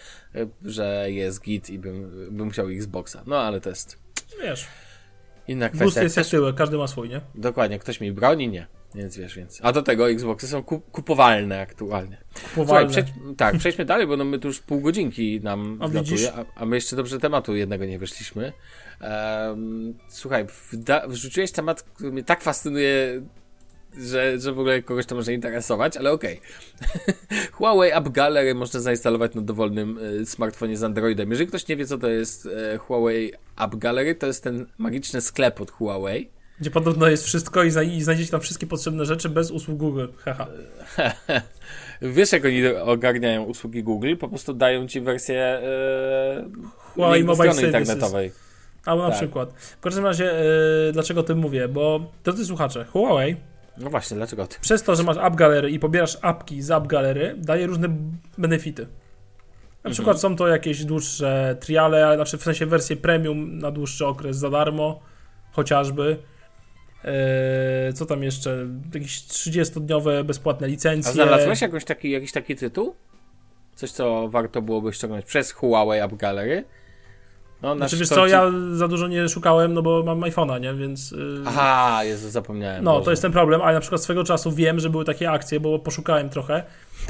że 0.65 1.05
jest 1.11 1.41
git 1.41 1.69
i 1.69 1.79
bym, 1.79 2.27
bym 2.31 2.49
chciał 2.49 2.67
Xboxa. 2.69 3.23
No 3.27 3.39
ale 3.39 3.61
to 3.61 3.69
jest 3.69 3.99
Wiesz, 4.43 4.67
inna 5.47 5.69
gust 5.69 5.81
kwestia. 5.81 6.03
jest 6.03 6.17
jak 6.17 6.27
tyłek, 6.27 6.55
każdy 6.55 6.77
ma 6.77 6.87
swój, 6.87 7.09
nie? 7.09 7.21
dokładnie, 7.35 7.79
ktoś 7.79 8.01
mi 8.01 8.11
broni, 8.11 8.49
nie. 8.49 8.67
Więc 8.95 9.17
wiesz, 9.17 9.35
więc. 9.35 9.59
A 9.63 9.71
do 9.71 9.81
tego 9.81 10.09
Xboxy 10.09 10.47
są 10.47 10.63
ku, 10.63 10.79
kupowalne 10.79 11.61
aktualnie. 11.61 12.17
Słuchaj, 12.33 12.55
Powalne. 12.55 12.89
przejdź, 12.89 13.07
tak, 13.37 13.57
przejdźmy 13.57 13.85
dalej, 13.85 14.07
bo 14.07 14.17
no 14.17 14.25
my 14.25 14.39
tu 14.39 14.47
już 14.47 14.59
pół 14.59 14.81
godzinki 14.81 15.41
nam 15.43 15.79
A 15.81 15.85
a, 16.39 16.45
a 16.55 16.65
my 16.65 16.75
jeszcze 16.75 16.95
dobrze 16.95 17.19
tematu 17.19 17.55
jednego 17.55 17.85
nie 17.85 17.99
wyszliśmy. 17.99 18.53
Em, 18.99 19.93
słuchaj, 20.09 20.45
wda, 20.71 21.07
wrzuciłeś 21.07 21.51
temat, 21.51 21.83
który 21.83 22.11
mnie 22.11 22.23
tak 22.23 22.41
fascynuje, 22.41 23.21
że, 23.97 24.39
że 24.39 24.53
w 24.53 24.59
ogóle 24.59 24.81
kogoś 24.81 25.05
to 25.05 25.15
może 25.15 25.33
interesować, 25.33 25.97
ale 25.97 26.11
okej. 26.11 26.41
Huawei 27.53 27.91
App 27.91 28.09
Gallery 28.09 28.55
można 28.55 28.79
zainstalować 28.79 29.35
na 29.35 29.41
dowolnym 29.41 29.99
e, 30.21 30.25
smartfonie 30.25 30.77
z 30.77 30.83
Androidem. 30.83 31.31
Jeżeli 31.31 31.47
ktoś 31.47 31.67
nie 31.67 31.75
wie, 31.75 31.85
co 31.85 31.97
to 31.97 32.07
jest 32.07 32.45
e, 32.73 32.77
Huawei 32.77 33.33
App 33.57 33.75
Gallery, 33.75 34.15
to 34.15 34.27
jest 34.27 34.43
ten 34.43 34.65
magiczny 34.77 35.21
sklep 35.21 35.61
od 35.61 35.71
Huawei. 35.71 36.29
Gdzie 36.59 36.71
podobno 36.71 37.07
jest 37.07 37.25
wszystko 37.25 37.63
i, 37.63 37.67
i 37.67 38.03
znajdziecie 38.03 38.31
tam 38.31 38.41
wszystkie 38.41 38.67
potrzebne 38.67 39.05
rzeczy 39.05 39.29
bez 39.29 39.51
usług 39.51 39.77
Google. 39.77 40.07
Haha. 40.17 40.47
Wiesz, 42.01 42.31
jak 42.31 42.45
oni 42.45 42.67
ogarniają 42.67 43.43
usługi 43.43 43.83
Google? 43.83 44.15
Po 44.15 44.27
prostu 44.27 44.53
dają 44.53 44.87
ci 44.87 45.01
wersję 45.01 45.41
e, 45.41 46.49
Huawei 46.77 47.23
Mobile 47.23 47.53
strony 47.53 47.71
Services. 47.71 47.89
internetowej. 47.89 48.31
Albo 48.85 49.03
na 49.03 49.09
Tak. 49.09 49.17
przykład. 49.17 49.53
W 49.53 49.79
każdym 49.79 50.05
razie, 50.05 50.31
dlaczego 50.93 51.19
o 51.19 51.23
tym 51.23 51.37
mówię? 51.37 51.67
Bo 51.67 52.11
drodzy 52.23 52.45
słuchacze, 52.45 52.85
Huawei 52.85 53.35
No 53.83 53.89
właśnie, 53.89 54.17
dlaczego 54.17 54.47
ty? 54.47 54.55
przez 54.61 54.83
to, 54.83 54.95
że 54.95 55.03
masz 55.03 55.17
App 55.17 55.35
Gallery 55.35 55.71
i 55.71 55.79
pobierasz 55.79 56.17
apki 56.21 56.61
z 56.61 56.71
App 56.71 56.87
Gallery, 56.87 57.35
daje 57.37 57.67
różne 57.67 57.87
benefity. 58.37 58.81
Na 58.81 58.87
Mhm. 59.89 59.93
przykład 59.93 60.19
są 60.19 60.35
to 60.35 60.47
jakieś 60.47 60.85
dłuższe 60.85 61.57
triale, 61.59 62.15
znaczy 62.15 62.37
w 62.37 62.43
sensie 62.43 62.65
wersje 62.65 62.95
premium 62.97 63.57
na 63.57 63.71
dłuższy 63.71 64.05
okres 64.05 64.37
za 64.37 64.49
darmo, 64.49 64.99
chociażby. 65.51 66.17
Eee, 67.03 67.93
co 67.93 68.05
tam 68.05 68.23
jeszcze? 68.23 68.67
Jakieś 68.93 69.19
30-dniowe 69.21 70.23
bezpłatne 70.23 70.67
A 70.67 70.69
licencje. 70.69 71.13
znalazłeś 71.13 71.61
jakąś 71.61 71.85
taki, 71.85 72.11
jakiś 72.11 72.31
taki 72.31 72.55
tytuł? 72.55 72.95
Coś, 73.75 73.91
co 73.91 74.29
warto 74.29 74.61
byłoby 74.61 74.93
ściągnąć 74.93 75.25
przez 75.25 75.51
Huawei 75.51 75.99
App 76.01 76.13
Gallery? 76.15 76.63
No, 77.61 77.69
na 77.69 77.75
Znaczy 77.75 77.97
wiesz 77.97 78.09
co, 78.09 78.27
ja 78.27 78.51
za 78.73 78.87
dużo 78.87 79.07
nie 79.07 79.29
szukałem, 79.29 79.73
no 79.73 79.81
bo 79.81 80.03
mam 80.03 80.21
iPhone'a, 80.21 80.61
nie? 80.61 80.73
Więc... 80.73 81.11
Yy... 81.11 81.43
Aha, 81.45 82.03
Jezu, 82.03 82.29
zapomniałem. 82.29 82.83
No, 82.83 82.91
Boże. 82.91 83.05
to 83.05 83.11
jest 83.11 83.21
ten 83.21 83.31
problem, 83.31 83.61
ale 83.61 83.73
na 83.73 83.79
przykład 83.79 84.03
swego 84.03 84.23
czasu 84.23 84.51
wiem, 84.51 84.79
że 84.79 84.89
były 84.89 85.05
takie 85.05 85.31
akcje, 85.31 85.59
bo 85.59 85.79
poszukałem 85.79 86.29
trochę. 86.29 86.63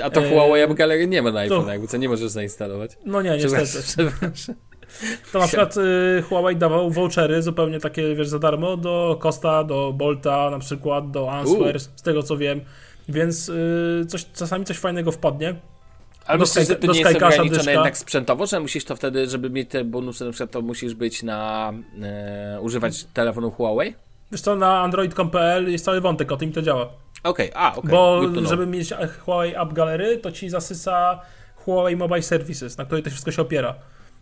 A 0.03 0.09
to 0.09 0.21
Huawei 0.21 0.61
App 0.61 0.73
Gallery 0.73 1.07
nie 1.07 1.21
ma 1.21 1.31
na 1.31 1.47
to- 1.47 1.55
iPhone, 1.55 1.67
jakby 1.67 1.87
co 1.87 1.97
nie 1.97 2.09
możesz 2.09 2.29
zainstalować. 2.29 2.91
No 3.05 3.21
nie, 3.21 3.37
niestety. 3.37 3.83
Przepraszam. 3.83 4.55
To 5.31 5.39
na 5.39 5.47
przykład 5.47 5.77
y, 5.77 6.23
Huawei 6.29 6.55
dawał 6.55 6.91
vouchery 6.91 7.41
zupełnie 7.41 7.79
takie, 7.79 8.15
wiesz, 8.15 8.27
za 8.27 8.39
darmo 8.39 8.77
do 8.77 9.19
Costa, 9.21 9.63
do 9.63 9.93
Bolta 9.93 10.49
na 10.49 10.59
przykład, 10.59 11.11
do 11.11 11.31
Answer, 11.31 11.75
U. 11.75 11.79
z 11.79 12.01
tego 12.01 12.23
co 12.23 12.37
wiem. 12.37 12.61
Więc 13.09 13.49
y, 13.49 14.05
coś, 14.07 14.25
czasami 14.33 14.65
coś 14.65 14.77
fajnego 14.77 15.11
wpadnie. 15.11 15.55
Ale 16.25 16.37
Do 16.39 16.45
myślisz, 16.45 16.67
że 16.67 16.75
to 16.75 16.87
do 16.87 16.93
nie 16.93 16.99
jest 16.99 17.15
ograniczone 17.15 17.49
dyszka. 17.49 17.71
jednak 17.71 17.97
sprzętowo, 17.97 18.45
że 18.47 18.59
musisz 18.59 18.85
to 18.85 18.95
wtedy, 18.95 19.29
żeby 19.29 19.49
mieć 19.49 19.69
te 19.69 19.83
bonusy, 19.83 20.25
na 20.25 20.31
przykład 20.31 20.51
to 20.51 20.61
musisz 20.61 20.93
być 20.93 21.23
na, 21.23 21.73
e, 22.01 22.61
używać 22.61 23.03
telefonu 23.13 23.51
Huawei? 23.51 23.95
Wiesz 24.31 24.41
co, 24.41 24.55
na 24.55 24.79
android.com.pl 24.81 25.71
jest 25.71 25.85
cały 25.85 26.01
wątek, 26.01 26.31
o 26.31 26.37
tym 26.37 26.49
i 26.49 26.53
to 26.53 26.61
działa. 26.61 26.89
Okej, 27.23 27.51
a, 27.55 27.75
okej. 27.75 27.91
Bo 27.91 28.21
to 28.21 28.31
know. 28.31 28.49
żeby 28.49 28.67
mieć 28.67 28.93
Huawei 29.25 29.55
App 29.55 29.73
Gallery, 29.73 30.17
to 30.17 30.31
ci 30.31 30.49
zasysa 30.49 31.19
Huawei 31.55 31.95
Mobile 31.95 32.21
Services, 32.21 32.77
na 32.77 32.85
której 32.85 33.03
to 33.03 33.09
wszystko 33.09 33.31
się 33.31 33.41
opiera. 33.41 33.75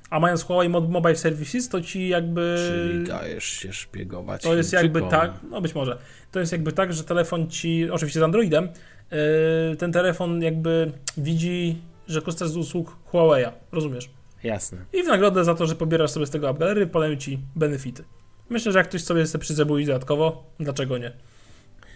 A 0.10 0.20
mając 0.20 0.44
Huawei 0.44 0.70
Mo- 0.70 0.82
Mobile 0.82 1.16
Services, 1.16 1.70
to 1.70 1.82
ci 1.82 2.08
jakby... 2.08 2.56
Czyli 2.70 3.04
dajesz 3.08 3.46
się 3.46 3.74
szpiegować 3.74 4.42
To 4.44 4.56
jest 4.56 4.74
jakby 4.74 5.02
tak, 5.02 5.32
no 5.50 5.62
być 5.62 5.76
może. 5.76 5.98
To 6.32 6.40
jest 6.40 6.52
jakby 6.52 6.72
tak, 6.72 6.94
że 6.94 7.04
telefon 7.04 7.50
ci, 7.50 7.90
oczywiście 7.92 8.20
z 8.20 8.24
Androidem, 8.24 8.70
yy, 9.12 9.76
ten 9.76 9.92
telefon 9.92 10.42
jakby 10.42 10.92
widzi, 11.18 11.78
że 12.10 12.22
korzystasz 12.22 12.50
z 12.50 12.58
usług 12.58 12.96
Huawei'a, 13.12 13.52
rozumiesz? 13.72 14.10
Jasne. 14.44 14.78
I 14.94 15.04
w 15.04 15.08
nagrodę 15.08 15.44
za 15.44 15.56
to, 15.56 15.66
że 15.66 15.76
pobierasz 15.76 16.12
sobie 16.12 16.26
z 16.26 16.30
tego 16.30 16.56
podają 16.92 17.16
ci 17.16 17.40
benefity. 17.56 18.04
Myślę, 18.50 18.72
że 18.72 18.80
jak 18.80 18.88
ktoś 18.88 19.04
sobie 19.04 19.24
chce 19.24 19.40
przyzebuje 19.40 19.86
dodatkowo, 19.86 20.44
dlaczego 20.60 20.98
nie? 20.98 21.12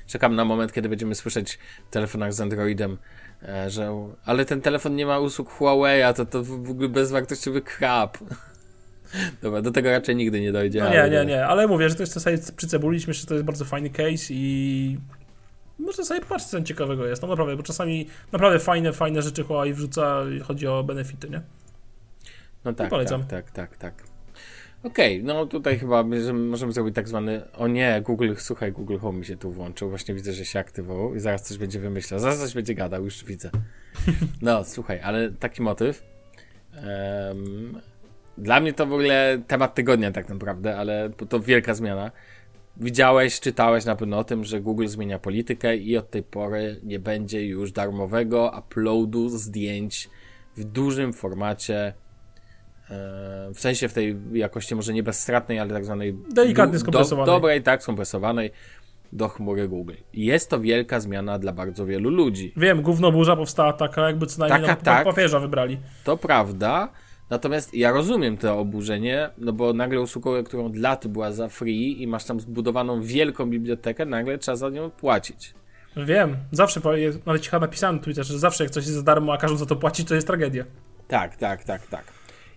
Czekam 0.07 0.35
na 0.35 0.45
moment, 0.45 0.73
kiedy 0.73 0.89
będziemy 0.89 1.15
słyszeć 1.15 1.59
w 1.89 1.93
telefonach 1.93 2.33
z 2.33 2.41
Androidem, 2.41 2.97
e, 3.43 3.69
że 3.69 4.07
ale 4.25 4.45
ten 4.45 4.61
telefon 4.61 4.95
nie 4.95 5.05
ma 5.05 5.19
usług 5.19 5.49
Huawei, 5.49 6.01
a 6.01 6.13
to, 6.13 6.25
to 6.25 6.43
w 6.43 6.69
ogóle 6.69 6.89
bezwartościowy 6.89 7.61
krab. 7.61 8.17
Dobra, 9.41 9.61
do 9.61 9.71
tego 9.71 9.91
raczej 9.91 10.15
nigdy 10.15 10.41
nie 10.41 10.51
dojdzie. 10.51 10.79
No 10.79 10.85
ale 10.85 11.09
nie, 11.09 11.17
nie, 11.17 11.25
nie, 11.25 11.45
ale 11.45 11.67
mówię, 11.67 11.89
że 11.89 11.95
to 11.95 12.03
jest 12.03 12.13
to 12.13 12.19
sobie 12.19 12.37
przycebulić, 12.55 13.07
myślę, 13.07 13.21
że 13.21 13.27
to 13.27 13.33
jest 13.33 13.45
bardzo 13.45 13.65
fajny 13.65 13.89
case 13.89 14.33
i 14.33 14.97
można 15.79 16.03
sobie 16.03 16.19
popatrzeć, 16.19 16.49
co 16.49 16.61
ciekawego 16.61 17.05
jest, 17.05 17.21
no 17.21 17.27
naprawdę, 17.27 17.55
bo 17.55 17.63
czasami 17.63 18.07
naprawdę 18.31 18.59
fajne, 18.59 18.93
fajne 18.93 19.21
rzeczy 19.21 19.43
Huawei 19.43 19.73
wrzuca, 19.73 20.23
i 20.37 20.39
chodzi 20.39 20.67
o 20.67 20.83
benefity, 20.83 21.29
nie? 21.29 21.41
No 22.65 22.73
tak, 22.73 22.89
polecam. 22.89 23.23
tak, 23.23 23.51
tak, 23.51 23.77
tak, 23.77 23.77
tak. 23.77 24.13
Okej, 24.83 25.23
no 25.23 25.45
tutaj 25.45 25.79
chyba 25.79 26.03
możemy, 26.33 26.73
zrobić 26.73 26.95
tak 26.95 27.07
zwany, 27.07 27.41
o 27.53 27.67
nie, 27.67 28.01
Google, 28.01 28.33
słuchaj, 28.37 28.71
Google 28.71 28.97
Home 28.97 29.19
mi 29.19 29.25
się 29.25 29.37
tu 29.37 29.51
włączył, 29.51 29.89
właśnie 29.89 30.15
widzę, 30.15 30.33
że 30.33 30.45
się 30.45 30.59
aktywował 30.59 31.15
i 31.15 31.19
zaraz 31.19 31.41
coś 31.43 31.57
będzie 31.57 31.79
wymyślał, 31.79 32.19
zaraz 32.19 32.39
coś 32.39 32.53
będzie 32.53 32.75
gadał, 32.75 33.03
już 33.03 33.25
widzę. 33.25 33.49
No, 34.41 34.63
słuchaj, 34.63 34.99
ale 35.03 35.31
taki 35.31 35.61
motyw, 35.61 36.03
em, 36.75 37.79
dla 38.37 38.59
mnie 38.59 38.73
to 38.73 38.85
w 38.85 38.93
ogóle 38.93 39.41
temat 39.47 39.75
tygodnia 39.75 40.11
tak 40.11 40.29
naprawdę, 40.29 40.77
ale 40.77 41.09
to 41.29 41.39
wielka 41.39 41.73
zmiana. 41.73 42.11
Widziałeś, 42.77 43.39
czytałeś 43.39 43.85
na 43.85 43.95
pewno 43.95 44.17
o 44.17 44.23
tym, 44.23 44.43
że 44.43 44.61
Google 44.61 44.87
zmienia 44.87 45.19
politykę 45.19 45.77
i 45.77 45.97
od 45.97 46.09
tej 46.09 46.23
pory 46.23 46.79
nie 46.83 46.99
będzie 46.99 47.47
już 47.47 47.71
darmowego 47.71 48.51
uploadu 48.59 49.29
zdjęć 49.29 50.09
w 50.57 50.63
dużym 50.63 51.13
formacie 51.13 51.75
e, 51.77 51.93
w 53.53 53.59
sensie 53.59 53.87
w 53.87 53.93
tej 53.93 54.17
jakości 54.33 54.75
może 54.75 54.93
nie 54.93 55.03
bezstratnej, 55.03 55.59
ale 55.59 55.73
tak 55.73 55.85
zwanej 55.85 56.17
Delikatnie 56.31 56.79
skompresowanej. 56.79 57.25
Do, 57.25 57.31
dobrej, 57.31 57.63
tak, 57.63 57.83
skompresowanej 57.83 58.51
do 59.13 59.27
chmury 59.27 59.67
Google. 59.67 59.93
Jest 60.13 60.49
to 60.49 60.59
wielka 60.59 60.99
zmiana 60.99 61.39
dla 61.39 61.53
bardzo 61.53 61.85
wielu 61.85 62.09
ludzi. 62.09 62.53
Wiem, 62.57 62.81
gówno 62.81 63.11
burza 63.11 63.35
powstała 63.35 63.73
taka, 63.73 64.07
jakby 64.07 64.25
co 64.25 64.39
najmniej 64.39 64.61
Taka, 64.61 64.75
na 64.75 64.81
tak. 64.81 65.05
papieża 65.05 65.39
wybrali. 65.39 65.79
To 66.03 66.17
prawda, 66.17 66.89
natomiast 67.33 67.73
ja 67.73 67.91
rozumiem 67.91 68.37
to 68.37 68.59
oburzenie, 68.59 69.29
no 69.37 69.53
bo 69.53 69.73
nagle 69.73 70.01
usługę, 70.01 70.43
którą 70.43 70.65
od 70.65 70.77
lat 70.77 71.07
była 71.07 71.31
za 71.31 71.47
free 71.49 72.01
i 72.01 72.07
masz 72.07 72.25
tam 72.25 72.39
zbudowaną 72.39 73.01
wielką 73.01 73.49
bibliotekę, 73.49 74.05
nagle 74.05 74.37
trzeba 74.37 74.55
za 74.55 74.69
nią 74.69 74.91
płacić. 74.91 75.53
Wiem, 75.97 76.35
zawsze, 76.51 76.81
nawet 77.25 77.41
ci 77.41 77.49
chyba 77.49 77.59
napisałem 77.59 77.95
na 77.95 78.01
Twitterze, 78.01 78.33
że 78.33 78.39
zawsze 78.39 78.63
jak 78.63 78.73
coś 78.73 78.83
jest 78.83 78.97
za 78.97 79.03
darmo, 79.03 79.33
a 79.33 79.37
każą 79.37 79.57
za 79.57 79.65
to 79.65 79.75
płacić, 79.75 80.07
to 80.07 80.15
jest 80.15 80.27
tragedia. 80.27 80.65
Tak, 81.07 81.35
tak, 81.35 81.63
tak, 81.63 81.87
tak. 81.87 82.05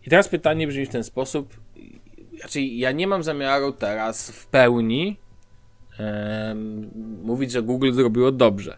I 0.07 0.11
teraz 0.11 0.29
pytanie 0.29 0.67
brzmi 0.67 0.87
w 0.87 0.89
ten 0.89 1.05
sposób. 1.05 1.55
Znaczy, 2.41 2.61
ja 2.61 2.93
nie 2.93 3.07
mam 3.07 3.23
zamiaru 3.23 3.73
teraz 3.73 4.31
w 4.31 4.47
pełni 4.47 5.17
mówić, 7.23 7.53
że 7.53 7.63
Google 7.63 7.93
zrobiło 7.93 8.33
dobrze. 8.33 8.77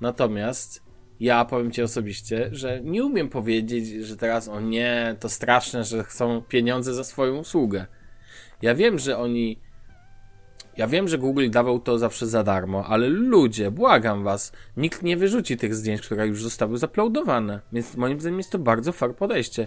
Natomiast 0.00 0.85
ja 1.20 1.44
powiem 1.44 1.72
Ci 1.72 1.82
osobiście, 1.82 2.48
że 2.52 2.80
nie 2.82 3.04
umiem 3.04 3.28
powiedzieć, 3.28 3.88
że 4.06 4.16
teraz 4.16 4.48
o 4.48 4.60
nie, 4.60 5.16
to 5.20 5.28
straszne, 5.28 5.84
że 5.84 6.04
chcą 6.04 6.42
pieniądze 6.42 6.94
za 6.94 7.04
swoją 7.04 7.36
usługę. 7.36 7.86
Ja 8.62 8.74
wiem, 8.74 8.98
że 8.98 9.18
oni. 9.18 9.60
Ja 10.76 10.86
wiem, 10.86 11.08
że 11.08 11.18
Google 11.18 11.50
dawał 11.50 11.80
to 11.80 11.98
zawsze 11.98 12.26
za 12.26 12.42
darmo, 12.42 12.86
ale 12.86 13.08
ludzie, 13.08 13.70
błagam 13.70 14.24
was, 14.24 14.52
nikt 14.76 15.02
nie 15.02 15.16
wyrzuci 15.16 15.56
tych 15.56 15.74
zdjęć, 15.74 16.00
które 16.00 16.26
już 16.26 16.42
zostały 16.42 16.78
zaploadowane. 16.78 17.60
Więc 17.72 17.96
moim 17.96 18.20
zdaniem 18.20 18.38
jest 18.38 18.50
to 18.50 18.58
bardzo 18.58 18.92
fair 18.92 19.14
podejście. 19.14 19.66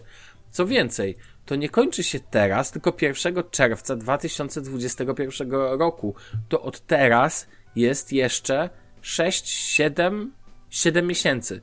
Co 0.52 0.66
więcej, 0.66 1.16
to 1.45 1.56
nie 1.56 1.70
kończy 1.70 2.04
się 2.04 2.20
teraz, 2.20 2.72
tylko 2.72 2.93
1 3.02 3.43
czerwca 3.52 3.95
2021 3.95 5.52
roku. 5.52 6.16
To 6.50 6.62
od 6.62 6.80
teraz 6.80 7.47
jest 7.76 8.14
jeszcze 8.14 8.70
6, 9.02 9.47
7, 9.47 10.34
7 10.70 11.07
miesięcy. 11.07 11.61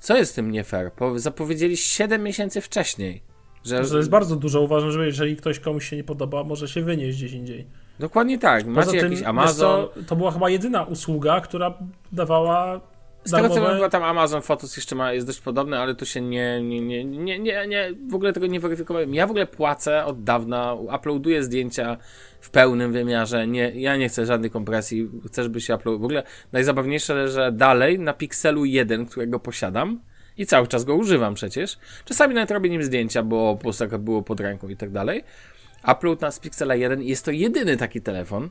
Co 0.00 0.16
jest 0.16 0.32
z 0.32 0.34
tym 0.34 0.50
nie 0.50 0.64
fair? 0.64 0.90
Bo 0.98 1.18
zapowiedzieli 1.18 1.76
7 1.76 2.22
miesięcy 2.22 2.60
wcześniej. 2.60 3.22
Że, 3.64 3.84
To 3.84 3.96
jest 3.96 4.10
bardzo 4.10 4.36
dużo. 4.36 4.60
Uważam, 4.60 4.92
że 4.92 5.06
jeżeli 5.06 5.36
ktoś 5.36 5.60
komuś 5.60 5.88
się 5.88 5.96
nie 5.96 6.04
podoba, 6.04 6.44
może 6.44 6.68
się 6.68 6.82
wynieść 6.82 7.18
gdzieś 7.18 7.32
indziej. 7.32 7.66
Dokładnie 7.98 8.38
tak. 8.38 8.64
Poza 8.64 8.86
Macie 8.86 9.00
tym, 9.00 9.12
jakiś 9.12 9.26
Amazon. 9.26 9.56
co, 9.94 10.02
to 10.06 10.16
była 10.16 10.30
chyba 10.30 10.50
jedyna 10.50 10.84
usługa, 10.84 11.40
która 11.40 11.78
dawała 12.12 12.80
Z 13.24 13.30
tego 13.30 13.48
co 13.48 13.66
chyba 13.66 13.88
tam 13.88 14.02
Amazon 14.02 14.42
Photos 14.42 14.76
jeszcze 14.76 14.94
ma, 14.94 15.12
jest 15.12 15.26
dość 15.26 15.40
podobny, 15.40 15.78
ale 15.78 15.94
tu 15.94 16.06
się 16.06 16.20
nie, 16.20 16.62
nie, 16.62 16.80
nie, 16.80 17.04
nie, 17.04 17.38
nie, 17.38 17.66
nie, 17.66 17.90
w 18.10 18.14
ogóle 18.14 18.32
tego 18.32 18.46
nie 18.46 18.60
weryfikowałem. 18.60 19.14
Ja 19.14 19.26
w 19.26 19.30
ogóle 19.30 19.46
płacę 19.46 20.04
od 20.04 20.24
dawna, 20.24 20.74
uploaduję 20.74 21.44
zdjęcia 21.44 21.96
w 22.40 22.50
pełnym 22.50 22.92
wymiarze, 22.92 23.46
nie, 23.46 23.72
ja 23.74 23.96
nie 23.96 24.08
chcę 24.08 24.26
żadnej 24.26 24.50
kompresji, 24.50 25.10
chcę, 25.26 25.42
żeby 25.42 25.60
się 25.60 25.74
upload... 25.74 26.00
W 26.00 26.04
ogóle 26.04 26.22
najzabawniejsze, 26.52 27.28
że 27.28 27.52
dalej 27.52 27.98
na 27.98 28.12
Pixelu 28.12 28.64
1, 28.64 29.06
którego 29.06 29.40
posiadam 29.40 30.00
i 30.36 30.46
cały 30.46 30.66
czas 30.66 30.84
go 30.84 30.94
używam 30.94 31.34
przecież, 31.34 31.78
czasami 32.04 32.34
nawet 32.34 32.50
robię 32.50 32.70
nim 32.70 32.82
zdjęcia, 32.82 33.22
bo 33.22 33.56
po 33.56 33.62
prostu 33.62 33.88
tak 33.88 34.00
było 34.00 34.22
pod 34.22 34.40
ręką 34.40 34.68
i 34.68 34.76
tak 34.76 34.90
dalej. 34.90 35.24
Upload 35.92 36.20
na 36.20 36.30
z 36.30 36.40
Pixela 36.40 36.74
1 36.74 37.02
jest 37.02 37.24
to 37.24 37.30
jedyny 37.30 37.76
taki 37.76 38.00
telefon, 38.00 38.50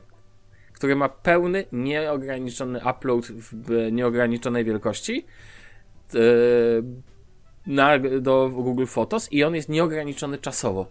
który 0.72 0.96
ma 0.96 1.08
pełny, 1.08 1.64
nieograniczony 1.72 2.80
upload 2.90 3.26
w 3.26 3.92
nieograniczonej 3.92 4.64
wielkości 4.64 5.26
yy, 6.12 6.20
na, 7.66 7.98
do 7.98 8.48
Google 8.48 8.86
Photos 8.86 9.32
i 9.32 9.44
on 9.44 9.54
jest 9.54 9.68
nieograniczony 9.68 10.38
czasowo. 10.38 10.86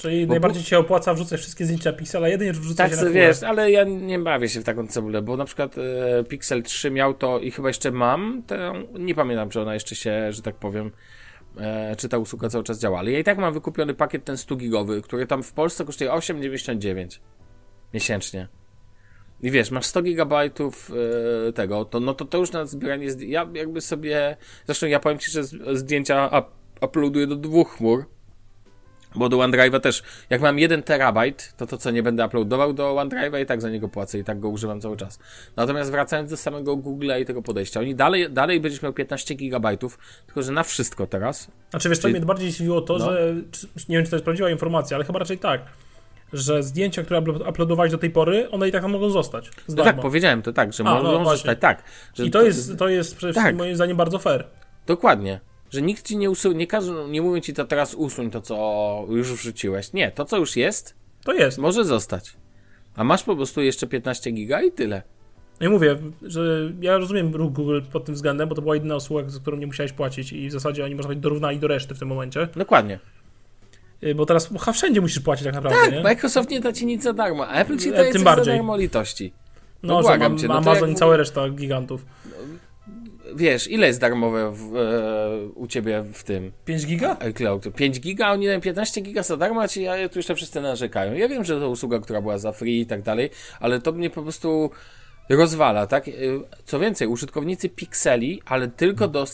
Czyli 0.00 0.26
Bo- 0.26 0.32
najbardziej 0.32 0.62
ci 0.62 0.68
się 0.68 0.78
opłaca 0.78 1.14
wrzucać 1.14 1.40
wszystkie 1.40 1.64
zdjęcia 1.64 1.92
Pixela 1.92 2.28
1 2.28 2.48
niż 2.48 2.58
wrzucać 2.58 2.90
Tak, 2.90 3.00
na 3.00 3.10
wiesz, 3.10 3.42
ale 3.42 3.70
ja 3.70 3.84
nie 3.84 4.18
bawię 4.18 4.48
się 4.48 4.60
w 4.60 4.64
taką 4.64 4.86
cebulę, 4.86 5.22
bo 5.22 5.36
na 5.36 5.44
przykład 5.44 5.76
e, 5.78 6.24
Pixel 6.24 6.62
3 6.62 6.90
miał 6.90 7.14
to 7.14 7.38
i 7.38 7.50
chyba 7.50 7.68
jeszcze 7.68 7.90
mam, 7.90 8.42
to 8.46 8.54
nie 8.98 9.14
pamiętam, 9.14 9.50
czy 9.50 9.60
ona 9.60 9.74
jeszcze 9.74 9.94
się, 9.94 10.32
że 10.32 10.42
tak 10.42 10.54
powiem, 10.54 10.90
e, 11.56 11.96
czy 11.96 12.08
ta 12.08 12.18
usługa 12.18 12.48
cały 12.48 12.64
czas 12.64 12.78
działa, 12.80 12.98
ale 12.98 13.10
ja 13.10 13.18
i 13.18 13.24
tak 13.24 13.38
mam 13.38 13.54
wykupiony 13.54 13.94
pakiet 13.94 14.24
ten 14.24 14.36
100 14.36 14.56
gigowy, 14.56 15.02
który 15.02 15.26
tam 15.26 15.42
w 15.42 15.52
Polsce 15.52 15.84
kosztuje 15.84 16.10
8,99 16.10 17.20
miesięcznie. 17.94 18.48
I 19.42 19.50
wiesz, 19.50 19.70
masz 19.70 19.86
100 19.86 20.02
gigabajtów 20.02 20.90
e, 21.48 21.52
tego, 21.52 21.84
to, 21.84 22.00
no 22.00 22.14
to 22.14 22.24
to 22.24 22.38
już 22.38 22.52
na 22.52 22.66
zbieranie, 22.66 23.06
ja 23.18 23.48
jakby 23.54 23.80
sobie, 23.80 24.36
zresztą 24.66 24.86
ja 24.86 25.00
powiem 25.00 25.18
Ci, 25.18 25.30
że 25.30 25.44
z- 25.44 25.78
zdjęcia 25.78 26.26
up, 26.26 26.42
uploaduję 26.86 27.26
do 27.26 27.36
dwóch 27.36 27.76
chmur, 27.76 28.04
bo 29.14 29.28
do 29.28 29.36
OneDrive'a 29.36 29.80
też, 29.80 30.02
jak 30.30 30.40
mam 30.40 30.58
1 30.58 30.82
terabajt, 30.82 31.54
to 31.56 31.66
to 31.66 31.78
co 31.78 31.90
nie 31.90 32.02
będę 32.02 32.26
uploadował 32.26 32.72
do 32.72 32.94
OneDrive'a 32.94 33.42
i 33.42 33.46
tak 33.46 33.60
za 33.60 33.70
niego 33.70 33.88
płacę 33.88 34.18
i 34.18 34.24
tak 34.24 34.40
go 34.40 34.48
używam 34.48 34.80
cały 34.80 34.96
czas. 34.96 35.18
Natomiast 35.56 35.90
wracając 35.90 36.30
do 36.30 36.36
samego 36.36 36.76
Google'a 36.76 37.20
i 37.20 37.24
tego 37.24 37.42
podejścia, 37.42 37.80
oni 37.80 37.94
dalej, 37.94 38.30
dalej 38.30 38.60
będziesz 38.60 38.82
miał 38.82 38.92
15 38.92 39.34
gigabajtów, 39.34 39.98
tylko 40.26 40.42
że 40.42 40.52
na 40.52 40.62
wszystko 40.62 41.06
teraz. 41.06 41.48
Znaczy 41.70 41.88
wiesz, 41.88 41.98
co 41.98 42.02
Czyli- 42.02 42.14
mnie 42.14 42.26
bardziej 42.26 42.50
zdziwiło 42.50 42.80
to, 42.80 42.98
No. 42.98 43.04
że 43.04 43.34
nie 43.88 43.96
wiem, 43.96 44.04
czy 44.04 44.10
to 44.10 44.16
jest 44.16 44.24
prawdziwa 44.24 44.50
informacja, 44.50 44.96
ale 44.96 45.04
chyba 45.04 45.18
raczej 45.18 45.38
tak, 45.38 45.60
że 46.32 46.62
zdjęcia, 46.62 47.02
które 47.02 47.20
uplo- 47.20 47.48
uploadowałeś 47.50 47.92
do 47.92 47.98
tej 47.98 48.10
pory, 48.10 48.50
one 48.50 48.68
i 48.68 48.72
tak 48.72 48.84
mogą 48.84 49.10
zostać. 49.10 49.50
No 49.68 49.84
tak, 49.84 50.00
powiedziałem 50.00 50.42
to 50.42 50.52
tak, 50.52 50.72
że 50.72 50.84
A, 50.84 50.94
no 50.94 51.02
mogą 51.02 51.10
właśnie. 51.12 51.32
zostać, 51.32 51.58
tak. 51.60 51.82
Że 52.14 52.24
I 52.24 52.30
to 52.30 52.42
jest, 52.42 52.78
to 52.78 52.88
jest 52.88 53.16
przede 53.16 53.32
wszystkim 53.32 53.52
Tak. 53.52 53.58
moim 53.58 53.76
zdaniem 53.76 53.96
bardzo 53.96 54.18
fair. 54.18 54.44
Dokładnie. 54.86 55.40
Że 55.70 55.82
nikt 55.82 56.06
ci 56.06 56.16
nie 56.16 56.30
usunie, 56.30 56.54
nie 56.58 56.66
każą, 56.66 57.08
nie 57.08 57.22
mówią 57.22 57.40
ci 57.40 57.54
to 57.54 57.64
teraz 57.64 57.94
usuń 57.94 58.30
to, 58.30 58.40
co 58.40 59.04
już 59.10 59.32
wrzuciłeś. 59.32 59.92
Nie, 59.92 60.10
to 60.10 60.24
co 60.24 60.36
już 60.36 60.56
jest, 60.56 60.94
To 61.24 61.32
jest. 61.32 61.58
może 61.58 61.84
zostać. 61.84 62.32
A 62.96 63.04
masz 63.04 63.22
po 63.22 63.36
prostu 63.36 63.62
jeszcze 63.62 63.86
15 63.86 64.30
giga 64.30 64.62
i 64.62 64.72
tyle. 64.72 65.02
No 65.60 65.66
i 65.66 65.68
mówię, 65.70 65.96
że 66.22 66.72
ja 66.80 66.98
rozumiem 66.98 67.34
ruch 67.34 67.52
Google 67.52 67.80
pod 67.92 68.04
tym 68.04 68.14
względem, 68.14 68.48
bo 68.48 68.54
to 68.54 68.62
była 68.62 68.74
jedyna 68.74 68.96
usługa, 68.96 69.28
za 69.28 69.40
którą 69.40 69.56
nie 69.56 69.66
musiałeś 69.66 69.92
płacić 69.92 70.32
i 70.32 70.48
w 70.48 70.52
zasadzie 70.52 70.84
oni 70.84 70.94
można 70.94 71.08
powiedzieć 71.08 71.22
dorównali 71.22 71.58
do 71.58 71.68
reszty 71.68 71.94
w 71.94 71.98
tym 71.98 72.08
momencie. 72.08 72.48
Dokładnie. 72.56 72.98
Y, 74.04 74.14
Bo 74.14 74.26
teraz 74.26 74.48
chyba 74.48 74.72
wszędzie 74.72 75.00
musisz 75.00 75.20
płacić 75.20 75.44
tak 75.44 75.54
naprawdę, 75.54 75.78
Tak, 75.84 75.92
nie? 75.92 76.02
Microsoft 76.02 76.50
nie 76.50 76.60
da 76.60 76.72
ci 76.72 76.86
nic 76.86 77.02
za 77.02 77.12
darmo, 77.12 77.46
a 77.48 77.52
Apple 77.52 77.78
ci 77.78 77.88
E, 77.88 77.92
daje 77.92 78.12
tym 78.12 78.24
bardziej. 78.24 78.44
za 78.44 78.52
darmo 78.52 78.76
litości. 78.76 79.32
No, 79.82 79.94
no 79.94 79.98
że 80.02 80.02
błagam 80.02 80.32
mam, 80.32 80.38
cię, 80.38 80.48
no 80.48 80.54
Amazon 80.54 80.90
i 80.90 80.94
cała 80.94 81.16
reszta 81.16 81.48
gigantów. 81.50 82.04
Wiesz, 83.34 83.70
ile 83.70 83.86
jest 83.86 84.00
darmowe 84.00 84.52
w, 84.54 84.76
e, 84.76 85.48
u 85.54 85.66
ciebie 85.66 86.04
w 86.12 86.22
tym 86.24 86.52
5 86.64 86.86
giga? 86.86 87.16
iCloud? 87.20 87.74
5 87.76 88.00
giga, 88.00 88.32
oni 88.32 88.46
dają 88.46 88.60
15 88.60 89.00
giga 89.00 89.22
za 89.22 89.36
darmo, 89.36 89.60
a 89.60 89.68
ci 89.68 89.88
a 89.88 90.08
tu 90.08 90.18
jeszcze 90.18 90.34
wszyscy 90.34 90.60
narzekają. 90.60 91.14
Ja 91.14 91.28
wiem, 91.28 91.44
że 91.44 91.60
to 91.60 91.70
usługa, 91.70 91.98
która 91.98 92.20
była 92.20 92.38
za 92.38 92.52
free 92.52 92.80
i 92.80 92.86
tak 92.86 93.02
dalej, 93.02 93.30
ale 93.60 93.80
to 93.80 93.92
mnie 93.92 94.10
po 94.10 94.22
prostu 94.22 94.70
rozwala, 95.36 95.86
tak? 95.86 96.08
Y, 96.08 96.40
Co 96.64 96.78
więcej, 96.78 97.08
użytkownicy 97.08 97.68
Pixeli, 97.68 98.42
ale 98.46 98.68
tylko 98.68 99.08
do, 99.08 99.24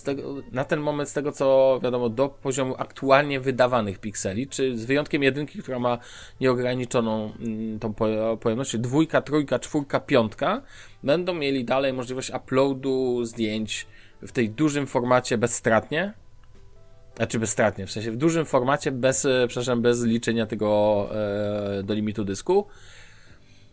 na 0.53 0.65
ten 0.65 0.81
moment 0.81 1.09
z 1.09 1.13
tego, 1.13 1.33
co 1.33 1.81
wiadomo, 1.83 2.09
do 2.09 2.29
poziomu 2.29 2.75
aktualnie 2.79 3.41
wydawanych 3.41 3.99
Pixeli, 3.99 4.47
czy 4.47 4.79
z 4.79 4.85
wyjątkiem 4.85 5.23
jedynki, 5.23 5.59
która 5.59 5.79
ma 5.79 5.99
nieograniczoną 6.41 7.33
mm, 7.41 7.79
tą 7.79 7.95
po- 7.95 8.37
pojemność, 8.41 8.79
dwójka, 8.79 9.21
trójka, 9.21 9.59
czwórka, 9.59 10.01
piątka, 10.01 10.63
będą 11.03 11.35
mieli 11.35 11.65
dalej 11.65 11.93
możliwość 11.93 12.31
uploadu 12.31 13.25
zdjęć 13.25 13.87
w 14.23 14.33
tej 14.33 14.51
dużym 14.51 14.87
formacie 14.87 15.39
bezstratnie, 15.39 16.13
znaczy 17.17 17.39
bezstratnie, 17.39 17.87
w 17.87 17.91
sensie 17.91 18.11
w 18.11 18.17
dużym 18.17 18.45
formacie, 18.45 18.93
bez, 18.93 19.25
e, 19.25 19.45
przepraszam, 19.49 19.83
bez 19.83 20.05
liczenia 20.05 20.47
tego 20.47 21.09
e, 21.79 21.83
do 21.83 21.95
limitu 21.95 22.25
dysku. 22.25 22.67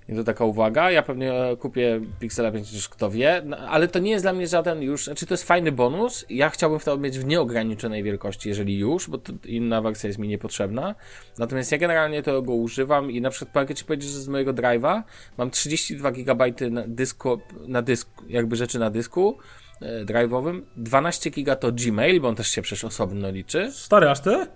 I 0.10 0.16
to 0.16 0.24
taka 0.24 0.46
uwaga, 0.46 0.92
ja 0.92 1.04
pewnie 1.04 1.34
kupię 1.60 2.02
Pixela 2.20 2.52
5, 2.52 2.74
już 2.74 2.90
kto 2.90 3.12
wie, 3.12 3.42
no, 3.46 3.58
ale 3.58 3.88
to 3.88 4.00
nie 4.00 4.12
jest 4.12 4.26
dla 4.26 4.34
mnie 4.34 4.48
żaden 4.48 4.82
już, 4.82 5.06
znaczy 5.06 5.26
to 5.26 5.34
jest 5.34 5.44
fajny 5.44 5.72
bonus, 5.72 6.26
ja 6.30 6.50
chciałbym 6.50 6.80
to 6.80 6.98
mieć 6.98 7.20
w 7.20 7.26
nieograniczonej 7.26 8.04
wielkości, 8.04 8.50
jeżeli 8.50 8.78
już, 8.78 9.10
bo 9.10 9.20
inna 9.46 9.82
wersja 9.82 10.08
jest 10.08 10.20
mi 10.20 10.28
niepotrzebna, 10.28 10.96
natomiast 11.38 11.72
ja 11.72 11.78
generalnie 11.78 12.24
to 12.24 12.42
go 12.42 12.54
używam 12.54 13.12
i 13.12 13.22
na 13.22 13.30
przykład 13.30 13.56
mogę 13.56 13.76
Ci 13.76 13.86
powiedzieć, 13.86 14.10
że 14.10 14.20
z 14.20 14.28
mojego 14.28 14.54
drive'a 14.54 15.02
mam 15.38 15.52
32 15.52 16.12
GB 16.12 16.46
na 16.70 16.84
dysku, 16.88 17.40
na 17.68 17.82
dysku, 17.82 18.24
jakby 18.30 18.56
rzeczy 18.56 18.80
na 18.80 18.90
dysku, 18.90 19.38
e, 19.82 20.06
drive'owym, 20.06 20.62
12 20.78 21.30
giga 21.30 21.56
to 21.56 21.72
Gmail, 21.72 22.22
bo 22.22 22.28
on 22.28 22.36
też 22.36 22.48
się 22.48 22.62
przecież 22.62 22.84
osobno 22.84 23.32
liczy, 23.32 23.72
Stary, 23.72 24.10
aż 24.10 24.20
ty? 24.20 24.48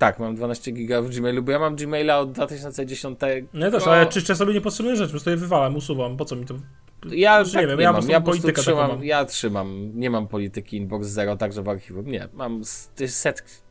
Tak, 0.00 0.18
mam 0.18 0.34
12 0.36 0.72
giga 0.72 1.02
w 1.02 1.10
Gmailu, 1.10 1.42
bo 1.42 1.52
ja 1.52 1.58
mam 1.58 1.76
Gmaila 1.76 2.18
od 2.18 2.32
2010. 2.32 3.18
No 3.52 3.66
ja 3.66 3.72
też, 3.72 3.86
ale 3.86 4.06
czyszczę 4.06 4.36
sobie 4.36 4.54
niepotrzebne 4.54 4.96
rzeczy, 4.96 5.08
po 5.08 5.10
prostu 5.10 5.30
je 5.30 5.36
wywalam, 5.36 5.76
usuwam, 5.76 6.16
po 6.16 6.24
co 6.24 6.36
mi 6.36 6.46
to? 6.46 6.54
Ja 7.10 7.44
Znaczy, 7.44 7.52
tak 7.52 7.62
nie 7.62 7.66
nie, 7.66 7.70
wiem, 7.70 7.80
ja 7.80 7.92
mam. 7.92 8.08
Ja 8.08 8.20
po 8.20 8.30
prostu 8.30 8.52
trzymam, 8.52 8.90
mam. 8.90 9.04
ja 9.04 9.24
trzymam, 9.24 9.90
nie 9.94 10.10
mam 10.10 10.28
polityki 10.28 10.76
inbox 10.76 11.06
zero, 11.06 11.36
także 11.36 11.62
w 11.62 11.68
archiwum, 11.68 12.06
nie, 12.10 12.28
mam 12.32 12.60
s- 12.60 12.90
ty- 12.94 13.08
set, 13.08 13.62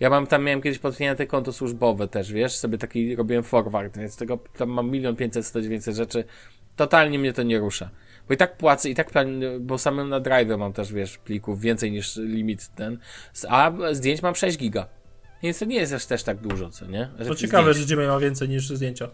ja 0.00 0.10
mam 0.10 0.26
tam, 0.26 0.44
miałem 0.44 0.62
kiedyś 0.62 0.78
podpięte 0.78 1.26
konto 1.26 1.52
służbowe 1.52 2.08
też, 2.08 2.32
wiesz, 2.32 2.56
sobie 2.56 2.78
taki 2.78 3.16
robiłem 3.16 3.42
forward, 3.44 3.98
więc 3.98 4.16
tego, 4.16 4.38
tam 4.56 4.68
mam 4.68 4.90
milion 4.90 5.16
pięćset, 5.16 5.46
sto 5.46 5.62
dziewięćset 5.62 5.96
rzeczy, 5.96 6.24
totalnie 6.76 7.18
mnie 7.18 7.32
to 7.32 7.42
nie 7.42 7.58
rusza. 7.58 7.90
Bo 8.28 8.34
i 8.34 8.36
tak 8.36 8.56
płacę, 8.56 8.90
i 8.90 8.94
tak 8.94 9.10
bo 9.60 9.78
samym 9.78 10.08
na 10.08 10.20
drive 10.20 10.58
mam 10.58 10.72
też, 10.72 10.92
wiesz, 10.92 11.18
plików 11.18 11.60
więcej 11.60 11.92
niż 11.92 12.16
limit 12.16 12.68
ten, 12.74 12.98
a 13.48 13.72
zdjęć 13.92 14.22
mam 14.22 14.34
6 14.34 14.58
giga. 14.58 14.86
Więc 15.42 15.58
to 15.58 15.64
nie 15.64 15.76
jest 15.76 15.92
aż 15.92 16.06
też 16.06 16.22
tak 16.22 16.38
dużo, 16.38 16.70
co 16.70 16.86
nie? 16.86 17.08
To 17.18 17.24
Że 17.24 17.36
ciekawe, 17.36 17.72
zdjęć. 17.74 17.88
że 17.88 17.94
Gmail 17.94 18.08
ma 18.08 18.18
więcej 18.18 18.48
niż 18.48 18.68
zdjęcia. 18.68 19.08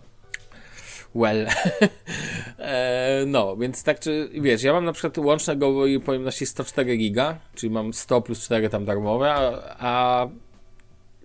Well. 1.15 1.47
e, 2.59 3.25
no, 3.27 3.57
więc 3.57 3.83
tak 3.83 4.01
czy, 4.01 4.31
wiesz, 4.33 4.63
ja 4.63 4.73
mam 4.73 4.85
na 4.85 4.93
przykład 4.93 5.19
łącznego 5.19 5.75
pojemności 6.05 6.47
104 6.47 6.97
giga, 6.97 7.39
czyli 7.55 7.71
mam 7.71 7.93
100 7.93 8.23
plus 8.23 8.45
4 8.45 8.69
tam 8.69 8.85
darmowe, 8.85 9.35
a, 9.35 9.77
a 9.79 10.27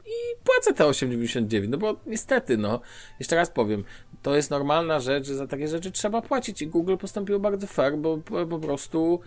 i 0.06 0.44
płacę 0.44 0.74
te 0.74 0.84
8,99, 0.84 1.70
no 1.70 1.78
bo 1.78 1.96
niestety, 2.06 2.58
no, 2.58 2.80
jeszcze 3.20 3.36
raz 3.36 3.50
powiem, 3.50 3.84
to 4.22 4.36
jest 4.36 4.52
normalna 4.52 5.00
rzecz, 5.00 5.28
że 5.28 5.36
za 5.36 5.48
takie 5.48 5.68
rzeczy 5.68 5.92
trzeba 5.92 6.22
płacić 6.22 6.62
i 6.62 6.68
Google 6.68 6.96
postąpiło 6.98 7.40
bardzo 7.40 7.68
fair, 7.68 7.98
bo 7.98 8.18
po, 8.18 8.46
po 8.46 8.60
prostu 8.60 9.20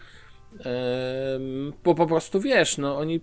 em, 0.59 1.72
bo 1.85 1.95
po 1.95 2.07
prostu 2.07 2.41
wiesz, 2.41 2.79
no 2.79 2.99
oni 2.99 3.20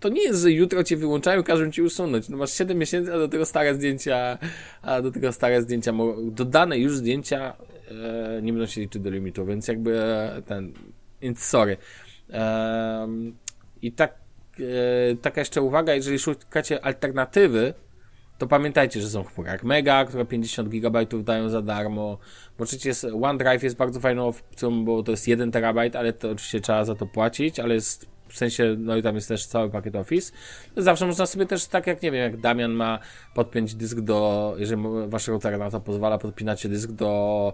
to 0.00 0.08
nie 0.08 0.22
jest, 0.22 0.42
że 0.42 0.52
jutro 0.52 0.84
cię 0.84 0.96
wyłączają, 0.96 1.42
każą 1.42 1.70
ci 1.70 1.82
usunąć. 1.82 2.28
No 2.28 2.36
masz 2.36 2.52
7 2.52 2.78
miesięcy, 2.78 3.14
a 3.14 3.18
do 3.18 3.28
tego 3.28 3.46
stare 3.46 3.74
zdjęcia, 3.74 4.38
a 4.82 5.02
do 5.02 5.10
tego 5.10 5.32
stare 5.32 5.62
zdjęcia, 5.62 5.92
dodane 6.22 6.78
już 6.78 6.96
zdjęcia 6.96 7.56
e, 8.38 8.42
nie 8.42 8.52
będą 8.52 8.66
się 8.66 8.80
liczyć 8.80 9.02
do 9.02 9.10
limitu, 9.10 9.46
więc 9.46 9.68
jakby 9.68 10.00
e, 10.02 10.42
ten, 10.46 10.72
więc 11.22 11.42
sorry. 11.42 11.76
E, 12.32 13.08
I 13.82 13.92
tak, 13.92 14.14
e, 14.60 15.16
taka 15.16 15.40
jeszcze 15.40 15.62
uwaga, 15.62 15.94
jeżeli 15.94 16.18
szukacie 16.18 16.84
alternatywy, 16.84 17.74
to 18.38 18.46
pamiętajcie, 18.46 19.00
że 19.00 19.08
są 19.08 19.24
chmury 19.24 19.50
jak 19.50 19.64
Mega, 19.64 20.04
które 20.04 20.24
50 20.24 20.68
GB 20.68 21.06
dają 21.24 21.48
za 21.48 21.62
darmo. 21.62 22.18
Bo 22.58 22.64
jest, 22.84 23.06
OneDrive 23.22 23.62
jest 23.62 23.76
bardzo 23.76 24.00
fajną 24.00 24.28
opcją, 24.28 24.84
bo 24.84 25.02
to 25.02 25.10
jest 25.10 25.28
1 25.28 25.52
terabajt, 25.52 25.96
ale 25.96 26.12
to 26.12 26.30
oczywiście 26.30 26.60
trzeba 26.60 26.84
za 26.84 26.94
to 26.94 27.06
płacić, 27.06 27.60
ale 27.60 27.74
jest 27.74 28.13
w 28.28 28.36
sensie, 28.36 28.76
no 28.78 28.96
i 28.96 29.02
tam 29.02 29.14
jest 29.14 29.28
też 29.28 29.46
cały 29.46 29.70
pakiet 29.70 29.96
Office. 29.96 30.32
Zawsze 30.76 31.06
można 31.06 31.26
sobie 31.26 31.46
też, 31.46 31.66
tak 31.66 31.86
jak 31.86 32.02
nie 32.02 32.10
wiem, 32.10 32.22
jak 32.22 32.40
Damian 32.40 32.72
ma 32.72 32.98
podpiąć 33.34 33.74
dysk 33.74 34.00
do, 34.00 34.54
jeżeli 34.58 34.82
wasz 35.06 35.28
router 35.28 35.58
na 35.58 35.70
to 35.70 35.80
pozwala, 35.80 36.18
podpinacie 36.18 36.68
dysk 36.68 36.90
do 36.90 37.52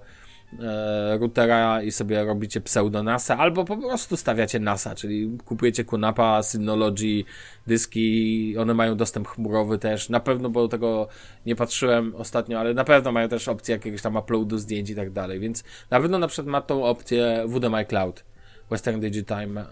e, 0.60 1.18
routera 1.18 1.82
i 1.82 1.90
sobie 1.90 2.24
robicie 2.24 2.60
pseudo 2.60 3.02
NASA, 3.02 3.38
albo 3.38 3.64
po 3.64 3.76
prostu 3.76 4.16
stawiacie 4.16 4.58
NASA, 4.60 4.94
czyli 4.94 5.38
kupujecie 5.44 5.84
Kunapa, 5.84 6.42
Synology, 6.42 7.24
dyski, 7.66 8.54
one 8.58 8.74
mają 8.74 8.96
dostęp 8.96 9.28
chmurowy 9.28 9.78
też, 9.78 10.08
na 10.08 10.20
pewno, 10.20 10.50
bo 10.50 10.68
tego 10.68 11.08
nie 11.46 11.56
patrzyłem 11.56 12.14
ostatnio, 12.14 12.60
ale 12.60 12.74
na 12.74 12.84
pewno 12.84 13.12
mają 13.12 13.28
też 13.28 13.48
opcję 13.48 13.72
jakiegoś 13.72 14.02
tam 14.02 14.16
uploadu 14.16 14.58
zdjęć 14.58 14.90
i 14.90 14.94
tak 14.94 15.10
dalej, 15.10 15.40
więc 15.40 15.64
na 15.90 16.00
pewno 16.00 16.18
na 16.18 16.28
przykład 16.28 16.46
ma 16.46 16.60
tą 16.60 16.84
opcję 16.84 17.44
WDMI 17.48 17.86
Cloud, 17.86 18.24
Western 18.70 19.00
Digitime, 19.00 19.66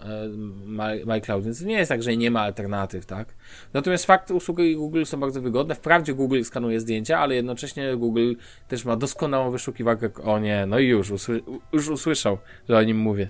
My, 0.65 1.05
MyCloud, 1.05 1.45
więc 1.45 1.61
nie 1.61 1.77
jest 1.77 1.89
tak, 1.89 2.03
że 2.03 2.17
nie 2.17 2.31
ma 2.31 2.41
alternatyw, 2.41 3.05
tak? 3.05 3.35
Natomiast 3.73 4.05
fakt, 4.05 4.31
usługi 4.31 4.75
Google 4.75 5.03
są 5.03 5.19
bardzo 5.19 5.41
wygodne. 5.41 5.75
Wprawdzie 5.75 6.13
Google 6.13 6.43
skanuje 6.43 6.79
zdjęcia, 6.79 7.19
ale 7.19 7.35
jednocześnie 7.35 7.97
Google 7.97 8.33
też 8.67 8.85
ma 8.85 8.95
doskonałą 8.95 9.51
wyszukiwarkę. 9.51 10.09
O 10.23 10.39
nie, 10.39 10.65
no 10.65 10.79
i 10.79 10.87
już, 10.87 11.11
usły, 11.11 11.41
już 11.73 11.89
usłyszał, 11.89 12.37
że 12.69 12.77
o 12.77 12.83
nim 12.83 12.97
mówię. 12.97 13.29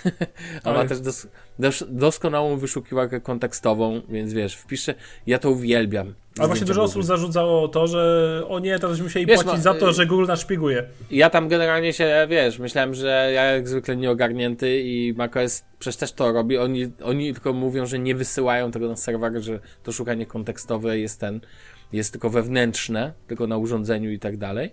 A 0.64 0.72
ma 0.72 0.84
też 0.84 1.00
dos, 1.00 1.26
dos, 1.58 1.84
doskonałą 1.88 2.56
wyszukiwarkę 2.56 3.20
kontekstową, 3.20 4.00
więc 4.08 4.32
wiesz, 4.32 4.56
wpiszę, 4.56 4.94
ja 5.26 5.38
to 5.38 5.50
uwielbiam. 5.50 6.14
Ale 6.38 6.48
właśnie 6.48 6.66
dużo 6.66 6.82
osób 6.82 7.04
zarzucało 7.04 7.68
to, 7.68 7.86
że 7.86 8.42
o 8.48 8.58
nie, 8.58 8.78
teraz 8.78 9.00
musieli 9.00 9.26
wiesz, 9.26 9.34
płacić 9.34 9.52
ma, 9.52 9.58
za 9.58 9.74
to, 9.74 9.90
y- 9.90 9.92
że 9.92 10.06
Google 10.06 10.26
nas 10.26 10.40
szpiguje. 10.40 10.84
Ja 11.10 11.30
tam 11.30 11.48
generalnie 11.48 11.92
się, 11.92 12.26
wiesz, 12.30 12.58
myślałem, 12.58 12.94
że 12.94 13.30
ja 13.34 13.44
jak 13.44 13.68
zwykle 13.68 13.96
nieogarnięty 13.96 14.80
i 14.80 15.14
macOS 15.16 15.64
przecież 15.78 15.96
też 15.96 16.12
to 16.12 16.32
robi. 16.32 16.58
Oni, 16.58 16.92
oni 17.04 17.32
tylko 17.32 17.52
mówią, 17.52 17.86
że 17.86 17.98
nie 17.98 18.14
wysyłają 18.14 18.70
tego 18.70 18.88
na 18.88 18.96
serwer, 18.96 19.42
że 19.42 19.60
to 19.82 19.92
szukanie 19.92 20.26
kontekstowe 20.26 20.98
jest 20.98 21.20
ten, 21.20 21.40
jest 21.92 22.12
tylko 22.12 22.30
wewnętrzne, 22.30 23.12
tylko 23.26 23.46
na 23.46 23.56
urządzeniu 23.56 24.10
i 24.10 24.18
tak 24.18 24.36
dalej. 24.36 24.70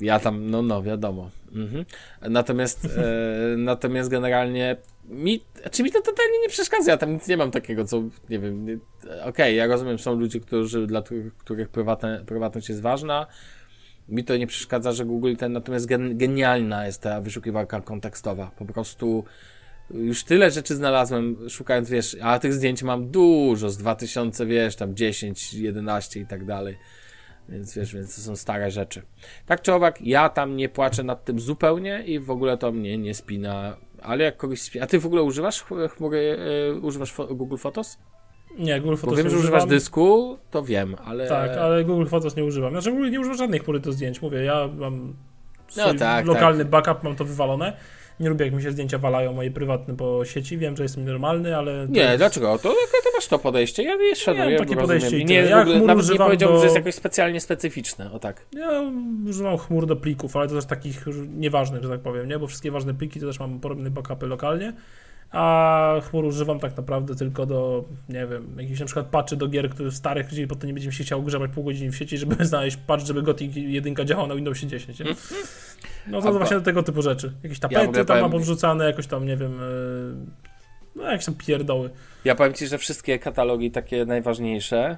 Ja 0.00 0.20
tam, 0.20 0.50
no, 0.50 0.62
no, 0.62 0.82
wiadomo. 0.82 1.30
Mhm. 1.54 1.84
Natomiast, 2.22 2.84
e, 2.84 3.56
natomiast 3.56 4.10
generalnie 4.10 4.76
mi, 5.08 5.44
czy 5.70 5.82
mi 5.82 5.92
to 5.92 6.00
totalnie 6.00 6.40
nie 6.42 6.48
przeszkadza, 6.48 6.90
ja 6.90 6.96
tam 6.96 7.12
nic 7.12 7.28
nie 7.28 7.36
mam 7.36 7.50
takiego, 7.50 7.84
co, 7.84 8.02
nie 8.30 8.38
wiem, 8.38 8.80
okej, 9.04 9.28
okay, 9.28 9.52
ja 9.52 9.66
rozumiem, 9.66 9.98
są 9.98 10.14
ludzie, 10.14 10.40
którzy, 10.40 10.86
dla 10.86 11.02
których, 11.02 11.36
których 11.36 11.68
prywatność 12.26 12.68
jest 12.68 12.80
ważna, 12.80 13.26
mi 14.08 14.24
to 14.24 14.36
nie 14.36 14.46
przeszkadza, 14.46 14.92
że 14.92 15.04
Google 15.04 15.34
ten, 15.36 15.52
natomiast 15.52 15.86
gen, 15.86 16.18
genialna 16.18 16.86
jest 16.86 17.02
ta 17.02 17.20
wyszukiwarka 17.20 17.80
kontekstowa, 17.80 18.50
po 18.58 18.64
prostu 18.64 19.24
już 19.94 20.24
tyle 20.24 20.50
rzeczy 20.50 20.74
znalazłem, 20.74 21.36
szukając, 21.48 21.90
wiesz, 21.90 22.16
a 22.22 22.38
tych 22.38 22.54
zdjęć 22.54 22.82
mam 22.82 23.10
dużo, 23.10 23.70
z 23.70 23.76
2000, 23.76 24.46
wiesz, 24.46 24.76
tam 24.76 24.96
10, 24.96 25.54
11 25.54 26.20
i 26.20 26.26
tak 26.26 26.44
dalej. 26.44 26.76
Więc 27.48 27.74
wiesz, 27.74 27.94
więc 27.94 28.16
to 28.16 28.20
są 28.20 28.36
stare 28.36 28.70
rzeczy. 28.70 29.02
Tak 29.46 29.62
czy 29.62 29.72
owak, 29.72 30.02
ja 30.02 30.28
tam 30.28 30.56
nie 30.56 30.68
płaczę 30.68 31.02
nad 31.02 31.24
tym 31.24 31.40
zupełnie 31.40 32.02
i 32.06 32.18
w 32.18 32.30
ogóle 32.30 32.58
to 32.58 32.72
mnie 32.72 32.98
nie 32.98 33.14
spina. 33.14 33.76
Ale 34.02 34.24
jak 34.24 34.36
kogoś 34.36 34.62
spina. 34.62 34.84
A 34.84 34.88
ty 34.88 34.98
w 34.98 35.06
ogóle 35.06 35.22
używasz 35.22 35.64
chmury, 35.90 36.38
yy, 36.74 36.80
używasz 36.80 37.14
Google 37.30 37.56
Photos? 37.56 37.98
Nie, 38.58 38.80
Google 38.80 38.96
Photos 38.96 39.10
Bo 39.10 39.22
wiem, 39.22 39.30
że 39.30 39.38
używasz 39.38 39.66
dysku, 39.66 40.38
to 40.50 40.62
wiem, 40.62 40.96
ale. 41.04 41.28
Tak, 41.28 41.50
ale 41.50 41.84
Google 41.84 42.06
Photos 42.06 42.36
nie 42.36 42.44
używam. 42.44 42.72
Znaczy, 42.72 43.10
nie 43.10 43.20
używam 43.20 43.38
żadnej 43.38 43.60
chmury 43.60 43.80
do 43.80 43.92
zdjęć. 43.92 44.22
Mówię, 44.22 44.44
ja 44.44 44.68
mam 44.78 45.14
no 45.76 45.94
tak, 45.94 46.26
lokalny 46.26 46.64
tak. 46.64 46.70
backup, 46.70 47.02
mam 47.02 47.16
to 47.16 47.24
wywalone. 47.24 47.76
Nie 48.20 48.28
lubię, 48.28 48.44
jak 48.44 48.54
mi 48.54 48.62
się 48.62 48.72
zdjęcia 48.72 48.98
walają 48.98 49.32
moje 49.32 49.50
prywatne 49.50 49.96
po 49.96 50.24
sieci. 50.24 50.58
Wiem, 50.58 50.76
że 50.76 50.82
jestem 50.82 51.04
normalny, 51.04 51.56
ale. 51.56 51.86
Nie, 51.88 52.00
jest... 52.00 52.16
dlaczego? 52.16 52.58
To, 52.58 52.68
to 52.68 53.10
masz 53.16 53.26
to 53.26 53.38
podejście. 53.38 53.82
Ja 53.82 53.96
nie 53.96 54.16
szanuję, 54.16 54.58
takie 54.58 54.76
podejście. 54.76 55.24
Nie, 55.24 55.34
ja 55.34 55.60
ogóle, 55.62 55.80
nawet 55.80 56.10
nie 56.10 56.18
powiedziałbym, 56.18 56.56
do... 56.56 56.60
że 56.60 56.64
jest 56.64 56.76
jakoś 56.76 56.94
specjalnie 56.94 57.40
specyficzne. 57.40 58.12
O 58.12 58.18
tak. 58.18 58.46
Ja 58.52 58.82
używam 59.28 59.58
chmur 59.58 59.86
do 59.86 59.96
plików, 59.96 60.36
ale 60.36 60.48
to 60.48 60.54
też 60.54 60.64
takich 60.64 61.04
nieważnych, 61.36 61.82
że 61.82 61.88
tak 61.88 62.00
powiem, 62.00 62.28
nie? 62.28 62.38
Bo 62.38 62.46
wszystkie 62.46 62.70
ważne 62.70 62.94
pliki 62.94 63.20
to 63.20 63.26
też 63.26 63.40
mam 63.40 63.60
porobione 63.60 63.90
backupy 63.90 64.26
lokalnie. 64.26 64.72
A 65.32 65.94
chmur 66.10 66.24
używam 66.24 66.60
tak 66.60 66.76
naprawdę 66.76 67.14
tylko 67.14 67.46
do, 67.46 67.84
nie 68.08 68.26
wiem, 68.26 68.56
jakichś 68.58 68.80
na 68.80 68.86
przykład 68.86 69.06
patchy 69.06 69.36
do 69.36 69.48
gier 69.48 69.70
który 69.70 69.90
starych, 69.90 70.26
gdzie 70.26 70.46
potem 70.46 70.68
nie 70.68 70.74
będziemy 70.74 70.92
się 70.92 71.04
chciał 71.04 71.22
grzebać 71.22 71.50
pół 71.50 71.64
godziny 71.64 71.92
w 71.92 71.96
sieci, 71.96 72.18
żeby 72.18 72.44
znaleźć 72.44 72.76
patch, 72.76 73.06
żeby 73.06 73.22
Gothic 73.22 73.56
1 73.56 73.94
działał 74.04 74.26
na 74.26 74.34
Windowsie 74.34 74.66
10. 74.66 74.98
Nie? 74.98 75.06
No 76.06 76.22
to, 76.22 76.32
właśnie 76.32 76.56
do 76.56 76.62
tego 76.62 76.82
typu 76.82 77.02
rzeczy. 77.02 77.32
Jakieś 77.42 77.58
tapety 77.58 77.98
ja 77.98 78.04
tam 78.04 78.20
mam 78.20 78.30
powrzucane, 78.30 78.84
jakoś 78.84 79.06
tam, 79.06 79.26
nie 79.26 79.36
wiem, 79.36 79.60
e, 79.60 79.64
no 80.96 81.10
jakieś 81.10 81.26
tam 81.26 81.34
pierdoły. 81.34 81.90
Ja 82.24 82.34
powiem 82.34 82.54
Ci, 82.54 82.66
że 82.66 82.78
wszystkie 82.78 83.18
katalogi 83.18 83.70
takie 83.70 84.06
najważniejsze 84.06 84.96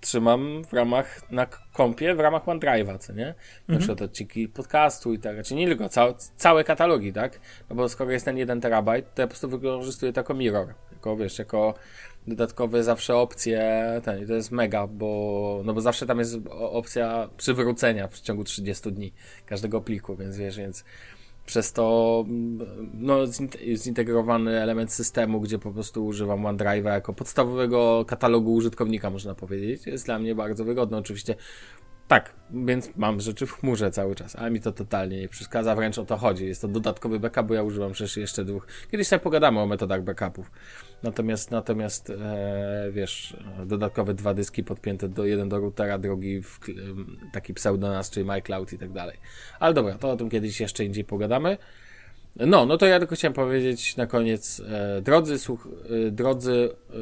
trzymam 0.00 0.64
w 0.64 0.72
ramach, 0.72 1.30
na 1.30 1.46
kompie, 1.72 2.14
w 2.14 2.20
ramach 2.20 2.44
OneDrive'a, 2.44 2.98
co 2.98 3.12
nie? 3.12 3.26
Na 3.26 3.34
mhm. 3.74 3.78
przykład 3.78 4.02
odcinki 4.02 4.48
podcastu 4.48 5.12
i 5.12 5.18
tak, 5.18 5.34
znaczy 5.34 5.54
nie 5.54 5.66
tylko, 5.66 5.88
całe, 5.88 6.14
całe 6.36 6.64
katalogi, 6.64 7.12
tak? 7.12 7.40
No 7.70 7.76
bo 7.76 7.88
skoro 7.88 8.10
jest 8.10 8.24
ten 8.24 8.38
1 8.38 8.60
terabajt, 8.60 9.14
to 9.14 9.22
ja 9.22 9.26
po 9.26 9.30
prostu 9.30 9.48
wykorzystuję 9.48 10.12
to 10.12 10.20
jako 10.20 10.34
mirror, 10.34 10.74
jako, 10.92 11.16
wiesz, 11.16 11.38
jako 11.38 11.74
dodatkowe 12.26 12.84
zawsze 12.84 13.16
opcje, 13.16 13.82
ten, 14.04 14.22
i 14.22 14.26
to 14.26 14.34
jest 14.34 14.50
mega, 14.50 14.86
bo, 14.86 15.62
no 15.64 15.74
bo 15.74 15.80
zawsze 15.80 16.06
tam 16.06 16.18
jest 16.18 16.36
opcja 16.50 17.28
przywrócenia 17.36 18.08
w 18.08 18.20
ciągu 18.20 18.44
30 18.44 18.92
dni 18.92 19.12
każdego 19.46 19.80
pliku, 19.80 20.16
więc 20.16 20.36
wiesz, 20.36 20.56
więc 20.56 20.84
przez 21.46 21.72
to 21.72 22.24
no, 22.94 23.26
zintegrowany 23.74 24.62
element 24.62 24.92
systemu, 24.92 25.40
gdzie 25.40 25.58
po 25.58 25.72
prostu 25.72 26.06
używam 26.06 26.42
OneDrive'a 26.42 26.92
jako 26.92 27.12
podstawowego 27.12 28.04
katalogu 28.04 28.54
użytkownika, 28.54 29.10
można 29.10 29.34
powiedzieć, 29.34 29.86
jest 29.86 30.06
dla 30.06 30.18
mnie 30.18 30.34
bardzo 30.34 30.64
wygodny. 30.64 30.96
Oczywiście 30.96 31.34
tak, 32.08 32.34
więc 32.50 32.90
mam 32.96 33.20
rzeczy 33.20 33.46
w 33.46 33.52
chmurze 33.52 33.90
cały 33.90 34.14
czas, 34.14 34.36
ale 34.36 34.50
mi 34.50 34.60
to 34.60 34.72
totalnie 34.72 35.20
nie 35.20 35.28
przeszkadza, 35.28 35.74
wręcz 35.74 35.98
o 35.98 36.04
to 36.04 36.16
chodzi. 36.16 36.46
Jest 36.46 36.62
to 36.62 36.68
dodatkowy 36.68 37.20
backup, 37.20 37.46
bo 37.46 37.54
ja 37.54 37.62
używam 37.62 37.92
przecież 37.92 38.16
jeszcze 38.16 38.44
dwóch. 38.44 38.66
Kiedyś 38.90 39.08
sobie 39.08 39.20
pogadamy 39.20 39.60
o 39.60 39.66
metodach 39.66 40.02
backupów. 40.02 40.50
Natomiast, 41.04 41.50
natomiast 41.50 42.10
e, 42.10 42.88
wiesz, 42.92 43.36
dodatkowe 43.66 44.14
dwa 44.14 44.34
dyski 44.34 44.64
podpięte 44.64 45.08
do 45.08 45.24
jeden 45.24 45.48
do 45.48 45.58
routera, 45.58 45.98
drugi 45.98 46.42
w 46.42 46.60
taki 47.32 47.54
pseudonas, 47.54 48.10
czyli 48.10 48.26
MyCloud 48.26 48.72
i 48.72 48.78
tak 48.78 48.92
dalej. 48.92 49.16
Ale 49.60 49.74
dobra, 49.74 49.98
to 49.98 50.10
o 50.10 50.16
tym 50.16 50.30
kiedyś 50.30 50.60
jeszcze 50.60 50.84
indziej 50.84 51.04
pogadamy. 51.04 51.58
No, 52.36 52.66
no 52.66 52.76
to 52.76 52.86
ja 52.86 52.98
tylko 52.98 53.14
chciałem 53.14 53.32
powiedzieć 53.32 53.96
na 53.96 54.06
koniec, 54.06 54.60
e, 54.60 55.02
drodzy, 55.02 55.38
słuch, 55.38 55.68
e, 56.06 56.10
drodzy 56.10 56.70
e, 56.90 56.94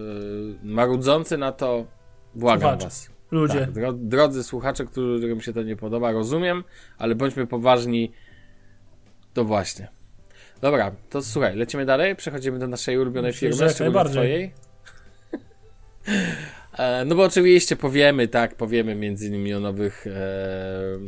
marudzący 0.63 1.39
na 1.39 1.53
to, 1.53 1.87
błagam 2.35 2.61
Słuchacze. 2.61 2.85
was 2.85 3.11
ludzie. 3.31 3.61
Tak, 3.61 3.73
dro, 3.73 3.93
drodzy 3.93 4.45
słuchacze, 4.45 4.85
którym 4.85 5.41
się 5.41 5.53
to 5.53 5.63
nie 5.63 5.77
podoba, 5.77 6.13
rozumiem, 6.13 6.65
ale 6.99 7.15
bądźmy 7.15 7.47
poważni. 7.47 8.13
To 9.35 9.45
właśnie. 9.45 9.89
Dobra, 10.63 10.93
to 11.11 11.23
słuchaj, 11.23 11.57
lecimy 11.57 11.87
dalej, 11.87 12.17
przechodzimy 12.17 12.59
do 12.59 12.69
naszej 12.69 12.99
ulubionej 12.99 13.33
Myślę, 13.33 13.53
firmy, 13.53 13.71
szczególnie 13.71 14.11
twojej. 14.11 14.53
E, 16.79 17.05
no 17.05 17.15
bo 17.15 17.23
oczywiście 17.23 17.77
powiemy, 17.77 18.29
tak, 18.29 18.55
powiemy 18.55 18.95
między 18.95 19.27
innymi 19.27 19.55
o 19.55 19.61
nowych 19.61 20.07
e, 20.07 20.99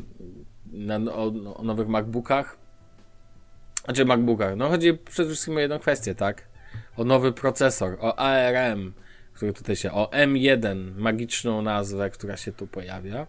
o, 1.10 1.32
o, 1.56 1.62
nowych 1.62 1.88
MacBookach. 1.88 2.58
Znaczy 3.84 4.04
MacBookach. 4.04 4.56
No 4.56 4.68
chodzi 4.68 4.94
przede 4.94 5.28
wszystkim 5.28 5.56
o 5.56 5.60
jedną 5.60 5.78
kwestię, 5.78 6.14
tak? 6.14 6.48
O 6.96 7.04
nowy 7.04 7.32
procesor, 7.32 7.96
o 8.00 8.18
ARM, 8.18 8.92
który 9.32 9.52
tutaj 9.52 9.76
się, 9.76 9.92
o 9.92 10.10
M1, 10.12 10.94
magiczną 10.96 11.62
nazwę, 11.62 12.10
która 12.10 12.36
się 12.36 12.52
tu 12.52 12.66
pojawia. 12.66 13.26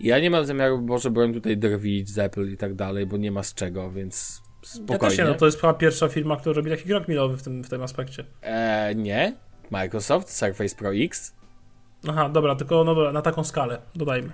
Ja 0.00 0.18
nie 0.18 0.30
mam 0.30 0.44
zamiaru, 0.44 0.78
Boże, 0.78 1.10
broń 1.10 1.34
tutaj 1.34 1.56
drwić 1.56 2.10
z 2.10 2.18
Apple 2.18 2.52
i 2.52 2.56
tak 2.56 2.74
dalej, 2.74 3.06
bo 3.06 3.16
nie 3.16 3.32
ma 3.32 3.42
z 3.42 3.54
czego, 3.54 3.90
więc 3.90 4.42
spokojnie. 4.68 4.94
Ja 4.94 4.98
też 4.98 5.18
nie, 5.18 5.24
no 5.24 5.34
to 5.34 5.46
jest 5.46 5.60
chyba 5.60 5.74
pierwsza 5.74 6.08
firma, 6.08 6.36
która 6.36 6.54
robi 6.54 6.70
taki 6.70 6.88
krok 6.88 7.08
milowy 7.08 7.36
w 7.36 7.42
tym, 7.42 7.64
w 7.64 7.68
tym 7.68 7.82
aspekcie. 7.82 8.24
Eee, 8.42 8.96
nie. 8.96 9.36
Microsoft, 9.70 10.30
Surface 10.30 10.76
Pro 10.76 10.94
X. 10.94 11.34
Aha, 12.08 12.28
dobra, 12.28 12.54
tylko 12.54 12.84
no, 12.84 13.12
na 13.12 13.22
taką 13.22 13.44
skalę, 13.44 13.78
dodajmy. 13.94 14.30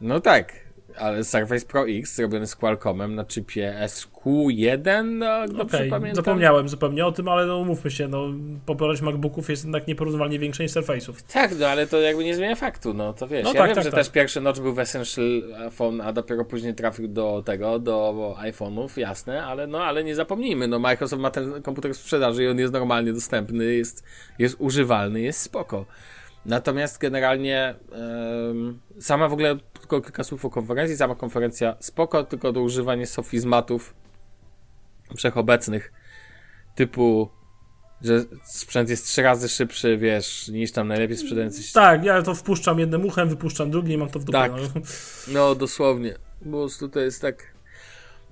No 0.00 0.20
tak. 0.20 0.63
Ale 0.98 1.24
Surface 1.24 1.66
Pro 1.66 1.88
X 1.88 2.14
zrobiony 2.14 2.46
z 2.46 2.56
Qualcommem 2.56 3.14
na 3.14 3.24
chipie 3.24 3.74
SQ1, 3.84 5.04
no, 5.04 5.48
dobrze 5.48 5.76
Okej, 5.76 5.90
pamiętam. 5.90 6.16
zapomniałem 6.16 6.68
zupełnie 6.68 7.06
o 7.06 7.12
tym, 7.12 7.28
ale 7.28 7.46
no 7.46 7.58
umówmy 7.58 7.90
się, 7.90 8.08
no 8.08 8.26
popularność 8.66 9.02
MacBooków 9.02 9.50
jest 9.50 9.64
jednak 9.64 9.86
nieporównywalnie 9.86 10.38
większa 10.38 10.62
niż 10.62 10.72
Surface'ów. 10.72 11.12
Tak, 11.32 11.58
no 11.58 11.66
ale 11.66 11.86
to 11.86 12.00
jakby 12.00 12.24
nie 12.24 12.36
zmienia 12.36 12.56
faktu, 12.56 12.94
no 12.94 13.12
to 13.12 13.28
wiesz. 13.28 13.44
No 13.44 13.52
ja 13.52 13.58
tak, 13.58 13.66
wiem, 13.66 13.74
tak, 13.74 13.84
że 13.84 13.90
tak. 13.90 14.00
też 14.00 14.10
pierwszy 14.10 14.40
notch 14.40 14.60
był 14.60 14.74
w 14.74 14.78
Essential 14.78 15.42
Phone, 15.70 16.00
a 16.00 16.12
dopiero 16.12 16.44
później 16.44 16.74
trafił 16.74 17.08
do 17.08 17.42
tego, 17.46 17.78
do 17.78 18.34
iPhone'ów, 18.38 19.00
jasne, 19.00 19.44
ale 19.44 19.66
no 19.66 19.84
ale 19.84 20.04
nie 20.04 20.14
zapomnijmy, 20.14 20.68
no 20.68 20.78
Microsoft 20.78 21.22
ma 21.22 21.30
ten 21.30 21.62
komputer 21.62 21.94
w 21.94 21.96
sprzedaży 21.96 22.44
i 22.44 22.48
on 22.48 22.58
jest 22.58 22.72
normalnie 22.72 23.12
dostępny, 23.12 23.64
jest, 23.64 24.04
jest 24.38 24.56
używalny, 24.58 25.20
jest 25.20 25.40
spoko. 25.40 25.86
Natomiast 26.46 26.98
generalnie 26.98 27.74
em, 27.92 28.78
sama 29.00 29.28
w 29.28 29.32
ogóle 29.32 29.56
tylko 29.84 30.00
kilka 30.00 30.24
słów 30.24 30.44
o 30.44 30.50
konferencji, 30.50 30.96
sama 30.96 31.14
konferencja 31.14 31.76
spoko, 31.80 32.24
tylko 32.24 32.52
do 32.52 32.60
używania 32.62 33.06
sofizmatów 33.06 33.94
wszechobecnych 35.16 35.92
typu 36.74 37.28
że 38.02 38.24
sprzęt 38.44 38.90
jest 38.90 39.06
trzy 39.06 39.22
razy 39.22 39.48
szybszy, 39.48 39.96
wiesz, 39.96 40.48
niż 40.48 40.72
tam 40.72 40.88
najlepiej 40.88 41.16
sprzedający 41.16 41.62
się. 41.62 41.72
Tak, 41.72 42.04
ja 42.04 42.22
to 42.22 42.34
wpuszczam 42.34 42.78
jednym 42.78 43.06
uchem, 43.06 43.28
wypuszczam 43.28 43.70
drugim 43.70 43.92
i 43.92 43.96
mam 43.98 44.08
to 44.08 44.18
w 44.18 44.24
dupie. 44.24 44.38
Tak. 44.38 44.52
No. 44.52 44.80
No, 45.28 45.54
dosłownie. 45.54 46.14
Prostu 46.50 46.88
to 46.88 47.00
jest 47.00 47.22
tak. 47.22 47.54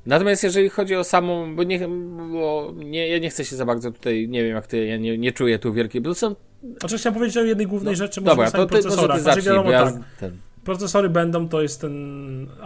Natomiast 0.06 0.42
jeżeli 0.42 0.68
chodzi 0.68 0.96
o 0.96 1.04
samą, 1.04 1.56
bo 1.56 1.62
nie, 1.62 1.88
bo 2.32 2.72
nie, 2.76 3.08
ja 3.08 3.18
nie 3.18 3.30
chcę 3.30 3.44
się 3.44 3.56
za 3.56 3.64
bardzo 3.64 3.90
tutaj, 3.90 4.28
nie 4.28 4.44
wiem 4.44 4.54
jak 4.54 4.66
ty, 4.66 4.86
ja 4.86 4.96
nie, 4.96 5.18
nie 5.18 5.32
czuję 5.32 5.58
tu 5.58 5.72
wielkiej, 5.72 6.00
bo 6.00 6.08
to 6.10 6.14
są, 6.14 6.34
Znaczy 6.80 6.98
chciałem 6.98 7.14
powiedzieć 7.14 7.36
o 7.36 7.44
jednej 7.44 7.66
głównej 7.66 7.96
rzeczy, 7.96 8.20
może 8.20 8.30
dobra, 8.30 8.50
to 8.50 8.66
ty, 8.66 8.74
może 8.74 8.82
procesorach. 8.82 9.16
ty 9.16 9.22
Znaczy, 9.22 9.40
zacznij, 9.42 9.54
wiadomo, 9.54 9.64
bo 9.64 9.70
ja 9.70 9.84
tak, 9.84 9.94
ten, 10.20 10.38
procesory 10.64 11.08
będą, 11.08 11.48
to 11.48 11.62
jest 11.62 11.80
ten 11.80 11.92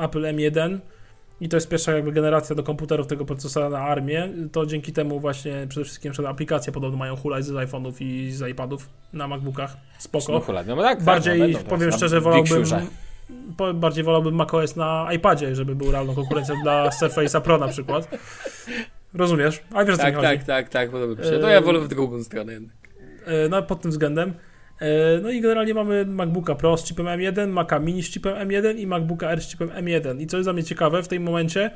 Apple 0.00 0.22
M1 0.22 0.78
i 1.40 1.48
to 1.48 1.56
jest 1.56 1.68
pierwsza 1.68 1.92
jakby 1.92 2.12
generacja 2.12 2.56
do 2.56 2.62
komputerów 2.62 3.06
tego 3.06 3.24
procesora 3.24 3.68
na 3.70 3.78
armię, 3.78 4.28
to 4.52 4.66
dzięki 4.66 4.92
temu 4.92 5.20
właśnie 5.20 5.66
przede 5.68 5.84
wszystkim 5.84 6.12
przed 6.12 6.26
aplikacje 6.26 6.72
podobno 6.72 6.98
mają 6.98 7.16
hulać 7.16 7.44
z 7.44 7.50
iPhone'ów 7.52 7.92
i 8.00 8.32
z 8.32 8.48
iPadów 8.50 8.88
na 9.12 9.28
MacBookach, 9.28 9.76
spoko. 9.98 10.32
no 10.32 10.40
hulaj, 10.40 10.64
no 10.66 10.76
bo 10.76 10.82
tak, 10.82 11.02
Bardziej, 11.02 11.40
tak, 11.40 11.48
no, 11.50 11.54
będą 11.58 11.70
powiem 11.70 11.90
na 11.90 11.96
szczerze, 11.96 12.20
wolałbym 12.20 12.64
bardziej 13.74 14.04
wolałbym 14.04 14.34
macOS 14.34 14.76
na 14.76 15.08
iPadzie, 15.12 15.54
żeby 15.54 15.74
był 15.74 15.92
realną 15.92 16.14
konkurencją 16.14 16.54
dla 16.62 16.88
Surface'a 17.00 17.40
Pro 17.40 17.58
na 17.58 17.68
przykład. 17.68 18.08
Rozumiesz? 19.14 19.62
A 19.74 19.84
wiesz 19.84 19.98
Tak, 19.98 20.14
chodzi. 20.14 20.26
tak, 20.26 20.44
tak, 20.44 20.68
tak, 20.68 20.90
podoba 20.90 21.22
mi 21.22 21.28
się. 21.28 21.38
To 21.38 21.48
ja 21.48 21.60
wolę 21.60 21.80
w 21.80 21.88
drugą 21.88 22.24
stronę 22.24 22.52
jednak. 22.52 22.76
E, 23.26 23.48
No 23.48 23.62
pod 23.62 23.80
tym 23.80 23.90
względem. 23.90 24.34
E, 24.80 25.20
No 25.22 25.30
i 25.30 25.40
generalnie 25.40 25.74
mamy 25.74 26.06
MacBooka 26.06 26.54
Pro 26.54 26.76
z 26.76 26.84
chipem 26.84 27.06
M1, 27.06 27.48
Maca 27.48 27.78
Mini 27.78 28.02
z 28.02 28.10
chipem 28.10 28.48
M1 28.48 28.78
i 28.78 28.86
MacBooka 28.86 29.30
R 29.30 29.42
z 29.42 29.48
chipem 29.48 29.68
M1. 29.68 30.20
I 30.20 30.26
co 30.26 30.36
jest 30.36 30.46
dla 30.46 30.52
mnie 30.52 30.64
ciekawe 30.64 31.02
w 31.02 31.08
tym 31.08 31.22
momencie, 31.22 31.70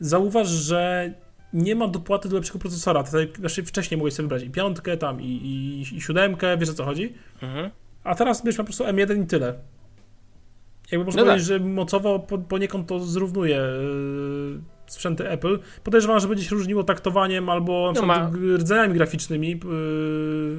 zauważ, 0.00 0.48
że 0.48 1.12
nie 1.52 1.74
ma 1.74 1.88
dopłaty 1.88 2.28
do 2.28 2.36
lepszego 2.36 2.58
procesora. 2.58 3.02
Tutaj, 3.04 3.32
znaczy 3.38 3.62
wcześniej 3.62 3.98
mogłeś 3.98 4.14
sobie 4.14 4.24
wybrać 4.24 4.42
i 4.42 4.50
piątkę 4.50 4.96
tam, 4.96 5.20
i, 5.20 5.26
i, 5.26 5.80
i 5.96 6.00
siódemkę, 6.00 6.58
wiesz 6.58 6.68
o 6.70 6.74
co 6.74 6.84
chodzi? 6.84 7.12
Mhm. 7.42 7.70
A 8.04 8.14
teraz 8.14 8.42
będziesz 8.42 8.58
miał 8.58 8.66
po 8.66 8.72
prostu 8.72 8.84
M1 8.84 9.22
i 9.22 9.26
tyle. 9.26 9.54
Jakby 10.92 11.04
można 11.04 11.22
No 11.22 11.26
powiedzieć, 11.26 11.48
że 11.48 11.58
mocowo 11.58 12.18
po, 12.18 12.38
poniekąd 12.38 12.88
to 12.88 13.00
zrównuje 13.00 13.56
yy, 13.56 14.60
sprzęty 14.86 15.28
Apple. 15.30 15.58
Podejrzewam, 15.84 16.20
że 16.20 16.28
będzie 16.28 16.44
się 16.44 16.54
różniło 16.56 16.84
taktowaniem 16.84 17.48
albo 17.48 17.92
No 17.94 18.02
ma- 18.02 18.30
rdzeniami 18.56 18.94
graficznymi, 18.94 19.60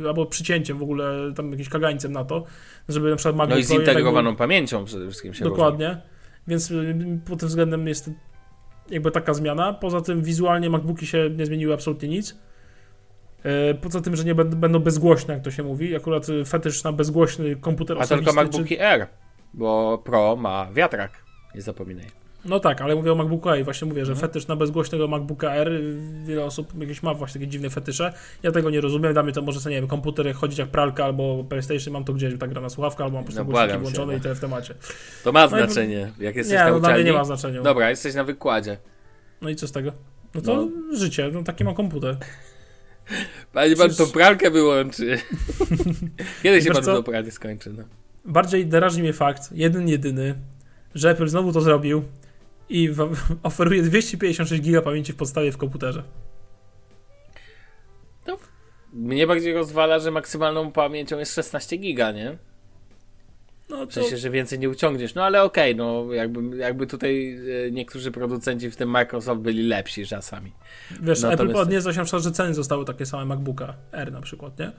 yy, 0.02 0.08
albo 0.10 0.26
przycięciem 0.26 0.78
w 0.78 0.84
ogóle, 0.84 1.34
tam 1.36 1.52
jakimś 1.52 1.70
kagańcem 1.70 2.12
na 2.12 2.24
to, 2.26 2.44
żeby 2.90 3.10
na 3.10 3.16
przykład 3.16 3.36
No 3.36 3.38
MacBook 3.38 3.60
i 3.60 3.64
zintegrowaną 3.64 4.30
był- 4.30 4.38
pamięcią 4.38 4.86
przede 4.86 5.06
wszystkim 5.06 5.34
się 5.34 5.44
różni. 5.46 5.56
Dokładnie. 5.58 5.98
Więc 6.48 6.70
yy, 6.70 7.20
pod 7.26 7.40
tym 7.40 7.50
względem 7.50 7.88
jest 7.88 8.10
jakby 8.90 9.12
taka 9.12 9.34
zmiana. 9.34 9.74
Poza 9.74 10.02
tym 10.02 10.22
wizualnie 10.24 10.70
MacBooki 10.70 11.08
się 11.08 11.30
nie 11.30 11.46
zmieniły 11.46 11.74
absolutnie 11.74 12.10
nic. 12.10 12.36
Yy, 13.44 13.52
Poza 13.82 14.02
tym, 14.02 14.16
że 14.16 14.24
nie 14.24 14.36
będą, 14.36 14.80
bezgłośne, 14.80 15.34
jak 15.34 15.44
to 15.44 15.52
się 15.52 15.64
mówi. 15.64 15.96
Akurat 15.96 16.28
yy, 16.30 16.46
fetysz 16.46 16.84
na 16.84 16.92
bezgłośny 16.92 17.56
komputer 17.56 17.98
A 17.98 18.00
tylko 18.00 18.14
osobisty, 18.16 18.32
czy- 18.32 18.36
MacBooki 18.46 18.76
R, 18.80 19.08
bo 19.54 19.98
Pro 19.98 20.36
ma 20.36 20.68
wiatrak, 20.74 21.12
nie 21.56 21.62
zapominaj. 21.62 22.06
No 22.46 22.60
tak, 22.60 22.82
ale 22.82 22.96
mówię 22.96 23.12
o 23.12 23.16
MacBooku 23.16 23.50
Air. 23.50 23.64
Właśnie 23.66 23.88
mówię, 23.88 24.06
że 24.06 24.12
Mhm. 24.12 24.28
fetysz 24.30 24.48
na 24.48 24.56
bezgłośnego 24.56 25.08
MacBooka 25.08 25.52
Air, 25.52 25.68
y, 25.72 25.96
wiele 26.26 26.46
osób 26.46 26.82
jakieś 26.82 27.04
ma 27.04 27.14
właśnie 27.14 27.40
takie 27.42 27.52
dziwne 27.52 27.70
fetysze. 27.70 28.14
Ja 28.44 28.52
tego 28.52 28.70
nie 28.70 28.82
rozumiem. 28.82 29.14
Dla 29.14 29.24
mnie 29.24 29.34
to 29.34 29.42
może, 29.42 29.60
sobie, 29.60 29.76
nie 29.76 29.82
wiem, 29.82 29.90
komputer 29.90 30.34
chodzić 30.34 30.60
jak 30.60 30.70
pralka 30.70 31.06
albo 31.06 31.44
PlayStation, 31.44 31.94
mam 31.94 32.04
to 32.04 32.14
gdzieś, 32.14 32.34
tak 32.40 32.50
gra 32.50 32.62
na 32.62 32.70
słuchawkę, 32.70 33.04
albo 33.04 33.16
mam 33.16 33.24
po 33.24 33.32
prostu 33.32 33.44
No, 33.46 33.52
głośniki 33.52 33.80
włączone 33.80 34.18
i 34.18 34.20
tyle 34.22 34.36
w 34.36 34.40
temacie. 34.40 34.74
To 35.24 35.32
ma 35.32 35.40
No 35.40 35.46
i- 35.46 35.50
znaczenie, 35.50 36.12
jak 36.20 36.36
jesteś 36.36 36.54
Nie, 36.58 36.64
na 36.64 36.70
no 36.72 36.80
dla 36.80 36.90
mnie 36.90 36.96
uczelni. 36.96 37.12
nie 37.12 37.18
ma 37.18 37.24
znaczenia. 37.26 37.62
Dobra, 37.62 37.90
jesteś 37.90 38.16
na 38.16 38.24
wykładzie. 38.24 38.78
No 39.42 39.50
i 39.50 39.56
co 39.56 39.68
z 39.68 39.72
tego? 39.72 39.92
No 40.36 40.42
to 40.42 40.68
życie, 40.98 41.30
no 41.34 41.44
taki 41.44 41.64
mam 41.64 41.76
komputer. 41.76 42.18
Panie 43.54 43.76
pan 43.76 43.90
Przecież- 43.90 44.08
tą 44.08 44.14
pralkę 44.14 44.52
wyłączy. 44.52 45.18
Kiedy 46.44 46.62
się 46.62 46.72
pan 46.72 46.84
co? 46.84 46.94
do 46.94 47.04
pralki 47.04 47.32
skończy? 47.32 47.74
No. 47.78 47.84
Bardziej 48.26 48.66
drażni 48.66 49.02
mnie 49.02 49.14
fakt, 49.14 49.52
jeden 49.52 49.88
jedyny, 49.90 50.36
że 50.96 51.10
Apple 51.10 51.28
znowu 51.28 51.52
to 51.54 51.62
zrobił 51.62 52.04
i 52.70 52.90
w, 52.90 53.10
oferuje 53.44 53.82
256 53.82 54.64
GB 54.64 54.82
pamięci 54.82 55.14
w 55.14 55.16
podstawie 55.16 55.52
w 55.52 55.58
komputerze. 55.58 56.04
Mnie 58.96 59.28
bardziej 59.28 59.54
rozwala, 59.54 60.00
że 60.00 60.12
maksymalną 60.12 60.72
pamięcią 60.72 61.20
jest 61.20 61.36
16 61.36 61.78
giga, 61.78 62.12
nie? 62.12 62.38
No 63.70 63.86
W 63.86 63.88
to, 63.88 63.94
sensie, 63.94 64.18
że 64.18 64.30
więcej 64.30 64.60
nie 64.60 64.70
uciągniesz. 64.70 65.16
No 65.16 65.24
ale 65.24 65.44
okej, 65.44 65.76
no 65.76 66.14
jakby, 66.14 66.58
jakby 66.58 66.88
tutaj 66.88 67.40
e, 67.68 67.72
niektórzy 67.72 68.12
producenci, 68.12 68.72
w 68.72 68.76
tym 68.76 68.90
Microsoft, 68.90 69.42
byli 69.42 69.68
lepsi 69.68 70.06
czasami. 70.06 70.52
Wiesz, 71.02 71.22
Natomiast- 71.22 71.34
Apple 71.34 71.54
podniósł 71.54 71.94
się 71.94 72.20
że 72.20 72.32
ceny 72.32 72.54
zostały 72.54 72.86
takie 72.86 73.06
same 73.06 73.26
MacBooka 73.26 73.74
R 73.92 74.12
na 74.12 74.22
przykład, 74.22 74.60
nie? 74.60 74.72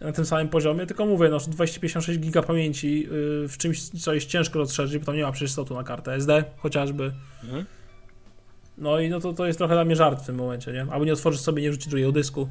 Na 0.00 0.12
tym 0.12 0.26
samym 0.26 0.48
poziomie, 0.48 0.86
tylko 0.86 1.06
mówię, 1.06 1.28
no 1.28 1.38
256 1.38 2.20
giga 2.20 2.42
pamięci 2.42 3.00
yy, 3.00 3.48
w 3.48 3.56
czymś, 3.58 3.88
co 3.88 4.14
jest 4.14 4.26
ciężko 4.26 4.58
rozszerzyć, 4.58 4.98
bo 4.98 5.06
tam 5.06 5.16
nie 5.16 5.22
ma 5.22 5.32
przecież 5.32 5.52
slotu 5.52 5.74
na 5.74 5.84
kartę 5.84 6.14
SD 6.14 6.44
chociażby. 6.56 7.12
Mhm. 7.44 7.64
No 8.78 9.00
i 9.00 9.08
no 9.08 9.20
to, 9.20 9.32
to 9.32 9.46
jest 9.46 9.58
trochę 9.58 9.74
dla 9.74 9.84
mnie 9.84 9.96
żart 9.96 10.22
w 10.22 10.26
tym 10.26 10.36
momencie, 10.36 10.72
nie? 10.72 10.86
Albo 10.90 11.04
nie 11.04 11.12
otworzysz 11.12 11.40
sobie, 11.40 11.62
nie 11.62 11.72
rzuci 11.72 11.90
drugiego 11.90 12.12
dysku. 12.12 12.48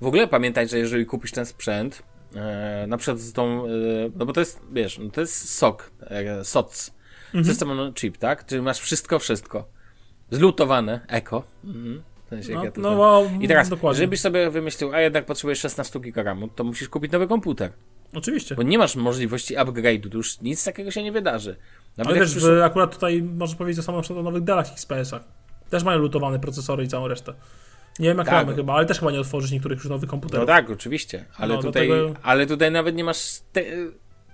W 0.00 0.06
ogóle 0.06 0.28
pamiętaj, 0.28 0.68
że 0.68 0.78
jeżeli 0.78 1.06
kupisz 1.06 1.32
ten 1.32 1.46
sprzęt, 1.46 2.02
e, 2.34 2.86
na 2.88 2.96
przykład 2.96 3.18
z 3.18 3.32
tą, 3.32 3.66
e, 3.66 3.68
no 4.16 4.26
bo 4.26 4.32
to 4.32 4.40
jest, 4.40 4.60
wiesz, 4.72 4.98
no 4.98 5.10
to 5.10 5.20
jest 5.20 5.48
SOC, 5.48 5.90
e, 6.00 6.44
SOC, 6.44 6.94
Mhm. 7.34 7.44
System 7.44 7.70
on 7.70 7.94
Chip, 7.94 8.18
tak? 8.18 8.46
Czyli 8.46 8.62
masz 8.62 8.80
wszystko, 8.80 9.18
wszystko. 9.18 9.68
Zlutowane, 10.30 11.00
eko. 11.08 11.44
Mhm. 11.64 12.02
W 12.26 12.28
sensie, 12.28 12.54
No, 12.54 12.64
ja 12.64 12.70
to 12.72 12.80
no 12.80 12.96
bo, 12.96 13.30
I 13.40 13.48
teraz, 13.48 13.68
dokładnie. 13.68 13.98
żebyś 13.98 14.20
sobie 14.20 14.50
wymyślił, 14.50 14.94
a 14.94 15.00
jednak 15.00 15.26
potrzebujesz 15.26 15.58
16 15.60 16.00
GB 16.00 16.22
RAMu, 16.22 16.48
to 16.48 16.64
musisz 16.64 16.88
kupić 16.88 17.12
nowy 17.12 17.28
komputer. 17.28 17.72
Oczywiście. 18.14 18.54
Bo 18.54 18.62
nie 18.62 18.78
masz 18.78 18.96
możliwości 18.96 19.56
upgrade'u, 19.56 20.08
to 20.10 20.16
już 20.16 20.40
nic 20.40 20.64
takiego 20.64 20.90
się 20.90 21.02
nie 21.02 21.12
wydarzy. 21.12 21.56
Nawet 21.96 22.10
Ale 22.12 22.20
wiesz, 22.20 22.30
przyszło- 22.36 22.64
akurat 22.64 22.92
tutaj 22.94 23.22
można 23.22 23.56
powiedzieć 23.58 23.86
na 23.86 24.00
przykład 24.02 24.18
o 24.20 24.22
nowych 24.22 24.42
Dellach 24.44 24.72
XPS-ach. 24.72 25.22
Też 25.70 25.84
mają 25.84 25.98
lutowane 25.98 26.38
procesory 26.40 26.84
i 26.84 26.88
całą 26.88 27.08
resztę. 27.08 27.34
Nie 27.98 28.08
wiem 28.08 28.18
jak 28.18 28.26
Tak. 28.26 28.34
ramy 28.34 28.54
chyba, 28.56 28.74
ale 28.74 28.86
też 28.86 28.98
chyba 28.98 29.10
nie 29.12 29.20
otworzysz 29.20 29.50
niektórych 29.50 29.78
już 29.78 29.88
nowych 29.88 30.06
No 30.08 30.10
komputerów. 30.10 30.46
tak, 30.46 30.70
oczywiście, 30.70 31.24
ale, 31.36 31.54
No, 31.54 31.62
tutaj, 31.62 31.86
dlatego- 31.88 32.14
ale 32.22 32.46
tutaj 32.46 32.70
nawet 32.70 32.94
nie 32.96 33.04
masz 33.04 33.40
te, 33.52 33.62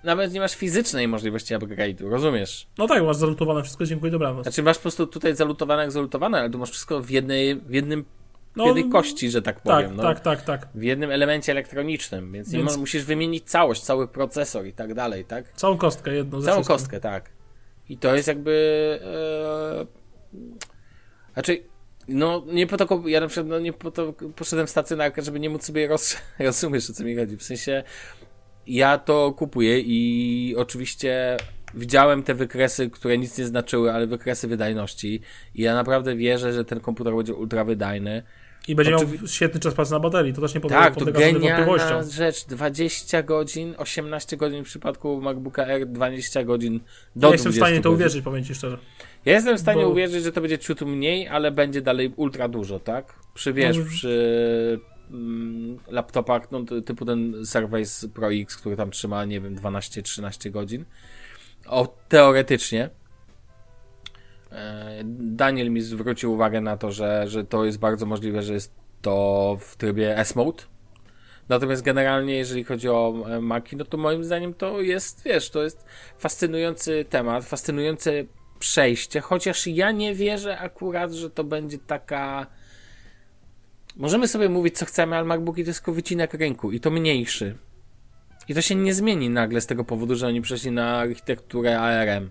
nawet 0.05 0.32
nie 0.32 0.40
masz 0.40 0.55
fizycznej 0.55 1.09
możliwości 1.09 1.55
upgrade'u, 1.55 2.09
rozumiesz? 2.11 2.66
No 2.78 2.86
tak, 2.88 3.03
masz 3.05 3.16
zalutowane 3.16 3.62
wszystko, 3.62 3.84
dziękuję, 3.86 4.12
dobranoc. 4.12 4.42
Znaczy 4.42 4.62
masz 4.62 4.76
po 4.76 4.82
prostu 4.82 5.07
tutaj 5.07 5.36
zalutowane 5.36 5.82
jak 5.82 5.92
zalutowane, 5.92 6.38
ale 6.38 6.51
tu 6.51 6.59
masz 6.59 6.70
wszystko 6.70 7.01
w 7.01 7.11
jednej, 7.11 7.57
w 7.57 7.70
jednym, 7.74 8.05
w 8.53 8.57
No, 8.57 8.66
jednej 8.66 8.88
kości, 8.88 9.30
że 9.30 9.42
tak 9.42 9.55
Tak, 9.61 9.62
powiem. 9.62 9.96
no. 9.96 10.03
tak, 10.03 10.20
tak, 10.20 10.42
tak. 10.42 10.68
W 10.74 10.82
jednym 10.82 11.11
elemencie 11.11 11.53
elektronicznym, 11.53 12.32
więc, 12.32 12.53
Więc- 12.53 12.76
musisz 12.76 13.05
wymienić 13.05 13.44
całość, 13.51 13.82
cały 13.82 14.09
procesor 14.09 14.66
i 14.66 14.72
tak 14.72 14.94
dalej, 14.94 15.24
tak? 15.24 15.53
Całą 15.53 15.78
kostkę 15.78 16.14
jedną 16.14 16.42
Całą 16.42 16.55
wszystkim. 16.57 16.76
kostkę, 16.76 17.01
tak. 17.01 17.30
I 17.88 17.98
to 17.98 18.14
jest 18.16 18.28
jakby. 18.28 18.98
E, 19.05 19.86
znaczy, 21.34 21.62
no 22.09 22.42
nie 22.46 22.66
po 22.66 22.76
to, 22.76 23.03
ja 23.09 23.20
na 23.20 23.26
przykład 23.28 23.46
no, 23.46 23.59
nie 23.59 23.72
po 23.72 23.90
to 23.90 24.12
poszedłem 24.36 24.66
w 24.66 24.70
stacjonarkę, 24.70 25.22
żeby 25.22 25.40
nie 25.40 25.51
móc 25.51 25.64
sobie 25.64 25.88
roz, 25.88 26.16
rozumiesz 26.38 26.90
o 26.90 26.92
co 26.92 27.05
mi 27.05 27.16
chodzi. 27.16 27.36
W 27.36 27.42
sensie, 27.42 27.82
ja 28.74 28.98
to 28.98 29.32
kupuję 29.32 29.80
i 29.80 30.54
oczywiście 30.58 31.36
widziałem 31.74 32.22
te 32.22 32.34
wykresy, 32.34 32.90
które 32.90 33.18
nic 33.18 33.38
nie 33.38 33.44
znaczyły, 33.44 33.92
ale 33.92 34.06
wykresy 34.06 34.48
wydajności 34.48 35.20
i 35.54 35.62
ja 35.62 35.74
naprawdę 35.74 36.16
wierzę, 36.16 36.52
że 36.52 36.64
ten 36.64 36.80
komputer 36.80 37.14
będzie 37.14 37.34
ultra 37.34 37.64
wydajny. 37.64 38.22
I 38.68 38.74
będzie 38.74 38.90
miał 38.92 39.00
świetny 39.26 39.60
czas 39.60 39.74
pracy 39.74 39.92
na 39.92 40.00
baterii, 40.00 40.32
to 40.34 40.40
też 40.40 40.54
nie 40.54 40.60
podlega, 40.60 40.82
Tak, 40.82 40.94
to 40.94 41.00
podlega 41.00 41.18
genialna 41.20 42.02
rzecz. 42.02 42.44
20 42.44 43.22
godzin, 43.22 43.74
18 43.78 44.36
godzin 44.36 44.64
w 44.64 44.66
przypadku 44.66 45.20
MacBooka 45.20 45.66
R, 45.66 45.86
20 45.86 46.44
godzin 46.44 46.80
do 47.16 47.26
Ja 47.26 47.30
20 47.30 47.32
jestem 47.32 47.52
w 47.52 47.56
stanie 47.56 47.80
to 47.80 47.90
uwierzyć, 47.90 48.24
powiem 48.24 48.44
Ci 48.44 48.54
szczerze. 48.54 48.78
Ja 49.24 49.32
jestem 49.32 49.56
w 49.56 49.60
stanie 49.60 49.82
Bo- 49.82 49.88
uwierzyć, 49.88 50.24
że 50.24 50.32
to 50.32 50.40
będzie 50.40 50.58
ciut 50.58 50.80
mniej, 50.80 51.28
ale 51.28 51.50
będzie 51.50 51.82
dalej 51.82 52.12
ultra 52.16 52.48
dużo, 52.48 52.78
tak? 52.78 53.14
Przy 53.34 53.52
wiesz, 53.52 53.78
No, 53.78 53.84
przy 53.84 54.80
laptopach, 55.88 56.50
no 56.50 56.64
ty- 56.64 56.82
typu 56.82 57.04
ten 57.04 57.46
Surface 57.46 58.08
Pro 58.08 58.32
X, 58.32 58.56
który 58.56 58.76
tam 58.76 58.90
trzyma, 58.90 59.24
nie 59.24 59.40
wiem, 59.40 59.56
12-13 59.56 60.50
godzin. 60.50 60.84
o, 61.66 61.96
teoretycznie. 62.08 62.90
E, 64.52 65.00
Daniel 65.18 65.70
mi 65.70 65.80
zwrócił 65.80 66.32
uwagę 66.32 66.61
na 66.61 66.76
to, 66.76 66.92
że, 66.92 67.28
że 67.28 67.44
to 67.44 67.64
jest 67.64 67.78
bardzo 67.78 68.06
możliwe, 68.06 68.42
że 68.42 68.54
jest 68.54 68.74
to 69.02 69.56
w 69.61 69.76
trybie 69.76 70.18
S-Mode. 70.18 70.62
Natomiast 71.48 71.82
generalnie, 71.82 72.34
jeżeli 72.36 72.64
chodzi 72.64 72.88
o 72.88 73.14
e, 73.28 73.40
Maki, 73.40 73.76
no 73.76 73.84
to 73.84 73.96
moim 73.96 74.24
zdaniem 74.24 74.54
to 74.54 74.80
jest, 74.80 75.22
wiesz, 75.24 75.50
to 75.50 75.62
jest 75.62 75.84
fascynujący 76.18 77.04
temat, 77.11 77.44
fascynujące 77.44 78.12
przejście, 78.58 79.20
chociaż 79.20 79.66
ja 79.66 79.90
nie 79.90 80.14
wierzę 80.14 80.58
akurat, 80.58 81.12
że 81.12 81.30
to 81.30 81.44
będzie 81.44 81.78
taka. 81.78 82.46
Możemy 84.01 84.28
sobie 84.28 84.48
mówić, 84.48 84.78
co 84.78 84.86
chcemy, 84.86 85.16
ale 85.16 85.24
MacBooki 85.24 85.64
to 85.64 85.70
jest 85.70 85.80
tylko 85.80 85.92
wycinek 85.92 86.34
rynku 86.34 86.72
i 86.72 86.80
to 86.80 86.90
mniejszy. 86.90 87.57
I 88.48 88.55
to 88.55 88.61
się 88.62 88.74
nie 88.74 88.94
zmieni 88.94 89.30
nagle 89.30 89.61
z 89.61 89.66
tego 89.66 89.84
powodu, 89.84 90.16
że 90.16 90.26
oni 90.26 90.40
przeszli 90.42 90.70
na 90.70 90.98
architekturę 90.98 91.80
ARM. 91.80 92.30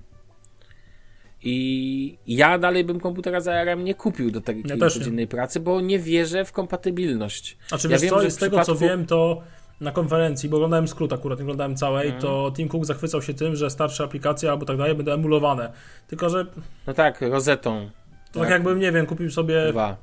I 1.43 2.17
ja 2.27 2.57
dalej 2.57 2.83
bym 2.83 2.99
komputera 2.99 3.39
z 3.41 3.47
ARM 3.47 3.83
nie 3.83 3.95
kupił 3.95 4.31
do 4.31 4.41
takiej 4.41 4.63
Ja 4.67 4.89
codziennej 4.89 5.27
pracy, 5.27 5.59
bo 5.59 5.81
nie 5.81 5.99
wierzę 5.99 6.45
w 6.45 6.51
kompatybilność. 6.51 7.57
Znaczy, 7.67 7.87
ja 7.87 7.91
wiesz 7.97 8.01
wiem, 8.01 8.09
co, 8.21 8.29
z 8.31 8.37
tego 8.37 8.57
co 8.63 8.73
przypadku- 8.73 8.79
wiem, 8.89 9.05
to 9.05 9.41
na 9.81 9.91
konferencji, 9.91 10.49
bo 10.49 10.57
oglądałem 10.57 10.87
skrót 10.87 11.13
akurat, 11.13 11.39
nie 11.39 11.43
oglądałem 11.43 11.75
całej, 11.75 12.05
Mhm. 12.05 12.21
to 12.21 12.51
Tim 12.55 12.69
Cook 12.69 12.85
zachwycał 12.85 13.21
się 13.21 13.33
tym, 13.33 13.55
że 13.55 13.69
starsze 13.69 14.03
aplikacje 14.03 14.51
albo 14.51 14.65
tak 14.65 14.77
dalej 14.77 14.95
będą 14.95 15.11
emulowane. 15.13 15.71
Tylko, 16.07 16.29
że 16.29 16.45
No 16.87 16.93
tak, 16.93 17.21
rozetą. 17.21 17.89
to 18.31 18.39
tak 18.39 18.49
jakbym, 18.49 18.79
nie 18.79 18.91
wiem, 18.91 19.05
kupił 19.05 19.31
sobie 19.31 19.71
Dwa. 19.71 19.97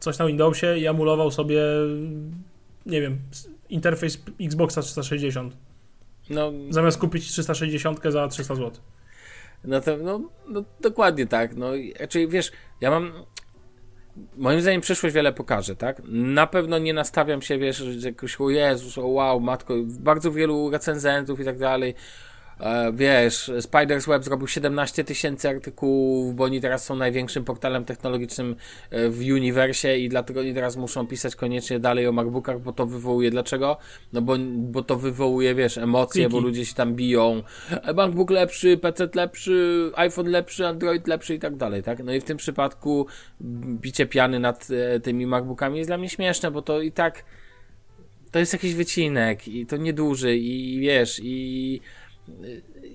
Coś 0.00 0.18
na 0.18 0.26
Windowsie 0.26 0.78
i 0.78 0.86
emulował 0.86 1.30
sobie, 1.30 1.62
nie 2.86 3.00
wiem, 3.00 3.18
interfejs 3.68 4.22
Xboxa 4.40 4.82
360. 4.82 5.56
No, 6.30 6.52
Zamiast 6.70 6.98
kupić 6.98 7.28
360 7.28 8.00
za 8.08 8.28
300 8.28 8.54
zł. 8.54 8.70
no, 9.64 9.80
to, 9.80 9.96
no, 9.96 10.20
no 10.48 10.64
dokładnie 10.80 11.26
tak. 11.26 11.56
No, 11.56 11.74
i- 11.74 11.92
znaczy, 11.96 12.28
wiesz, 12.28 12.52
ja 12.80 12.90
mam. 12.90 13.12
Moim 14.36 14.60
zdaniem 14.60 14.80
przyszłość 14.80 15.14
wiele 15.14 15.32
pokaże, 15.32 15.76
tak? 15.76 16.02
Na 16.08 16.46
pewno 16.46 16.78
nie 16.78 16.94
nastawiam 16.94 17.42
się, 17.42 17.58
wiesz, 17.58 17.76
że 17.76 18.08
jakoś, 18.08 18.40
o 18.40 18.50
Jezus, 18.50 18.98
o 18.98 19.06
wow, 19.06 19.40
matko, 19.40 19.74
bardzo 19.86 20.32
wielu 20.32 20.70
recenzentów 20.70 21.40
i 21.40 21.44
tak 21.44 21.58
dalej. 21.58 21.94
E, 22.60 22.92
wiesz, 22.92 23.50
Spider's 23.58 24.08
Web 24.08 24.24
zrobił 24.24 24.46
17 24.46 25.04
tysięcy 25.04 25.48
artykułów, 25.48 26.34
bo 26.34 26.44
oni 26.44 26.60
teraz 26.60 26.84
są 26.84 26.96
największym 26.96 27.44
portalem 27.44 27.84
technologicznym 27.84 28.56
e, 28.90 29.08
w 29.08 29.18
uniwersie 29.18 29.96
i 29.96 30.08
dlatego 30.08 30.40
oni 30.40 30.54
teraz 30.54 30.76
muszą 30.76 31.06
pisać 31.06 31.36
koniecznie 31.36 31.78
dalej 31.78 32.06
o 32.06 32.12
MacBookach, 32.12 32.60
bo 32.60 32.72
to 32.72 32.86
wywołuje. 32.86 33.30
Dlaczego? 33.30 33.76
No 34.12 34.22
bo, 34.22 34.36
bo 34.56 34.82
to 34.82 34.96
wywołuje, 34.96 35.54
wiesz, 35.54 35.78
emocje, 35.78 36.24
Kliki. 36.24 36.32
bo 36.32 36.40
ludzie 36.40 36.66
się 36.66 36.74
tam 36.74 36.94
biją. 36.94 37.42
E, 37.70 37.94
MacBook 37.94 38.30
lepszy, 38.30 38.76
PC 38.76 39.08
lepszy, 39.14 39.90
iPhone 39.94 40.26
lepszy, 40.26 40.66
Android 40.66 41.08
lepszy 41.08 41.34
i 41.34 41.38
tak 41.38 41.56
dalej, 41.56 41.82
tak? 41.82 42.04
No 42.04 42.12
i 42.12 42.20
w 42.20 42.24
tym 42.24 42.36
przypadku 42.36 43.06
bicie 43.64 44.06
piany 44.06 44.40
nad 44.40 44.68
tymi 45.02 45.26
MacBookami 45.26 45.78
jest 45.78 45.90
dla 45.90 45.98
mnie 45.98 46.08
śmieszne, 46.08 46.50
bo 46.50 46.62
to 46.62 46.80
i 46.80 46.92
tak 46.92 47.24
to 48.30 48.38
jest 48.38 48.52
jakiś 48.52 48.74
wycinek 48.74 49.48
i 49.48 49.66
to 49.66 49.76
nieduży 49.76 50.36
i 50.36 50.80
wiesz, 50.80 51.20
i 51.22 51.80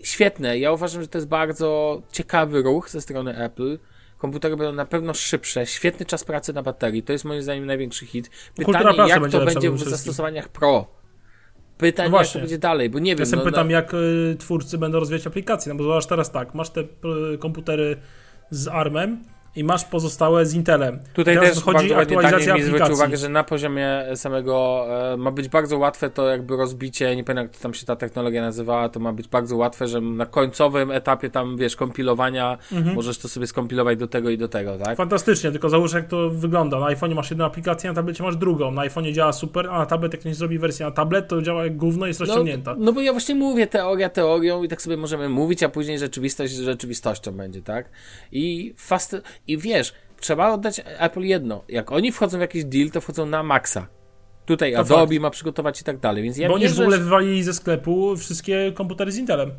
świetne. 0.04 0.60
Ja 0.60 0.72
uważam, 0.72 1.02
że 1.02 1.08
to 1.08 1.18
jest 1.18 1.28
bardzo 1.28 2.02
ciekawy 2.12 2.62
ruch 2.62 2.90
ze 2.90 3.02
strony 3.02 3.38
Apple. 3.38 3.80
Komputery 4.18 4.58
będą 4.58 4.74
na 4.74 4.86
pewno 4.86 5.14
szybsze, 5.14 5.66
świetny 5.66 6.06
czas 6.06 6.24
pracy 6.24 6.54
na 6.54 6.64
baterii. 6.64 7.04
To 7.04 7.14
jest 7.14 7.26
moim 7.26 7.42
zdaniem 7.42 7.66
największy 7.66 8.06
hit. 8.06 8.30
Kultura 8.56 8.92
Pytanie, 8.92 9.10
jak 9.10 9.22
będzie 9.22 9.40
to 9.40 9.46
będzie 9.46 9.72
w 9.72 9.80
zastosowaniach 9.80 10.50
Pro. 10.50 10.88
Pytanie, 11.78 12.10
No 12.10 12.18
jak 12.22 12.28
to 12.28 12.40
będzie 12.40 12.58
dalej, 12.58 12.90
bo 12.90 13.00
nie 13.00 13.12
wiem. 13.12 13.20
Ja 13.20 13.26
sobie 13.26 13.38
no, 13.38 13.46
pytam, 13.46 13.68
no, 13.68 13.74
jak 13.74 13.94
y, 13.94 14.36
twórcy 14.40 14.78
będą 14.78 15.00
rozwijać 15.00 15.28
aplikacje, 15.28 15.74
no 15.74 15.78
bo 15.78 15.84
zobacz 15.84 16.06
teraz 16.06 16.32
tak, 16.32 16.54
masz 16.56 16.70
te 16.70 16.82
y, 16.82 17.38
komputery 17.40 17.98
z 18.50 18.68
ARMem 18.68 19.24
i 19.56 19.64
masz 19.64 19.86
pozostałe 19.86 20.46
z 20.46 20.54
Intelem. 20.54 21.00
Tutaj 21.14 21.36
Teraz 21.36 21.50
też 21.54 21.64
bardzo 21.64 21.80
ładnie 21.80 21.98
aktualizacja 21.98 22.54
zwrócił 22.54 22.68
aplikacji. 22.68 22.94
uwagę, 22.94 23.18
że 23.18 23.30
na 23.30 23.44
poziomie 23.44 24.04
samego 24.16 24.86
e, 25.14 25.18
ma 25.18 25.32
być 25.32 25.48
bardzo 25.50 25.78
łatwe 25.78 26.10
to 26.10 26.28
jakby 26.30 26.58
rozbicie, 26.58 27.16
nie 27.16 27.24
pamiętam 27.24 27.46
jak 27.46 27.56
to 27.56 27.64
tam 27.64 27.74
się 27.74 27.86
ta 27.86 27.96
technologia 27.96 28.42
nazywała, 28.42 28.90
to 28.90 29.00
ma 29.00 29.14
być 29.14 29.28
bardzo 29.28 29.58
łatwe, 29.58 29.88
że 29.88 30.02
na 30.02 30.26
końcowym 30.26 30.92
etapie 30.92 31.30
tam 31.30 31.58
wiesz, 31.58 31.76
kompilowania 31.76 32.58
Mhm. 32.72 32.96
możesz 32.96 33.18
to 33.18 33.28
sobie 33.30 33.48
skompilować 33.48 33.98
do 34.00 34.08
tego 34.08 34.30
i 34.30 34.38
do 34.38 34.48
tego, 34.48 34.78
tak? 34.78 34.98
Fantastycznie, 34.98 35.52
tylko 35.52 35.70
załóż 35.70 35.94
jak 35.94 36.08
to 36.08 36.30
wygląda. 36.30 36.80
Na 36.80 36.86
iPhone'ie 36.86 37.16
masz 37.16 37.30
jedną 37.30 37.46
aplikację, 37.46 37.90
na 37.90 37.94
tablecie 37.96 38.24
masz 38.24 38.36
drugą. 38.36 38.72
Na 38.72 38.82
iPhone'ie 38.82 39.14
działa 39.14 39.34
super, 39.34 39.68
a 39.70 39.78
na 39.80 39.86
tablet 39.86 40.14
jak 40.14 40.20
ktoś 40.22 40.36
zrobi 40.36 40.60
wersję 40.60 40.86
na 40.86 40.92
tablet, 40.92 41.28
to 41.28 41.42
działa 41.42 41.64
jak 41.64 41.78
gówno 41.78 42.06
i 42.06 42.10
jest 42.10 42.20
rozciągnięta. 42.20 42.76
No 42.78 42.94
bo 42.94 43.02
ja 43.02 43.12
właśnie 43.12 43.36
mówię 43.36 43.68
teoria 43.68 44.10
teorią 44.10 44.64
i 44.64 44.68
tak 44.68 44.82
sobie 44.82 44.98
możemy 44.98 45.30
mówić, 45.30 45.64
a 45.64 45.70
później 45.70 46.00
rzeczywistość 46.00 46.54
rzeczywistością 46.54 47.32
będzie, 47.32 47.62
tak? 47.62 47.90
I 48.32 48.74
fast... 48.78 49.16
I 49.48 49.58
wiesz, 49.58 49.94
trzeba 50.20 50.54
oddać 50.54 50.82
Apple 50.86 51.22
jedno. 51.22 51.64
Jak 51.70 51.92
oni 51.92 52.12
wchodzą 52.12 52.38
w 52.38 52.42
jakiś 52.42 52.66
deal, 52.66 52.90
to 52.90 53.02
wchodzą 53.02 53.26
na 53.26 53.44
maksa. 53.44 53.88
Tutaj 54.46 54.74
To 54.74 54.80
Adobe 54.80 55.20
ma 55.20 55.30
przygotować 55.30 55.82
i 55.82 55.84
tak 55.84 55.98
dalej, 55.98 56.24
więc 56.24 56.38
ja 56.38 56.48
bo 56.50 56.56
oni 56.56 56.68
w 56.70 56.80
ogóle 56.80 56.98
wywalili 56.98 57.44
ze 57.44 57.54
sklepu 57.54 58.18
wszystkie 58.18 58.72
komputery 58.76 59.12
z 59.12 59.18
Intelem. 59.18 59.52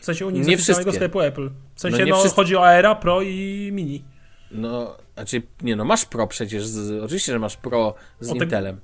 W 0.00 0.04
sensie 0.04 0.26
u 0.26 0.30
nich 0.30 0.46
Nie 0.46 0.56
z 0.56 0.60
oficjalnego 0.60 0.90
wszystkie. 0.90 0.96
sklepu 1.06 1.20
Apple. 1.20 1.50
W 1.74 1.80
sensie, 1.80 2.04
No 2.04 2.10
no, 2.10 2.20
wszyscy- 2.20 2.36
chodzi 2.36 2.56
o 2.56 2.66
Aera, 2.66 2.94
Pro 2.94 3.22
i 3.22 3.70
Mini. 3.72 4.04
No, 4.50 4.96
znaczy, 5.14 5.42
nie 5.62 5.76
no, 5.76 5.84
masz 5.84 6.04
Pro 6.04 6.26
przecież, 6.26 6.66
z, 6.66 7.02
oczywiście, 7.02 7.32
że 7.32 7.38
masz 7.38 7.56
Pro 7.56 7.94
z 8.20 8.30
O, 8.30 8.34
tak- 8.34 8.42
Intelem. 8.42 8.80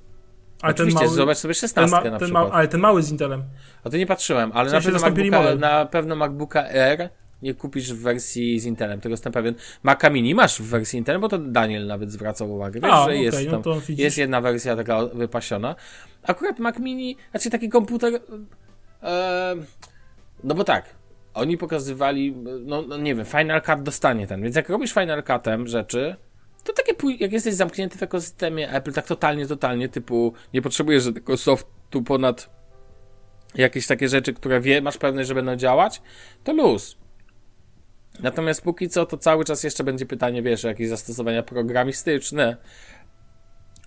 Ale 0.61 0.73
oczywiście, 0.73 0.99
ten 0.99 1.07
mały, 1.07 1.17
zobacz 1.17 1.37
sobie 1.37 1.53
ten, 1.53 1.59
16 1.59 1.91
ma, 1.97 2.03
na 2.03 2.09
ten 2.09 2.19
przykład. 2.19 2.47
ma, 2.49 2.53
ale 2.55 2.67
ten 2.67 2.79
mały 2.81 3.03
z 3.03 3.11
Intelem. 3.11 3.43
A 3.83 3.89
to 3.89 3.97
nie 3.97 4.05
patrzyłem, 4.07 4.51
ale 4.53 4.69
W 4.69 4.71
na, 4.71 4.71
sensie 4.71 4.85
pewno 4.85 4.99
zastąpili 4.99 5.31
MacBooka, 5.31 5.55
na 5.55 5.85
pewno 5.85 6.15
MacBooka 6.15 6.63
Air 6.63 7.09
nie 7.43 7.53
kupisz 7.53 7.93
w 7.93 8.01
wersji 8.01 8.59
z 8.59 8.65
Intelem, 8.65 9.01
tego 9.01 9.13
jestem 9.13 9.33
pewien. 9.33 9.55
Maca 9.83 10.09
Mini 10.09 10.35
masz 10.35 10.61
w 10.61 10.65
wersji 10.65 10.99
Intelem, 10.99 11.21
bo 11.21 11.29
to 11.29 11.37
Daniel 11.37 11.85
nawet 11.87 12.11
zwracał 12.11 12.53
uwagę. 12.53 12.79
Wiesz, 12.79 12.91
A, 12.91 12.97
że 12.97 13.03
okej, 13.03 13.23
jest, 13.23 13.37
no 13.51 13.61
tam, 13.61 13.79
widzisz. 13.79 14.03
jest 14.03 14.17
jedna 14.17 14.41
wersja 14.41 14.75
taka 14.75 15.05
wypasiona. 15.05 15.75
Akurat 16.23 16.59
Mac 16.59 16.79
Mini, 16.79 17.17
znaczy 17.31 17.49
taki 17.49 17.69
komputer... 17.69 18.21
E, 19.03 19.55
no 20.43 20.55
bo 20.55 20.63
tak, 20.63 20.85
oni 21.33 21.57
pokazywali, 21.57 22.35
no, 22.65 22.81
no 22.81 22.97
nie 22.97 23.15
wiem, 23.15 23.25
Final 23.25 23.61
Cut 23.61 23.83
dostanie 23.83 24.27
ten, 24.27 24.41
więc 24.41 24.55
jak 24.55 24.69
robisz 24.69 24.93
Final 24.93 25.23
Cutem 25.23 25.67
rzeczy, 25.67 26.15
to 26.63 26.73
takie, 26.73 26.93
jak 27.19 27.31
jesteś 27.31 27.53
zamknięty 27.53 27.97
w 27.97 28.03
ekosystemie 28.03 28.71
Apple, 28.71 28.93
tak 28.93 29.05
totalnie, 29.05 29.47
totalnie, 29.47 29.89
typu 29.89 30.33
nie 30.53 30.61
potrzebujesz 30.61 31.03
żadnego 31.03 31.37
softu 31.37 32.03
ponad 32.03 32.49
jakieś 33.55 33.87
takie 33.87 34.09
rzeczy, 34.09 34.33
które 34.33 34.61
wie, 34.61 34.81
masz 34.81 34.97
pewność, 34.97 35.27
że 35.27 35.35
będą 35.35 35.55
działać, 35.55 36.01
to 36.43 36.53
luz. 36.53 36.97
Natomiast 38.19 38.61
póki 38.61 38.89
co, 38.89 39.05
to 39.05 39.17
cały 39.17 39.45
czas 39.45 39.63
jeszcze 39.63 39.83
będzie 39.83 40.05
pytanie, 40.05 40.41
wiesz, 40.41 40.63
jakieś 40.63 40.89
zastosowania 40.89 41.43
programistyczne. 41.43 42.57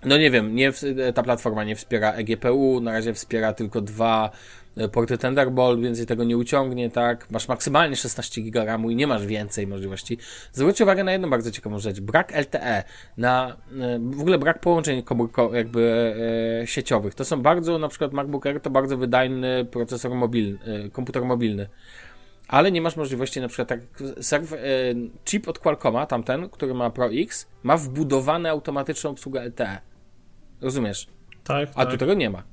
No 0.05 0.17
nie 0.17 0.31
wiem, 0.31 0.55
nie, 0.55 0.71
ta 1.15 1.23
platforma 1.23 1.63
nie 1.63 1.75
wspiera 1.75 2.11
eGPU, 2.11 2.79
na 2.81 2.91
razie 2.91 3.13
wspiera 3.13 3.53
tylko 3.53 3.81
dwa 3.81 4.29
e, 4.77 4.89
porty 4.89 5.17
Thunderbolt, 5.17 5.81
więcej 5.81 6.05
tego 6.05 6.23
nie 6.23 6.37
uciągnie, 6.37 6.89
tak? 6.89 7.31
Masz 7.31 7.47
maksymalnie 7.47 7.95
16 7.95 8.41
GB 8.41 8.65
RAMu 8.65 8.89
i 8.89 8.95
nie 8.95 9.07
masz 9.07 9.25
więcej 9.25 9.67
możliwości. 9.67 10.17
Zwróćcie 10.51 10.83
uwagę 10.83 11.03
na 11.03 11.11
jedną 11.11 11.29
bardzo 11.29 11.51
ciekawą 11.51 11.79
rzecz. 11.79 11.99
Brak 11.99 12.31
LTE, 12.35 12.83
na, 13.17 13.57
e, 13.81 13.99
w 13.99 14.21
ogóle 14.21 14.37
brak 14.37 14.59
połączeń 14.59 15.03
komórko, 15.03 15.55
jakby 15.55 16.13
e, 16.61 16.67
sieciowych. 16.67 17.15
To 17.15 17.25
są 17.25 17.41
bardzo, 17.41 17.79
na 17.79 17.87
przykład 17.87 18.13
MacBook 18.13 18.45
Air 18.45 18.61
to 18.61 18.69
bardzo 18.69 18.97
wydajny 18.97 19.65
procesor 19.71 20.15
mobilny, 20.15 20.59
e, 20.65 20.89
komputer 20.89 21.25
mobilny. 21.25 21.67
Ale 22.47 22.71
nie 22.71 22.81
masz 22.81 22.95
możliwości, 22.95 23.41
na 23.41 23.47
przykład 23.47 23.67
tak, 23.67 23.79
serw, 24.21 24.53
e, 24.53 24.57
chip 25.25 25.47
od 25.47 25.59
Qualcomma, 25.59 26.05
tamten, 26.05 26.49
który 26.49 26.73
ma 26.73 26.89
Pro 26.89 27.09
X, 27.11 27.47
ma 27.63 27.77
wbudowane 27.77 28.49
automatyczną 28.49 29.09
obsługę 29.09 29.45
LTE. 29.45 29.77
Rozumiesz? 30.61 31.07
Tak, 31.43 31.69
A 31.75 31.85
tak. 31.85 31.91
tu 31.91 31.97
tego 31.97 32.13
nie 32.13 32.29
ma. 32.29 32.43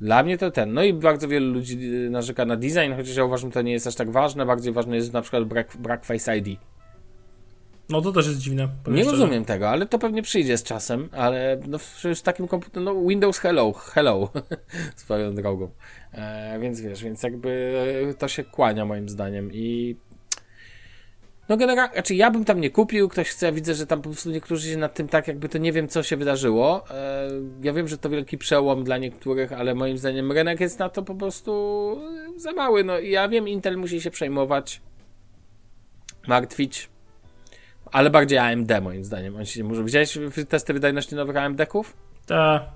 Dla 0.00 0.22
mnie 0.22 0.38
to 0.38 0.50
ten. 0.50 0.72
No 0.72 0.82
i 0.82 0.92
bardzo 0.92 1.28
wielu 1.28 1.52
ludzi 1.52 1.94
y, 2.06 2.10
narzeka 2.10 2.44
na 2.44 2.56
design, 2.56 2.92
chociaż 2.96 3.16
ja 3.16 3.24
uważam, 3.24 3.50
że 3.50 3.54
to 3.54 3.62
nie 3.62 3.72
jest 3.72 3.86
aż 3.86 3.94
tak 3.94 4.10
ważne. 4.10 4.46
Bardziej 4.46 4.72
ważny 4.72 4.96
jest 4.96 5.12
na 5.12 5.22
przykład 5.22 5.44
brak, 5.44 5.76
brak 5.76 6.04
Face 6.04 6.36
ID. 6.36 6.58
No 7.88 8.00
to 8.00 8.12
też 8.12 8.26
jest 8.26 8.38
dziwne. 8.38 8.68
Nie 8.86 9.02
szczerze. 9.02 9.10
rozumiem 9.10 9.44
tego, 9.44 9.68
ale 9.68 9.86
to 9.86 9.98
pewnie 9.98 10.22
przyjdzie 10.22 10.58
z 10.58 10.62
czasem, 10.62 11.08
ale 11.12 11.60
no 11.66 11.78
przecież 11.78 12.18
z 12.18 12.22
takim 12.22 12.48
komputerem, 12.48 12.84
no 12.84 12.94
Windows 13.08 13.38
Hello, 13.38 13.72
hello, 13.72 14.30
swoją 14.96 15.34
drogą. 15.34 15.70
E, 16.14 16.58
więc 16.60 16.80
wiesz, 16.80 17.02
więc 17.04 17.22
jakby 17.22 17.74
e, 18.10 18.14
to 18.14 18.28
się 18.28 18.44
kłania 18.44 18.84
moim 18.84 19.08
zdaniem 19.08 19.50
i 19.52 19.96
no 21.48 21.56
generalnie, 21.56 21.92
znaczy 21.92 22.14
ja 22.14 22.30
bym 22.30 22.44
tam 22.44 22.60
nie 22.60 22.70
kupił, 22.70 23.08
ktoś 23.08 23.28
chce, 23.28 23.52
widzę, 23.52 23.74
że 23.74 23.86
tam 23.86 24.02
po 24.02 24.10
prostu 24.10 24.30
niektórzy 24.30 24.70
się 24.70 24.76
nad 24.76 24.94
tym 24.94 25.08
tak, 25.08 25.28
jakby 25.28 25.48
to 25.48 25.58
nie 25.58 25.72
wiem, 25.72 25.88
co 25.88 26.02
się 26.02 26.16
wydarzyło. 26.16 26.84
E, 26.90 27.28
ja 27.62 27.72
wiem, 27.72 27.88
że 27.88 27.98
to 27.98 28.10
wielki 28.10 28.38
przełom 28.38 28.84
dla 28.84 28.98
niektórych, 28.98 29.52
ale 29.52 29.74
moim 29.74 29.98
zdaniem 29.98 30.32
rynek 30.32 30.60
jest 30.60 30.78
na 30.78 30.88
to 30.88 31.02
po 31.02 31.14
prostu 31.14 31.52
e, 32.36 32.40
za 32.40 32.52
mały. 32.52 32.84
No 32.84 32.98
i 32.98 33.10
ja 33.10 33.28
wiem, 33.28 33.48
Intel 33.48 33.76
musi 33.76 34.00
się 34.00 34.10
przejmować, 34.10 34.80
martwić, 36.26 36.88
ale 37.92 38.10
bardziej 38.10 38.38
AMD 38.38 38.70
moim 38.82 39.04
zdaniem. 39.04 39.36
On 39.36 39.44
się 39.44 39.64
może 39.64 39.84
widziałeś 39.84 40.18
testy 40.48 40.72
wydajności 40.72 41.14
nowych 41.14 41.36
AMD-ków? 41.36 41.96
Ta, 42.26 42.72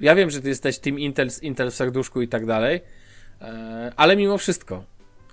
Ja 0.00 0.14
wiem, 0.14 0.30
że 0.30 0.40
ty 0.42 0.48
jesteś 0.48 0.78
Team 0.78 0.98
Intel, 0.98 1.28
Intel 1.42 1.70
w 1.70 1.74
serduszku 1.74 2.22
i 2.22 2.28
tak 2.28 2.46
dalej, 2.46 2.80
E, 3.42 3.92
ale 3.96 4.16
mimo 4.16 4.38
wszystko. 4.38 4.84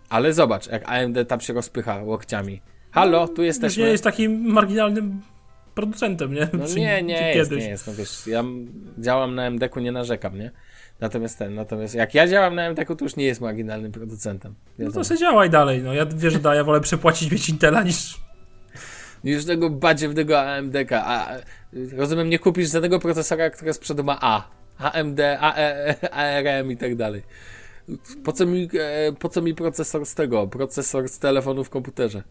Ale 0.10 0.34
zobacz, 0.34 0.68
jak 0.68 0.90
AMD 0.90 1.18
tam 1.28 1.42
się 1.42 1.54
rozpycha 1.54 2.04
łokciami. 2.04 2.62
Halo, 2.92 3.28
tu 3.28 3.44
jesteśmy. 3.44 3.84
nie 3.84 3.90
jest 3.90 4.04
takim 4.04 4.52
marginalnym 4.52 5.22
producentem, 5.76 6.34
nie? 6.34 6.48
No 6.54 6.66
nie, 6.76 7.04
nie 7.04 7.36
jest, 7.36 7.52
nie 7.52 7.70
jest. 7.70 7.88
No 7.88 7.94
wiesz, 7.94 8.28
ja 8.28 8.44
działam 8.98 9.36
na 9.36 9.48
MDK-u, 9.48 9.80
nie 9.80 9.92
narzekam, 9.92 10.38
nie? 10.38 10.52
Natomiast 11.00 11.38
ten, 11.38 11.56
natomiast 11.56 11.96
jak 11.96 12.14
ja 12.14 12.28
działam 12.28 12.56
na 12.56 12.70
MDK-u, 12.70 12.96
to 12.96 13.06
już 13.06 13.16
nie 13.16 13.26
jest 13.26 13.42
marginalnym 13.42 13.92
producentem. 13.92 14.54
No 14.66 14.74
Wiadomo. 14.80 14.94
to 14.94 15.04
sobie 15.04 15.20
działaj 15.20 15.50
dalej, 15.50 15.84
no. 15.84 15.94
Ja 15.94 16.06
wiesz, 16.06 16.34
że 16.34 16.40
da, 16.40 16.56
ja 16.56 16.64
wolę 16.64 16.82
przepłacić 16.82 17.32
mieć 17.32 17.50
Intela 17.50 17.84
niż... 17.84 18.18
Niż 19.24 19.46
tego 19.46 19.70
badziewnego 19.70 20.42
AMD-ka. 20.42 21.04
A, 21.06 21.36
rozumiem, 21.98 22.30
nie 22.30 22.40
kupisz 22.40 22.72
żadnego 22.72 23.00
procesora, 23.00 23.50
który 23.50 23.74
z 23.74 23.80
przodu 23.80 24.04
ma 24.04 24.18
A. 24.22 24.48
AMD, 24.78 25.20
AE, 25.20 25.96
ARM 26.12 26.72
i 26.72 26.78
tak 26.78 26.96
dalej. 26.96 27.22
Po 28.24 28.32
co, 28.32 28.46
mi, 28.46 28.70
e, 28.80 29.12
po 29.14 29.30
co 29.30 29.42
mi 29.42 29.56
procesor 29.56 30.06
z 30.06 30.16
tego? 30.16 30.48
Procesor 30.48 31.10
z 31.10 31.20
telefonu 31.20 31.64
w 31.64 31.70
komputerze. 31.70 32.24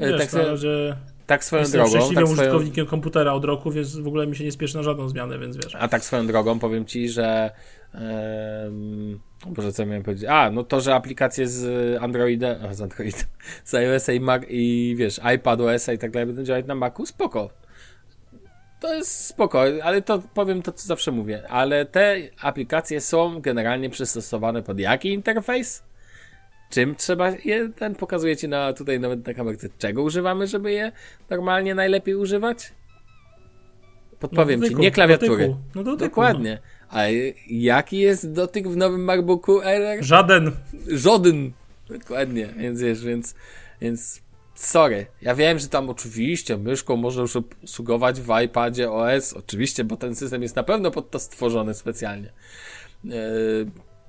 E, 0.00 0.08
Wiesz, 0.08 0.20
tak, 0.20 0.32
no, 0.32 0.40
swoją, 0.40 0.56
że 0.56 0.96
tak 1.26 1.44
swoją 1.44 1.62
jestem 1.62 1.80
drogą. 1.80 1.90
szczęśliwym 1.90 2.24
Tak 2.24 2.34
swoją, 2.34 2.48
użytkownikiem 2.48 2.86
komputera 2.86 3.32
od 3.32 3.44
roku, 3.44 3.70
więc 3.70 3.96
w 3.96 4.06
ogóle 4.06 4.26
mi 4.26 4.36
się 4.36 4.44
nie 4.44 4.52
spieszy 4.52 4.76
na 4.76 4.82
żadną 4.82 5.08
zmianę, 5.08 5.38
więc 5.38 5.56
wiesz. 5.56 5.74
a 5.74 5.88
tak 5.88 6.04
swoją 6.04 6.26
drogą 6.26 6.58
powiem 6.58 6.84
ci, 6.84 7.08
że. 7.08 7.50
Um, 7.94 9.20
Boże, 9.46 9.72
co 9.72 9.86
miałem 9.86 10.02
powiedzieć? 10.02 10.28
A, 10.28 10.50
no 10.50 10.64
to, 10.64 10.80
że 10.80 10.94
aplikacje 10.94 11.48
z 11.48 12.02
Androida, 12.02 12.56
a, 12.68 12.74
z 12.74 12.82
Androida, 12.82 13.18
z 13.64 13.74
iOS 13.74 14.08
i 14.08 14.20
Mac 14.20 14.42
i 14.48 14.94
wiesz, 14.98 15.20
iPadOS 15.34 15.88
i 15.88 15.98
tak 15.98 16.10
dalej 16.10 16.26
będą 16.26 16.42
działać 16.42 16.66
na 16.66 16.74
Macu, 16.74 17.06
spoko. 17.06 17.50
To 18.80 18.94
jest 18.94 19.24
spoko, 19.24 19.64
ale 19.82 20.02
to 20.02 20.22
powiem 20.34 20.62
to, 20.62 20.72
co 20.72 20.86
zawsze 20.86 21.12
mówię. 21.12 21.42
Ale 21.48 21.86
te 21.86 22.16
aplikacje 22.40 23.00
są 23.00 23.40
generalnie 23.40 23.90
przystosowane 23.90 24.62
pod 24.62 24.78
jaki 24.78 25.12
interfejs? 25.12 25.82
Czym 26.70 26.94
trzeba 26.94 27.30
je, 27.30 27.68
ten 27.68 27.94
pokazuje 27.94 28.36
ci 28.36 28.48
na, 28.48 28.72
tutaj 28.72 29.00
nawet 29.00 29.26
na 29.26 29.34
kamerce, 29.34 29.68
czego 29.78 30.02
używamy, 30.02 30.46
żeby 30.46 30.72
je 30.72 30.92
normalnie 31.30 31.74
najlepiej 31.74 32.14
używać? 32.14 32.72
Podpowiem 34.20 34.60
No 34.60 34.66
ci, 34.66 34.70
dotyku, 34.70 34.82
nie 34.82 34.90
klawiatury. 34.90 35.46
dotyku. 35.46 35.60
No 35.74 35.82
dotyku, 35.82 36.08
Dokładnie. 36.08 36.58
A 36.88 37.02
jaki 37.50 37.98
jest 37.98 38.32
dotyk 38.32 38.68
w 38.68 38.76
nowym 38.76 39.04
MacBooku 39.04 39.60
Air? 39.60 39.96
No. 39.98 40.04
Żaden. 40.04 40.52
Żaden. 40.88 41.52
Dokładnie, 41.88 42.48
więc 42.56 42.80
wiesz, 42.80 43.04
więc, 43.04 43.34
więc 43.80 44.22
sorry. 44.56 45.06
Ja 45.22 45.34
wiem, 45.34 45.58
że 45.58 45.68
tam 45.68 45.90
oczywiście 45.90 46.56
myszką 46.56 46.96
można 46.96 47.22
już 47.22 47.36
obsługować 47.36 48.20
w 48.20 48.40
iPadzie 48.44 48.90
OS, 48.90 49.32
oczywiście, 49.32 49.84
bo 49.84 49.96
ten 49.96 50.14
system 50.16 50.42
jest 50.42 50.56
na 50.56 50.62
pewno 50.62 50.90
pod 50.90 51.10
to 51.10 51.18
stworzony 51.18 51.74
specjalnie. 51.74 52.32
Yy, 53.04 53.66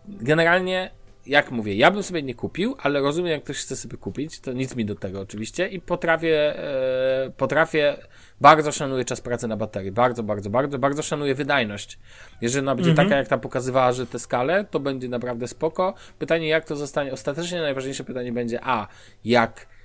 Generalnie, 0.08 0.92
jak 1.26 1.52
mówię, 1.52 1.76
ja 1.76 1.92
bym 1.92 2.04
sobie 2.04 2.24
nie 2.24 2.36
kupił, 2.36 2.76
ale 2.80 3.00
rozumiem, 3.00 3.32
jak 3.32 3.44
ktoś 3.44 3.58
chce 3.58 3.76
sobie 3.76 3.98
kupić, 3.98 4.40
to 4.40 4.54
nic 4.54 4.76
mi 4.76 4.86
do 4.86 4.96
tego 4.96 5.22
oczywiście 5.22 5.68
i 5.68 5.82
potrafię, 5.82 6.60
e, 6.60 7.32
potrafię, 7.38 7.98
bardzo 8.42 8.72
szanuję 8.72 9.06
czas 9.06 9.22
pracy 9.22 9.48
na 9.48 9.58
baterii, 9.58 9.92
bardzo, 9.92 10.24
bardzo, 10.24 10.50
bardzo, 10.50 10.80
bardzo 10.80 11.04
szanuję 11.04 11.36
wydajność. 11.36 12.00
Jeżeli 12.42 12.66
ona 12.66 12.76
będzie 12.76 12.92
Mhm. 12.92 13.08
taka, 13.08 13.18
jak 13.18 13.28
ta 13.28 13.38
pokazywała, 13.38 13.92
że 13.92 14.08
te 14.08 14.20
skale, 14.20 14.66
to 14.66 14.80
będzie 14.80 15.10
naprawdę 15.10 15.48
spoko. 15.48 15.94
Pytanie, 16.20 16.48
jak 16.48 16.66
to 16.66 16.76
zostanie, 16.76 17.14
ostatecznie 17.14 17.62
najważniejsze 17.62 18.04
pytanie 18.04 18.32
będzie, 18.32 18.60
a, 18.64 18.88
jak 19.26 19.62
e, 19.62 19.77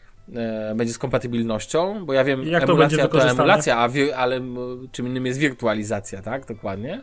będzie 0.74 0.92
z 0.92 0.98
kompatybilnością, 0.98 2.06
bo 2.06 2.12
ja 2.12 2.24
wiem, 2.24 2.42
Jak 2.42 2.66
to 2.66 2.72
emulacja 2.72 2.98
to, 2.98 3.04
wykorzystane? 3.04 3.42
emulacja, 3.42 3.76
a 3.78 3.88
ale 4.16 4.40
czym 4.92 5.06
innym 5.06 5.26
jest 5.26 5.38
wirtualizacja, 5.38 6.22
tak? 6.22 6.46
Dokładnie. 6.46 7.02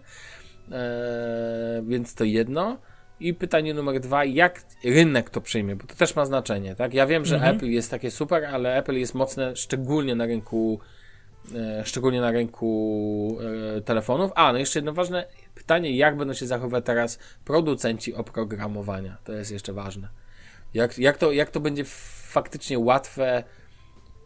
E, 0.71 1.83
więc 1.87 2.15
to 2.15 2.23
jedno. 2.23 2.77
I 3.19 3.33
pytanie 3.33 3.73
numer 3.73 3.99
dwa, 3.99 4.25
jak 4.25 4.61
rynek 4.83 5.29
to 5.29 5.41
przyjmie, 5.41 5.75
bo 5.75 5.87
to 5.87 5.95
też 5.95 6.15
ma 6.15 6.25
znaczenie, 6.25 6.75
tak? 6.75 6.93
Ja 6.93 7.07
wiem, 7.07 7.25
że 7.25 7.35
Mhm. 7.35 7.55
Apple 7.55 7.65
jest 7.65 7.91
takie 7.91 8.11
super, 8.11 8.45
ale 8.45 8.75
Apple 8.77 8.93
jest 8.95 9.15
mocne 9.15 9.55
szczególnie 9.55 10.15
na 10.15 10.25
rynku 10.25 10.79
e, 11.55 11.85
szczególnie 11.85 12.21
na 12.21 12.31
rynku 12.31 13.37
e, 13.77 13.81
telefonów. 13.81 14.31
A, 14.35 14.51
no 14.53 14.59
jeszcze 14.59 14.79
jedno 14.79 14.93
ważne 14.93 15.25
pytanie, 15.55 15.97
jak 15.97 16.17
będą 16.17 16.33
się 16.33 16.47
zachowywać 16.47 16.85
teraz 16.85 17.19
producenci 17.45 18.13
oprogramowania. 18.13 19.17
To 19.23 19.33
jest 19.33 19.51
jeszcze 19.51 19.73
ważne. 19.73 20.09
Jak, 20.73 20.97
jak, 20.99 21.17
to, 21.17 21.31
jak 21.31 21.49
to 21.49 21.59
będzie 21.59 21.83
faktycznie 22.29 22.79
łatwe 22.79 23.43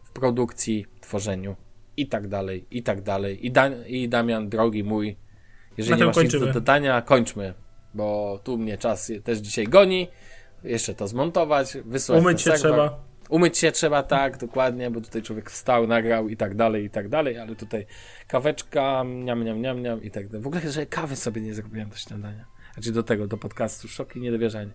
w 0.04 0.10
produkcji, 0.10 0.86
tworzeniu 1.00 1.56
i 1.96 2.06
tak 2.06 2.28
dalej, 2.28 2.66
i 2.70 2.82
tak 2.82 3.02
dalej. 3.02 3.46
I, 3.46 3.50
da, 3.50 3.68
i 3.68 4.08
Damian, 4.08 4.48
drogi 4.48 4.84
mój, 4.84 5.16
jeżeli 5.76 6.00
nie 6.00 6.06
masz 6.06 6.16
nic 6.16 6.22
kończymy. 6.24 6.46
do 6.46 6.52
dodania, 6.52 7.02
kończmy, 7.02 7.54
bo 7.94 8.40
tu 8.44 8.58
mnie 8.58 8.78
czas 8.78 9.12
też 9.24 9.38
dzisiaj 9.38 9.66
goni. 9.66 10.08
Jeszcze 10.64 10.94
to 10.94 11.08
zmontować, 11.08 11.76
wysłać 11.84 12.20
Umyć 12.20 12.40
się 12.42 12.44
serwer. 12.44 12.60
trzeba. 12.60 13.04
Umyć 13.28 13.58
się 13.58 13.72
trzeba, 13.72 14.02
tak, 14.02 14.38
dokładnie, 14.38 14.90
bo 14.90 15.00
tutaj 15.00 15.22
człowiek 15.22 15.50
wstał, 15.50 15.86
nagrał 15.86 16.28
i 16.28 16.36
tak 16.36 16.54
dalej, 16.54 16.84
i 16.84 16.90
tak 16.90 17.08
dalej, 17.08 17.38
ale 17.38 17.56
tutaj 17.56 17.86
kaweczka, 18.28 19.04
niam, 19.04 19.44
niam, 19.44 19.62
niam, 19.62 19.82
niam 19.82 20.02
i 20.02 20.10
tak 20.10 20.28
dalej. 20.28 20.42
W 20.42 20.46
ogóle, 20.46 20.70
że 20.70 20.86
kawy 20.86 21.16
sobie 21.16 21.40
nie 21.40 21.54
zrobiłem 21.54 21.88
do 21.88 21.96
śniadania. 21.96 22.44
Znaczy 22.74 22.92
do 22.92 23.02
tego, 23.02 23.26
do 23.26 23.36
podcastu. 23.36 23.88
Szok 23.88 24.16
i 24.16 24.20
niedowierzanie. 24.20 24.70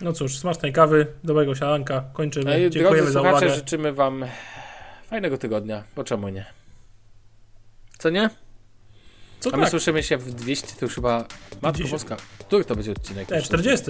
No 0.00 0.12
cóż, 0.12 0.38
smacznej 0.38 0.72
kawy, 0.72 1.06
dobrego 1.24 1.54
siadanka. 1.54 2.04
Kończymy. 2.12 2.44
No 2.44 2.56
i 2.56 2.70
Dziękujemy 2.70 2.96
drodzy 2.96 3.12
za 3.12 3.20
słuchacze, 3.20 3.46
uwagę. 3.46 3.54
życzymy 3.54 3.92
wam 3.92 4.24
fajnego 5.10 5.38
tygodnia, 5.38 5.84
bo 5.96 6.04
czemu 6.04 6.28
nie? 6.28 6.46
Co 7.98 8.10
nie? 8.10 8.30
Co 9.40 9.50
A 9.54 9.56
my 9.56 9.62
tak? 9.62 9.70
słyszymy 9.70 10.02
się 10.02 10.16
w 10.16 10.32
200, 10.34 10.66
to 10.80 10.84
już 10.86 10.94
chyba... 10.94 11.24
Matko 11.62 11.78
10. 11.82 11.90
Boska, 11.90 12.16
który 12.38 12.64
to 12.64 12.74
będzie 12.74 12.92
odcinek? 12.92 13.32
E, 13.32 13.42
40. 13.42 13.86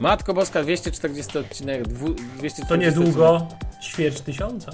Matko 0.00 0.34
Boska, 0.34 0.62
240 0.62 1.38
odcinek, 1.38 1.88
dwu, 1.88 2.08
240 2.14 2.62
To 2.68 2.76
niedługo 2.76 3.48
ćwierć 3.84 4.20
tysiąca. 4.20 4.72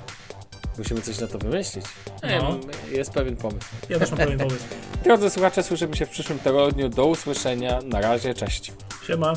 Musimy 0.78 1.00
coś 1.02 1.18
na 1.20 1.26
to 1.26 1.38
wymyślić. 1.38 1.84
Nie 2.24 2.38
No. 2.38 2.58
jest 2.90 3.10
pewien 3.12 3.36
pomysł. 3.36 3.66
Ja 3.88 3.98
też 3.98 4.10
mam 4.10 4.18
pewien 4.18 4.38
pomysł. 4.48 4.64
Drodzy 5.04 5.30
słuchacze, 5.30 5.62
słyszymy 5.62 5.96
się 5.96 6.06
w 6.06 6.10
przyszłym 6.10 6.38
tygodniu. 6.38 6.88
Do 6.88 7.06
usłyszenia. 7.06 7.80
Na 7.84 8.00
razie, 8.00 8.34
cześć. 8.34 8.72
Siema. 9.06 9.32